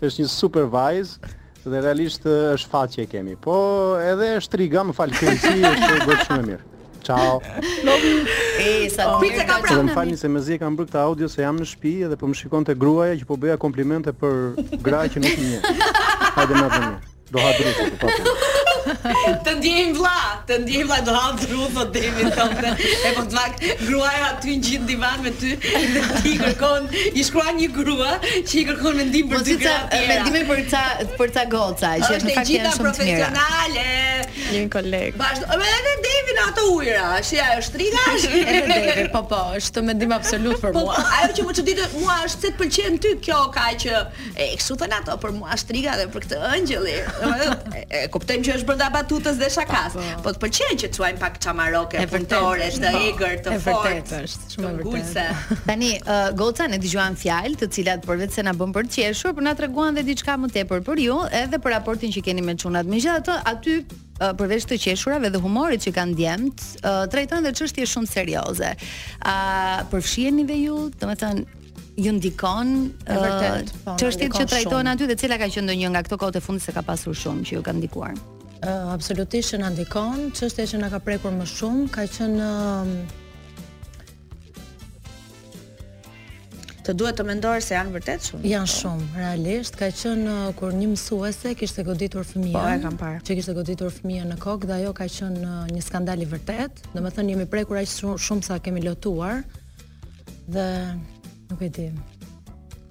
është 0.00 0.22
një 0.22 0.28
super 0.32 0.64
vajzë 0.72 1.68
dhe 1.68 1.80
realisht 1.84 2.24
eh, 2.26 2.56
është 2.56 2.80
që 2.96 3.04
kemi. 3.12 3.34
Po 3.44 3.54
edhe 4.02 4.32
është 4.40 4.52
triga, 4.56 4.82
më 4.90 4.94
falë 4.96 5.18
kërësi, 5.20 5.54
është 5.70 6.08
gërë 6.08 6.26
shumë 6.26 6.40
e 6.40 6.46
mirë. 6.50 6.66
Ciao. 7.04 7.38
Lobi. 7.86 8.10
E 8.60 8.72
sa 8.92 9.06
oh. 9.14 9.20
mirë 9.20 9.38
pizza 9.38 9.46
ka 9.46 9.60
pranë. 9.62 9.84
Më 9.86 9.94
falni 9.94 10.16
se 10.20 10.26
më 10.28 10.42
zi 10.48 10.56
e 10.58 10.64
kam 10.64 10.74
bërë 10.76 10.90
këtë 10.90 10.98
audio 11.04 11.30
se 11.32 11.44
jam 11.46 11.54
në 11.62 11.70
shtëpi 11.70 11.94
edhe 12.08 12.18
po 12.20 12.26
më 12.28 12.40
shikonte 12.42 12.74
gruaja 12.74 13.14
që 13.22 13.28
po 13.30 13.38
bëja 13.40 13.56
komplimente 13.62 14.10
për 14.10 14.82
gra 14.84 15.04
që 15.14 15.22
nuk 15.22 15.38
i 15.46 15.54
njeh. 15.54 15.86
Hajde 16.34 16.58
më 16.60 16.66
vonë. 16.74 16.98
do 17.30 17.38
Rodrigo, 17.38 17.96
por 17.98 18.10
favor. 18.10 18.49
Të 19.46 19.52
ndjejm 19.60 19.92
vlla, 19.96 20.14
të 20.48 20.56
ndjej 20.64 20.82
vlla 20.86 20.98
do 21.06 21.14
ha 21.14 21.30
dru 21.40 21.66
do 21.74 21.84
demi 21.94 22.26
thonte. 22.34 22.72
E 22.78 23.12
po 23.16 23.22
të 23.22 23.32
dvak 23.32 23.60
gruaja 23.86 24.22
aty 24.30 24.54
në 24.54 24.64
gjin 24.66 24.86
divan 24.88 25.22
me 25.24 25.32
ty 25.40 25.52
dhe 25.60 26.02
ti 26.24 26.34
kërkon 26.40 26.88
i 27.20 27.24
shkruan 27.26 27.58
një 27.60 27.68
grua 27.76 28.16
që 28.22 28.56
i 28.62 28.64
kërkon 28.70 28.98
mendim 29.00 29.30
për 29.32 29.44
dy 29.46 29.58
gra. 29.62 29.76
Mendim 30.10 30.48
për 30.50 30.62
ca 30.72 30.82
për 31.18 31.34
ca 31.36 31.46
goca 31.54 31.92
që 32.04 32.20
në 32.24 32.36
fakt 32.38 32.52
janë 32.56 32.74
shumë 32.78 32.94
të 32.98 33.08
mira. 33.08 33.30
Një 34.50 34.64
koleg. 34.72 35.18
Bashkë, 35.20 35.58
Me 35.60 35.68
anë 35.78 35.92
Devin 36.04 36.38
ato 36.46 36.62
ujra, 36.74 37.08
që 37.28 37.38
ajo 37.44 37.60
shtriga 37.68 38.00
është 38.16 38.36
edhe 38.40 38.60
Devi, 38.70 39.02
po 39.12 39.20
po, 39.30 39.38
është 39.58 39.82
mendim 39.86 40.14
absolut 40.16 40.56
për 40.62 40.72
mua. 40.74 40.96
Ajo 41.20 41.34
që 41.36 41.44
më 41.46 41.54
çuditë 41.58 41.86
mua 41.98 42.16
është 42.26 42.40
se 42.46 42.46
të 42.46 42.58
pëlqen 42.62 42.96
ty 43.04 43.12
kjo 43.26 43.42
kaq 43.54 43.76
që 43.84 44.00
e 44.40 44.48
kështu 44.56 44.78
thon 44.80 44.94
ato 44.96 45.16
për 45.22 45.34
mua 45.36 45.58
shtriga 45.60 45.94
dhe 46.00 46.06
për 46.14 46.24
këtë 46.24 46.38
ëngjëlli. 46.56 46.94
Domethënë 47.20 47.82
e 47.82 48.02
kuptojmë 48.14 48.46
që 48.48 48.56
është 48.58 48.76
Roda 48.80 48.88
Batutës 48.96 49.36
dhe 49.36 49.48
Shakas. 49.52 49.92
Po, 49.94 50.22
po 50.24 50.30
të 50.32 50.40
pëlqen 50.40 50.78
që 50.80 50.88
quajmë 50.94 51.18
pak 51.20 51.34
çamaroke, 51.44 52.00
punëtore, 52.08 52.68
të 52.80 52.92
egër, 53.10 53.34
të 53.44 53.58
fortë. 53.64 53.90
E 53.90 54.00
vërtet 54.00 54.32
po. 54.32 54.50
shumë 54.54 54.70
e 54.70 54.74
vërtetë. 55.02 55.58
Tani 55.68 55.90
uh, 55.98 56.30
goca 56.38 56.68
ne 56.72 56.78
dëgjuan 56.80 57.18
fjalë 57.20 57.58
të 57.60 57.68
cilat 57.76 58.06
përveç 58.08 58.38
se 58.38 58.44
na 58.46 58.54
bën 58.56 58.72
për 58.76 58.88
të 58.88 59.02
qeshur, 59.02 59.34
por 59.36 59.44
na 59.44 59.52
treguan 59.58 59.92
edhe 60.00 60.06
diçka 60.08 60.38
më 60.40 60.50
tepër 60.56 60.80
për 60.86 61.02
ju, 61.04 61.18
edhe 61.42 61.60
për 61.60 61.74
raportin 61.76 62.14
që 62.14 62.22
keni 62.30 62.46
me 62.46 62.56
çunat. 62.56 62.88
Megjithatë, 62.88 63.36
aty 63.52 63.76
uh, 63.76 64.32
përveç 64.40 64.64
të 64.72 64.80
qeshurave 64.86 65.28
dhe 65.34 65.42
humorit 65.44 65.84
që 65.84 65.92
kanë 66.00 66.16
djemt, 66.22 66.64
uh, 66.80 67.04
trajtojnë 67.12 67.50
dhe 67.50 67.54
çështje 67.60 67.90
shumë 67.92 68.12
serioze. 68.16 68.72
A 69.20 69.36
uh, 69.36 69.88
përfshiheni 69.92 70.48
dhe 70.48 70.56
ju, 70.64 70.82
domethënë 70.96 71.48
ju 72.00 72.16
ndikon 72.16 72.74
uh, 73.04 73.62
po, 73.84 73.98
çështjet 74.00 74.30
uh, 74.38 74.40
që 74.40 74.48
trajtohen 74.56 74.94
aty 74.96 75.10
dhe 75.12 75.20
cila 75.20 75.36
ka 75.40 75.52
qenë 75.52 75.68
ndonjë 75.68 75.92
nga 75.92 76.06
ato 76.06 76.16
kohë 76.24 76.38
të 76.38 76.46
fundit 76.48 76.64
se 76.64 76.72
ka 76.72 76.80
pasur 76.86 77.12
shumë 77.12 77.44
që 77.50 77.58
ju 77.60 77.66
ka 77.68 77.76
ndikuar? 77.76 78.14
uh, 78.64 78.90
absolutisht 78.94 79.54
që 79.54 79.60
na 79.62 79.70
ndikon, 79.74 80.28
e 80.32 80.66
që 80.72 80.82
na 80.82 80.90
ka 80.92 80.98
prekur 81.04 81.32
më 81.36 81.46
shumë 81.56 81.88
ka 81.94 82.06
qenë 82.18 82.52
Të 86.80 86.94
duhet 86.96 87.16
të 87.20 87.24
mendojë 87.28 87.60
se 87.62 87.74
janë 87.76 87.92
vërtet 87.92 88.24
shumë. 88.30 88.46
Janë 88.50 88.70
shumë, 88.72 89.06
realisht 89.20 89.76
ka 89.78 89.90
qenë 90.00 90.36
kur 90.58 90.72
një 90.74 90.88
mësuese 90.94 91.52
kishte 91.60 91.84
goditur 91.86 92.24
fëmija 92.26 92.56
Po, 92.56 92.62
e 92.72 92.78
kam 92.82 92.96
parë. 93.02 93.20
Që 93.28 93.36
kishte 93.38 93.54
goditur 93.54 93.92
fëmijën 93.94 94.32
në 94.32 94.38
kokë 94.40 94.70
dhe 94.70 94.78
ajo 94.80 94.94
ka 94.96 95.06
qenë 95.18 95.56
një 95.76 95.82
skandal 95.86 96.24
i 96.24 96.30
vërtet. 96.32 96.80
Domethënë 96.96 97.34
jemi 97.34 97.46
prekur 97.52 97.82
aq 97.82 97.92
shumë, 97.94 98.16
shumë 98.26 98.48
sa 98.48 98.56
kemi 98.64 98.80
lotuar. 98.86 99.44
Dhe 100.56 100.66
nuk 101.52 101.62
e 101.68 101.68
di. 101.76 101.88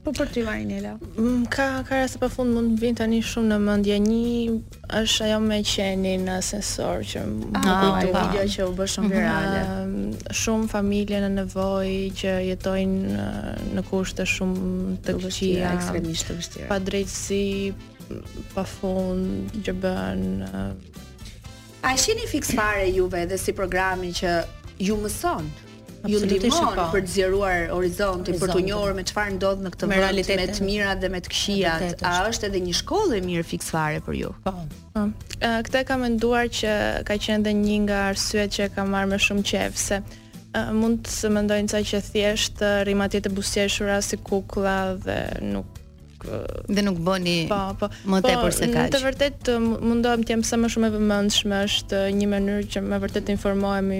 Po 0.04 0.14
për 0.16 0.30
ty 0.32 0.42
Marinela. 0.46 0.94
Mm, 1.18 1.42
ka 1.52 1.84
ka 1.84 1.96
rasti 2.00 2.20
pafund 2.22 2.54
fund 2.54 2.54
mund 2.56 2.80
vin 2.80 2.96
tani 2.96 3.18
shumë 3.24 3.50
në 3.52 3.58
mendje 3.64 3.98
një 4.00 4.60
është 5.02 5.26
ajo 5.26 5.40
me 5.44 5.58
qenin 5.68 6.24
në 6.28 6.38
asensor 6.40 7.02
që 7.04 7.24
më 7.28 7.52
kujtoi 7.58 7.74
ah, 7.74 8.00
po, 8.00 8.14
po. 8.16 8.24
video 8.30 8.46
që 8.56 8.68
u 8.68 8.72
bë 8.80 8.88
shumë 8.96 9.10
mhm. 9.10 9.18
virale. 9.18 10.32
Shumë 10.42 10.70
familje 10.72 11.20
në 11.26 11.32
nevojë 11.36 12.10
që 12.22 12.36
jetojnë 12.48 13.28
në 13.76 13.86
kushte 13.92 14.28
shumë 14.38 14.98
të 15.10 15.18
vështira, 15.26 15.74
ekstremisht 15.76 16.30
të 16.32 16.40
vështira. 16.40 16.70
Pa 16.72 16.80
drejtësi, 16.80 17.46
pa 18.56 18.64
që 19.68 19.78
bën. 19.84 20.24
A 21.90 21.96
shihni 21.96 22.28
fiksfare 22.32 22.88
juve 22.96 23.26
edhe 23.28 23.36
si 23.40 23.52
programi 23.56 24.14
që 24.16 24.38
ju 24.80 24.96
mëson 25.04 25.48
ju 26.08 26.20
ndihmon 26.24 26.78
për 26.94 27.02
të 27.08 27.12
zgjeruar 27.14 27.66
horizontin, 27.74 28.38
për 28.40 28.54
të 28.54 28.62
njohur 28.70 28.94
me 28.98 29.04
çfarë 29.10 29.34
ndodh 29.36 29.64
në 29.66 29.72
këtë 29.74 29.90
vend 29.92 30.32
me 30.42 30.48
të 30.56 30.68
mirat 30.70 31.02
dhe 31.02 31.10
me 31.16 31.22
të 31.26 31.34
këqijat. 31.34 32.06
A 32.08 32.14
është 32.30 32.48
edhe 32.50 32.62
një 32.68 32.76
shkollë 32.80 33.20
e 33.20 33.22
mirë 33.28 33.48
fiksfare 33.50 34.00
për 34.06 34.20
ju? 34.22 34.32
Po. 34.46 34.54
Ë 34.94 34.94
po. 34.94 35.10
këtë 35.68 35.84
kam 35.90 36.04
menduar 36.06 36.48
që 36.60 36.76
ka 37.08 37.18
qenë 37.20 37.42
edhe 37.44 37.56
një 37.60 37.82
nga 37.88 38.00
arsyet 38.14 38.56
që 38.56 38.66
e 38.68 38.72
kam 38.76 38.94
marrë 38.96 39.14
më 39.16 39.22
shumë 39.28 39.46
qejf 39.52 39.82
se 39.88 40.02
mund 40.76 41.06
të 41.06 41.30
mendojnë 41.36 41.70
sa 41.70 41.80
që 41.86 42.00
thjesht 42.12 42.64
uh, 42.66 42.80
rrimatjet 42.88 43.28
e 43.30 43.30
busjeshura 43.30 44.00
si 44.02 44.18
kukulla 44.18 44.96
dhe 45.04 45.18
nuk 45.46 45.78
dhe 46.68 46.82
nuk 46.84 47.00
bëni 47.04 47.48
po, 47.50 47.60
po, 47.80 47.88
më 48.12 48.20
po, 48.24 48.28
tepër 48.28 48.56
se 48.56 48.68
kaq. 48.68 48.80
Po, 48.80 48.92
të 48.96 49.02
vërtet 49.06 49.38
të 49.48 49.56
um, 49.60 49.68
mundohem 49.92 50.26
të 50.28 50.34
jem 50.36 50.44
sa 50.50 50.60
më 50.62 50.72
shumë 50.76 50.90
e 50.92 50.96
vëmendshme, 50.98 51.62
është 51.70 52.00
uh, 52.06 52.14
një 52.20 52.30
mënyrë 52.36 52.68
që 52.76 52.84
më 52.88 53.02
vërtet 53.06 53.28
të 53.30 53.36
informohemi 53.38 54.00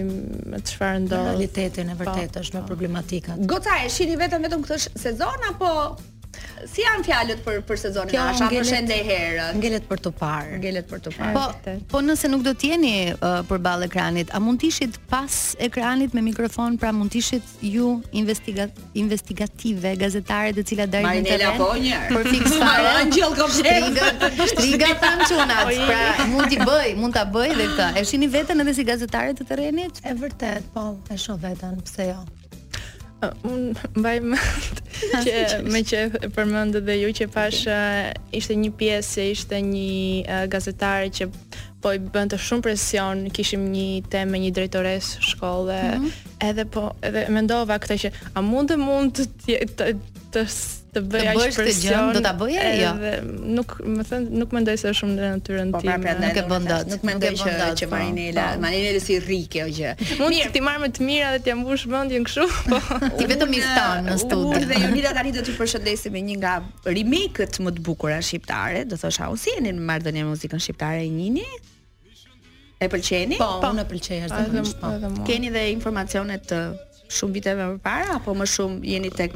me 0.54 0.62
çfarë 0.70 1.04
ndodh. 1.06 1.30
Realitetin 1.32 1.92
e 1.96 1.98
vërtet 2.04 2.36
po, 2.38 2.44
është 2.46 2.58
po. 2.58 2.62
me 2.62 2.68
problematikat. 2.72 3.44
Goca, 3.54 3.80
e 3.86 3.92
shihni 3.96 4.20
vetëm 4.20 4.48
vetëm 4.50 4.64
këtë 4.68 4.82
sezon 5.06 5.50
apo 5.54 5.74
Si 6.70 6.84
janë 6.84 7.04
fjalët 7.08 7.40
për 7.46 7.60
për 7.70 7.78
sezonin? 7.82 8.16
asha, 8.24 8.46
është 8.46 8.60
për 8.60 8.68
shende 8.70 8.98
herë. 9.10 9.46
Ngelet 9.58 9.86
për 9.90 10.02
të 10.06 10.12
parë. 10.20 10.58
Ngelet 10.62 10.88
për 10.90 11.02
të 11.06 11.14
parë. 11.16 11.32
Po, 11.38 11.76
po 11.94 12.02
nëse 12.06 12.30
nuk 12.30 12.44
do 12.48 12.52
të 12.62 12.70
jeni 12.74 12.92
uh, 13.16 13.40
përballë 13.50 13.88
ekranit, 13.90 14.34
a 14.36 14.42
mund 14.44 14.62
të 14.62 14.68
ishit 14.74 14.98
pas 15.14 15.38
ekranit 15.68 16.14
me 16.18 16.22
mikrofon, 16.28 16.78
pra 16.84 16.92
mund 16.98 17.14
të 17.16 17.22
ishit 17.24 17.54
ju 17.74 17.90
investiga 18.22 18.68
investigative 19.04 19.96
gazetare 20.04 20.54
të 20.60 20.66
cilat 20.70 20.94
dalin 20.94 21.10
në 21.10 21.30
Marinela 21.30 21.54
po 21.58 21.70
një. 21.86 22.02
Për 22.14 22.30
fiksare. 22.30 22.94
Angel 23.00 23.38
Kopshet. 23.40 24.46
Striga 24.54 24.94
Tanchuna. 25.04 25.60
Pra 25.90 26.04
mund 26.36 26.52
t'i 26.54 26.60
bëj, 26.62 26.90
mund 27.02 27.18
ta 27.18 27.26
bëj 27.38 27.56
dhe 27.58 27.70
këtë. 27.74 27.90
E 27.98 28.06
shihni 28.12 28.30
veten 28.36 28.64
edhe 28.68 28.78
si 28.78 28.86
gazetare 28.92 29.34
të 29.40 29.50
terrenit? 29.54 30.04
E 30.06 30.14
vërtet, 30.24 30.70
po, 30.76 30.92
e 31.14 31.18
shoh 31.24 31.40
veten, 31.48 31.80
pse 31.88 32.12
jo? 32.12 32.22
un 33.46 33.72
mbaj 34.00 34.18
më 34.26 34.40
që 35.24 35.36
me 35.74 35.82
që 35.86 36.02
e 36.26 36.30
përmendë 36.36 36.82
dhe 36.88 36.96
ju 37.02 37.10
që 37.22 37.28
pash 37.34 37.64
okay. 37.68 38.14
ishte 38.40 38.56
një 38.62 38.72
pjesë 38.80 39.10
se 39.10 39.28
ishte 39.36 39.62
një 39.70 40.46
uh, 40.48 41.08
që 41.20 41.30
po 41.80 41.94
i 41.96 42.00
bënte 42.12 42.36
shumë 42.38 42.64
presion, 42.66 43.22
kishim 43.32 43.70
një 43.72 43.86
temë 44.12 44.32
me 44.34 44.42
një 44.44 44.50
drejtores 44.56 45.14
shkolle, 45.24 45.78
mm 45.82 46.04
-hmm. 46.04 46.12
edhe 46.50 46.66
po 46.66 46.82
edhe 47.02 47.26
mendova 47.32 47.80
këtë 47.80 47.98
që 48.04 48.12
a 48.34 48.42
mund 48.42 48.70
të 48.72 48.78
mund 48.78 49.12
të 49.18 49.24
të, 49.46 49.60
të, 49.78 49.94
të 50.34 50.40
të 50.94 51.02
bëj 51.06 51.44
presion, 51.54 52.10
do 52.16 52.22
ta 52.26 52.32
bëj 52.38 52.56
jo. 52.82 52.92
Nuk, 53.58 53.76
më 53.86 54.06
thën, 54.10 54.26
nuk 54.42 54.54
mendoj 54.56 54.76
se 54.82 54.90
është 54.92 55.00
shumë 55.00 55.16
në 55.20 55.28
natyrën 55.38 55.72
po, 55.74 55.82
pra, 55.84 55.98
time. 55.98 55.98
Po, 56.04 56.16
pra, 56.18 56.22
nuk 56.24 56.40
e 56.42 56.44
bën 56.50 56.68
dot. 56.70 56.90
Nuk 56.96 57.04
mendoj 57.10 57.32
që 57.42 57.54
që 57.82 57.88
po. 57.88 57.92
Marinela, 58.00 58.46
po. 58.56 58.64
Marinela 58.64 59.02
si 59.06 59.20
rri 59.22 59.40
kjo 59.54 59.68
gjë. 59.78 59.92
Mund 60.22 60.40
të 60.46 60.52
ti 60.56 60.64
marr 60.66 60.82
me 60.86 60.90
të 60.94 61.06
mira 61.06 61.32
dhe 61.36 61.44
ti 61.46 61.56
mbush 61.60 61.86
mendjen 61.94 62.26
kështu, 62.28 62.48
po. 62.72 62.82
Ti 63.22 63.30
vetëm 63.34 63.56
i 63.56 63.62
ston 63.66 64.10
në 64.10 64.18
studio. 64.24 64.62
Dhe 64.72 64.82
Julita 64.86 65.14
tani 65.20 65.34
do 65.38 65.46
të 65.46 65.58
përshëndesim 65.60 66.16
me 66.18 66.26
një 66.32 66.38
nga 66.42 66.56
remake-et 66.90 67.62
më 67.64 67.76
të 67.78 67.86
bukura 67.86 68.18
shqiptare, 68.26 68.86
do 68.90 68.98
thosha, 69.00 69.30
u 69.34 69.38
si 69.38 69.54
jeni 69.56 69.76
në 69.78 69.86
marrëdhënie 69.92 70.26
me 70.26 70.34
muzikën 70.34 70.66
shqiptare 70.66 71.06
e 71.06 71.14
njëni? 71.14 71.46
E 72.80 72.88
pëlqeni? 72.90 73.36
Po, 73.38 73.58
unë 73.74 73.84
e 73.84 73.90
pëlqej 73.94 74.22
ashtu. 74.30 75.16
Keni 75.28 75.50
dhe 75.54 75.66
informacione 75.76 76.38
të 76.50 76.62
shumë 77.10 77.38
viteve 77.40 77.66
më 77.72 77.78
parë 77.84 78.10
apo 78.20 78.34
më 78.38 78.46
shumë 78.48 78.92
jeni 78.94 79.10
tek 79.20 79.36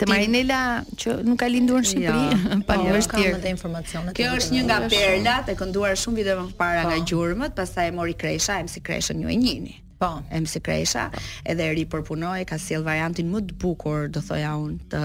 te 0.00 0.08
Marinela 0.10 0.58
që 1.00 1.16
nuk 1.26 1.38
ka 1.40 1.48
lindur 1.50 1.80
në 1.84 1.90
Shqipëri 1.90 2.42
jo. 2.42 2.58
pa 2.68 2.76
më 2.80 2.88
jo, 2.90 2.96
vështirë 2.98 3.52
informacione 3.54 4.14
kjo 4.18 4.34
është 4.40 4.56
një 4.58 4.64
nga 4.68 4.78
perlat 4.92 5.48
e 5.48 5.56
kënduar 5.62 5.96
shumë 6.00 6.20
viteve 6.20 6.44
më 6.50 6.56
parë 6.60 6.84
nga 6.90 6.98
po. 7.00 7.06
gjurmët 7.12 7.56
pastaj 7.56 7.88
mori 7.96 8.14
kresha 8.24 8.58
e 8.60 8.68
msi 8.68 8.84
kreshën 8.84 9.24
ju 9.24 9.32
e 9.32 9.38
njihni 9.40 9.78
po 10.04 10.10
e 10.28 10.42
msi 10.44 10.60
kresha 10.64 11.08
edhe 11.48 11.70
ri 11.72 11.86
përpunoi 11.88 12.44
ka 12.50 12.60
sjell 12.60 12.84
variantin 12.86 13.32
më 13.32 13.46
të 13.48 13.60
bukur 13.64 14.10
do 14.12 14.20
thoja 14.20 14.52
unë, 14.60 14.80
të 14.92 15.02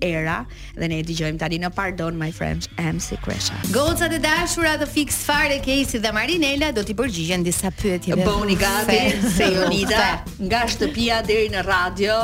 era 0.00 0.44
dhe 0.78 0.86
ne 0.88 0.98
e 1.02 1.06
dëgjojmë 1.06 1.38
tani 1.40 1.58
në 1.62 1.70
Pardon 1.74 2.16
My 2.18 2.30
Friends 2.34 2.70
MC 2.78 3.18
Kresha. 3.24 3.56
Gocat 3.74 4.14
e 4.14 4.20
dashura 4.22 4.76
të 4.80 4.88
fix 4.90 5.20
fare 5.26 5.60
Kesi 5.64 6.00
dhe 6.02 6.12
Marinela 6.14 6.70
do 6.76 6.84
t'i 6.86 6.96
përgjigjen 6.98 7.44
disa 7.46 7.70
pyetje. 7.74 8.18
Bëuni 8.22 8.56
gati 8.60 9.00
se 9.34 9.50
Jonita 9.52 10.04
nga 10.46 10.64
shtëpia 10.70 11.22
deri 11.26 11.50
në 11.54 11.64
radio. 11.66 12.20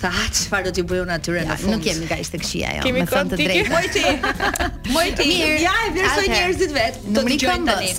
Tha, 0.00 0.08
çfarë 0.32 0.70
do 0.70 0.70
t'i 0.78 0.82
bëjë 0.88 1.02
unë 1.04 1.12
atyre 1.18 1.42
ja, 1.42 1.48
në 1.50 1.56
fund? 1.60 1.74
Nuk 1.74 1.82
kemi 1.84 2.06
kaq 2.08 2.22
të 2.32 2.38
këqija 2.40 2.70
jo. 2.78 2.84
Kemi 2.86 3.02
kënd 3.10 3.34
të 3.34 3.38
drejtë. 3.42 3.74
Mojti 3.74 3.90
ti. 3.98 4.94
Moj 4.94 5.12
ti. 5.20 5.34
Ja, 5.66 5.74
e 5.90 6.32
njerëzit 6.32 6.72
vet. 6.76 7.02
Do 7.18 7.26
t'i 7.28 7.36
tani. 7.44 7.92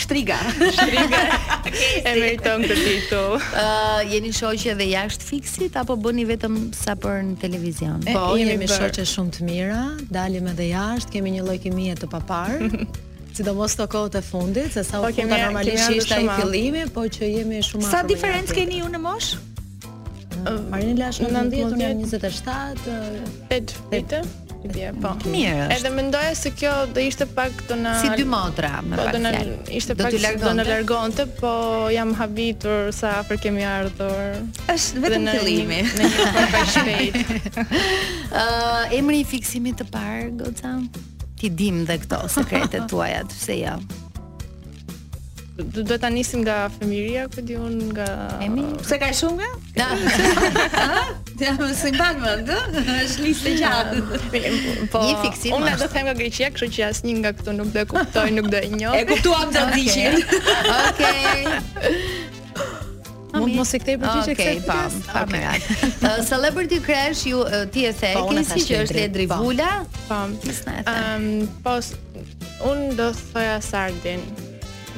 shtriga. 0.00 0.36
shtriga. 0.76 1.18
e 1.66 2.06
meriton 2.16 2.62
këtë 2.64 2.76
titull. 2.86 3.34
Ëh, 3.58 4.06
jeni 4.14 4.30
shoqe 4.32 4.72
dhe 4.80 4.86
jashtë 4.88 5.28
fiksit 5.28 5.76
apo 5.76 5.98
bëni 6.00 6.24
vetëm 6.30 6.56
sa 6.76 6.94
për 6.96 7.20
në 7.28 7.36
televizion? 7.42 8.00
Po, 8.08 8.24
jemi 8.40 8.70
shoqe 8.70 9.04
shumë 9.12 9.36
të 9.38 9.48
mira, 9.50 9.82
dalim 10.18 10.48
edhe 10.54 10.70
jashtë, 10.72 11.18
kemi 11.18 11.34
një 11.36 11.44
lloj 11.46 11.58
kimie 11.66 11.94
të 12.00 12.08
papar. 12.14 12.56
sidomos 13.36 13.76
të 13.78 13.86
kohët 13.92 14.16
e 14.18 14.24
fundit, 14.26 14.74
se 14.74 14.82
sa 14.86 15.02
u 15.04 15.06
po, 15.06 15.12
funda 15.20 15.38
normalisht 15.38 15.92
ishte 16.00 16.18
i 16.24 16.32
fillimi, 16.40 16.88
po 16.96 17.04
që 17.12 17.28
jemi 17.36 17.60
shumë 17.66 17.90
Sa 17.92 18.02
diferencë 18.08 18.56
keni 18.58 18.80
ju 18.82 18.88
në 18.88 18.98
moshë? 19.04 19.48
Marina 20.70 21.06
Lash 21.08 21.18
në 21.22 21.30
90 21.50 21.98
një 22.00 22.06
27 22.12 22.94
8 23.50 23.82
vite 23.90 24.22
po. 25.00 25.14
Mirë. 25.24 25.68
Edhe 25.72 25.88
mendoja 25.88 26.34
se 26.36 26.50
kjo 26.52 26.70
do 26.92 27.00
ishte 27.00 27.24
pak 27.32 27.62
do 27.70 27.78
Si 28.02 28.10
dy 28.18 28.26
motra, 28.28 28.82
Po 28.84 29.06
do 29.12 29.20
na 29.24 29.30
ishte 29.72 29.94
pak 29.96 30.12
do 30.42 30.50
na 30.58 30.66
largonte, 30.66 31.24
po 31.38 31.52
jam 31.94 32.12
habitur 32.18 32.90
sa 32.92 33.14
afër 33.22 33.40
kemi 33.46 33.64
ardhur. 33.64 34.36
Është 34.68 35.00
vetëm 35.00 35.30
fillimi. 35.32 35.80
Ne 35.96 36.12
jemi 36.12 36.44
pak 36.52 36.74
shpejt. 36.76 37.56
Ë, 38.42 38.44
emri 38.98 39.22
i 39.22 39.24
fiksimit 39.32 39.80
të 39.80 39.88
parë, 39.96 40.28
Goca. 40.44 40.76
Ti 41.40 41.52
dim 41.56 41.86
dhe 41.88 41.96
këto 42.04 42.20
sekretet 42.36 42.84
tuaja, 42.92 43.24
pse 43.32 43.62
jo? 43.62 43.78
Do 45.64 45.98
ta 46.00 46.08
nisim 46.08 46.40
nga 46.40 46.70
fëmijëria, 46.72 47.28
ku 47.28 47.44
di 47.44 47.52
un 47.56 47.92
nga 47.92 48.40
Emi. 48.40 48.64
Pse 48.80 48.96
ka 48.96 49.10
shumë 49.12 49.36
nga? 49.40 49.50
Da 49.76 49.88
Ja, 51.40 51.52
më 51.56 51.72
simpat 51.76 52.18
më, 52.20 52.32
do. 52.44 52.56
Ës 53.00 53.14
listë 53.24 53.54
gjatë. 53.56 54.00
Po. 54.92 55.00
Një 55.00 55.14
fiksim. 55.24 55.54
Unë 55.56 55.72
do 55.80 55.86
të 55.88 55.94
them 55.96 56.04
nga 56.10 56.14
Greqia, 56.18 56.50
kështu 56.52 56.68
që 56.76 56.82
asnjë 56.90 57.14
nga 57.22 57.30
këto 57.38 57.54
nuk 57.56 57.70
do 57.72 57.80
e 57.80 57.86
kuptoj, 57.88 58.26
nuk 58.36 58.50
do 58.52 58.60
e 58.60 58.68
njoh. 58.74 58.92
E 58.98 59.06
kuptuam 59.08 59.48
të 59.54 59.62
diçin. 59.72 60.18
Okej. 60.74 61.48
Mund 63.32 63.54
mos 63.56 63.70
e 63.72 63.80
kthej 63.80 63.96
për 64.02 64.10
çështë 64.20 64.34
këtë. 64.36 64.36
Okej, 64.36 64.60
pa. 64.68 64.76
Po, 64.84 65.24
okej. 65.24 66.28
Celebrity 66.28 66.80
crush 66.84 67.24
ju 67.32 67.40
ti 67.72 67.86
e 67.88 67.94
the, 67.96 68.12
ke 68.12 68.20
po, 68.20 68.60
që 68.68 68.82
është 68.84 69.00
Edri 69.06 69.28
po. 69.32 69.40
Vula? 69.46 69.72
Po. 70.12 70.20
e 70.28 70.52
the. 70.52 70.76
Ehm, 70.92 71.48
po 71.64 71.78
un 72.68 72.90
do 73.00 73.08
të 73.16 73.32
thoya 73.32 73.56
Sardin. 73.64 74.28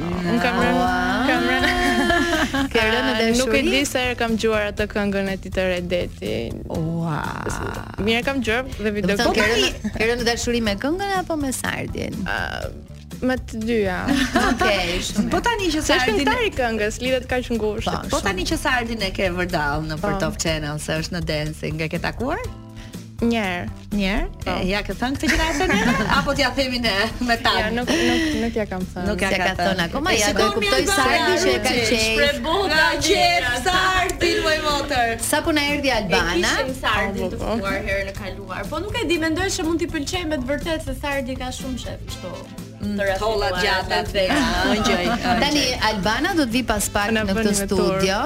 Un 0.01 0.39
kam 0.41 0.57
rënë, 0.59 0.85
kam 1.29 1.43
rënë. 1.49 1.73
Ke 2.73 2.81
rënë 2.85 3.13
dashuri. 3.19 3.41
Nuk 3.41 3.57
e 3.59 3.63
di 3.67 3.83
se 3.89 4.05
kam 4.21 4.37
djuar 4.41 4.71
atë 4.71 4.87
këngën 4.93 5.29
e 5.33 5.35
Tito 5.43 5.65
Redeti. 5.67 6.37
Ua. 6.73 7.19
Mirë 8.05 8.23
kam 8.29 8.41
djuar 8.45 8.65
dhe 8.73 8.95
video 8.99 9.19
këngën. 9.21 9.37
Ke 9.37 9.51
rënë, 9.51 9.93
ke 9.99 10.09
rënë 10.13 10.27
dashuri 10.31 10.63
me 10.65 10.75
këngën 10.81 11.13
apo 11.21 11.37
me 11.41 11.53
Sardin? 11.57 12.17
Ah, 12.27 12.65
Më 13.23 13.37
të 13.47 13.59
dyja. 13.63 13.97
Okej, 14.49 14.97
shumë. 15.07 15.29
Po 15.31 15.39
tani 15.47 15.69
që 15.71 15.83
sa 15.87 16.01
Ardin 16.09 16.31
e 16.33 16.49
këngës 16.57 16.99
lidhet 17.05 17.29
kaq 17.31 17.53
ngushtë. 17.55 17.95
Po, 18.09 18.11
po 18.17 18.19
tani 18.25 18.43
që 18.49 18.59
sa 18.59 18.73
e 18.83 19.13
ke 19.15 19.29
vërdall 19.37 19.87
në 19.93 20.01
po. 20.03 20.11
Top 20.19 20.41
Channel 20.43 20.81
se 20.83 20.97
është 21.05 21.21
në 21.21 21.23
dancing, 21.31 21.79
e 21.87 21.89
ke 21.93 22.01
takuar? 22.03 22.41
Njerë. 23.23 23.67
Njerë? 23.95 24.23
Oh. 24.23 24.39
Po. 24.45 24.55
Ja 24.67 24.79
ke 24.83 24.95
thënë 24.99 25.19
këtë 25.21 25.29
gjëra 25.31 25.51
se 25.55 26.07
apo 26.19 26.33
t'ja 26.35 26.49
themi 26.57 26.79
ne 26.83 26.95
me 27.29 27.37
ta? 27.39 27.53
ja, 27.61 27.69
nuk 27.77 27.87
nuk 27.87 28.25
nuk 28.43 28.57
ja 28.59 28.65
kam 28.67 28.83
thënë. 28.95 29.07
Nuk 29.07 29.23
ja 29.23 29.31
ka 29.37 29.53
thënë 29.61 29.85
akoma, 29.87 30.15
ja 30.19 30.33
do 30.39 30.47
të 30.49 30.57
kuptoj 30.57 30.87
sa 30.91 31.05
e 31.07 31.21
di 31.21 31.37
që 31.43 31.53
e 31.53 31.61
ka 31.61 31.75
qejf. 31.77 32.01
Shpreh 32.07 32.41
buka 32.49 32.89
qejf 33.11 33.55
sardi 33.69 34.33
lloj 34.43 34.59
motor. 34.67 35.15
Sa 35.31 35.41
po 35.47 35.55
na 35.55 35.69
erdhi 35.77 35.95
Albana? 36.01 36.35
E 36.35 36.67
kishim 36.67 36.75
sardi 36.81 37.23
të 37.23 37.39
po, 37.39 37.45
po. 37.45 37.61
fuar 37.63 37.79
herën 37.79 38.11
e 38.11 38.17
kaluar. 38.19 38.67
Po 38.75 38.83
nuk 38.83 39.01
e 39.05 39.07
di, 39.11 39.21
mendoj 39.23 39.49
se 39.59 39.63
mund 39.71 39.81
t'i 39.85 39.91
pëlqej 39.95 40.27
me 40.33 40.41
të 40.43 40.51
vërtetë 40.53 40.83
se 40.91 40.99
sardi 41.01 41.39
ka 41.43 41.55
shumë 41.61 41.83
shef 41.87 42.03
kështu. 42.11 42.71
Mm, 42.83 42.99
tolla 43.23 43.51
gjata 43.63 44.01
të 44.09 44.23
Tani 45.43 45.63
Albana 45.87 46.33
do 46.35 46.47
të 46.51 46.55
vi 46.57 46.63
pas 46.67 46.89
pak 46.93 47.13
në, 47.15 47.23
këtë 47.31 47.53
studio, 47.61 48.19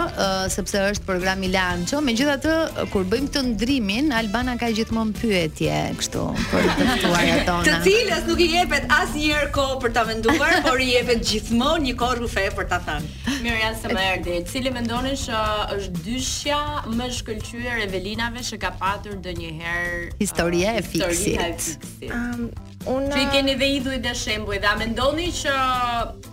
sepse 0.53 0.83
është 0.93 1.05
program 1.09 1.43
i 1.45 1.51
Lancho. 1.53 2.01
Megjithatë, 2.05 2.55
kur 2.93 3.05
bëjmë 3.13 3.31
të 3.35 3.43
ndrimin, 3.51 4.09
Albana 4.17 4.55
ka 4.61 4.71
gjithmonë 4.77 5.13
pyetje 5.19 5.81
kështu 6.01 6.23
për 6.55 6.69
të 6.79 6.87
ftuar 6.89 7.29
tona. 7.49 7.65
të 7.67 7.75
cilës 7.85 8.25
nuk 8.31 8.41
i 8.41 8.47
jepet 8.55 8.87
asnjëherë 8.97 9.51
kohë 9.57 9.79
për 9.85 9.95
ta 9.99 10.07
menduar, 10.09 10.57
por 10.67 10.81
i 10.81 10.89
jepet 10.95 11.27
gjithmonë 11.31 11.87
një 11.91 11.97
kohë 12.05 12.19
rufe 12.23 12.47
për 12.57 12.69
ta 12.73 12.81
thënë. 12.87 13.13
Mirë 13.45 13.59
janë 13.61 13.81
se 13.83 13.91
më 13.93 14.07
erdhi. 14.15 14.39
Cili 14.53 14.73
mendonish 14.75 15.27
se 15.29 15.43
është 15.77 16.07
dyshja 16.07 16.63
më 16.97 17.11
shkëlqyer 17.21 17.85
Evelinave 17.87 18.45
që 18.49 18.61
ka 18.65 18.73
patur 18.81 19.21
ndonjëherë 19.21 20.17
historia 20.23 20.73
e 20.81 20.87
fiksit? 20.87 21.45
Historia 21.45 22.23
e 22.33 22.76
Unë 22.87 23.11
Ti 23.15 23.25
keni 23.35 23.55
dhe 23.59 23.69
idhuj 23.79 23.97
dhe 24.03 24.13
shembuj 24.15 24.59
dhe 24.63 24.69
a 24.71 24.77
mendoni 24.79 25.29
që 25.35 25.53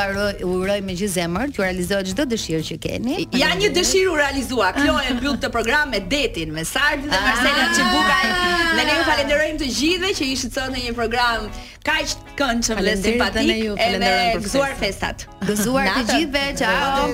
uroj 0.52 0.80
me 0.88 0.95
gjithë 0.98 1.14
zemër 1.18 1.54
që 1.56 1.64
realizohet 1.64 2.12
çdo 2.12 2.26
dëshirë 2.34 2.66
që 2.70 2.78
keni. 2.84 3.16
Ja 3.41 3.52
një 3.60 3.72
dëshirë 3.78 4.12
u 4.14 4.18
realizua. 4.20 4.72
Kjo 4.78 4.98
e 5.10 5.16
mbyll 5.20 5.38
të 5.43 5.52
programin 5.54 5.93
me 5.98 6.02
Detin, 6.12 6.54
me 6.58 6.66
Sardin 6.70 7.10
dhe 7.12 7.22
Marcela 7.26 7.68
Çibuka. 7.76 8.20
Ah. 8.28 8.76
Ne 8.78 8.98
ju 8.98 9.06
falenderojmë 9.08 9.62
të 9.64 9.72
gjithëve 9.80 10.14
që 10.20 10.30
ishit 10.36 10.58
sot 10.58 10.72
në 10.76 10.88
një 10.88 10.95
program 11.00 11.50
kaq 11.88 12.16
këndshëm 12.39 12.84
dhe 12.88 12.98
simpatik. 13.04 13.56
Ju 13.66 13.76
falenderojmë 13.80 14.38
për 14.38 14.45
gëzuar 14.48 14.78
festat. 14.84 15.28
Gëzuar 15.50 15.91
të 16.00 16.06
gjithëve. 16.14 16.45
Ciao. 16.64 17.08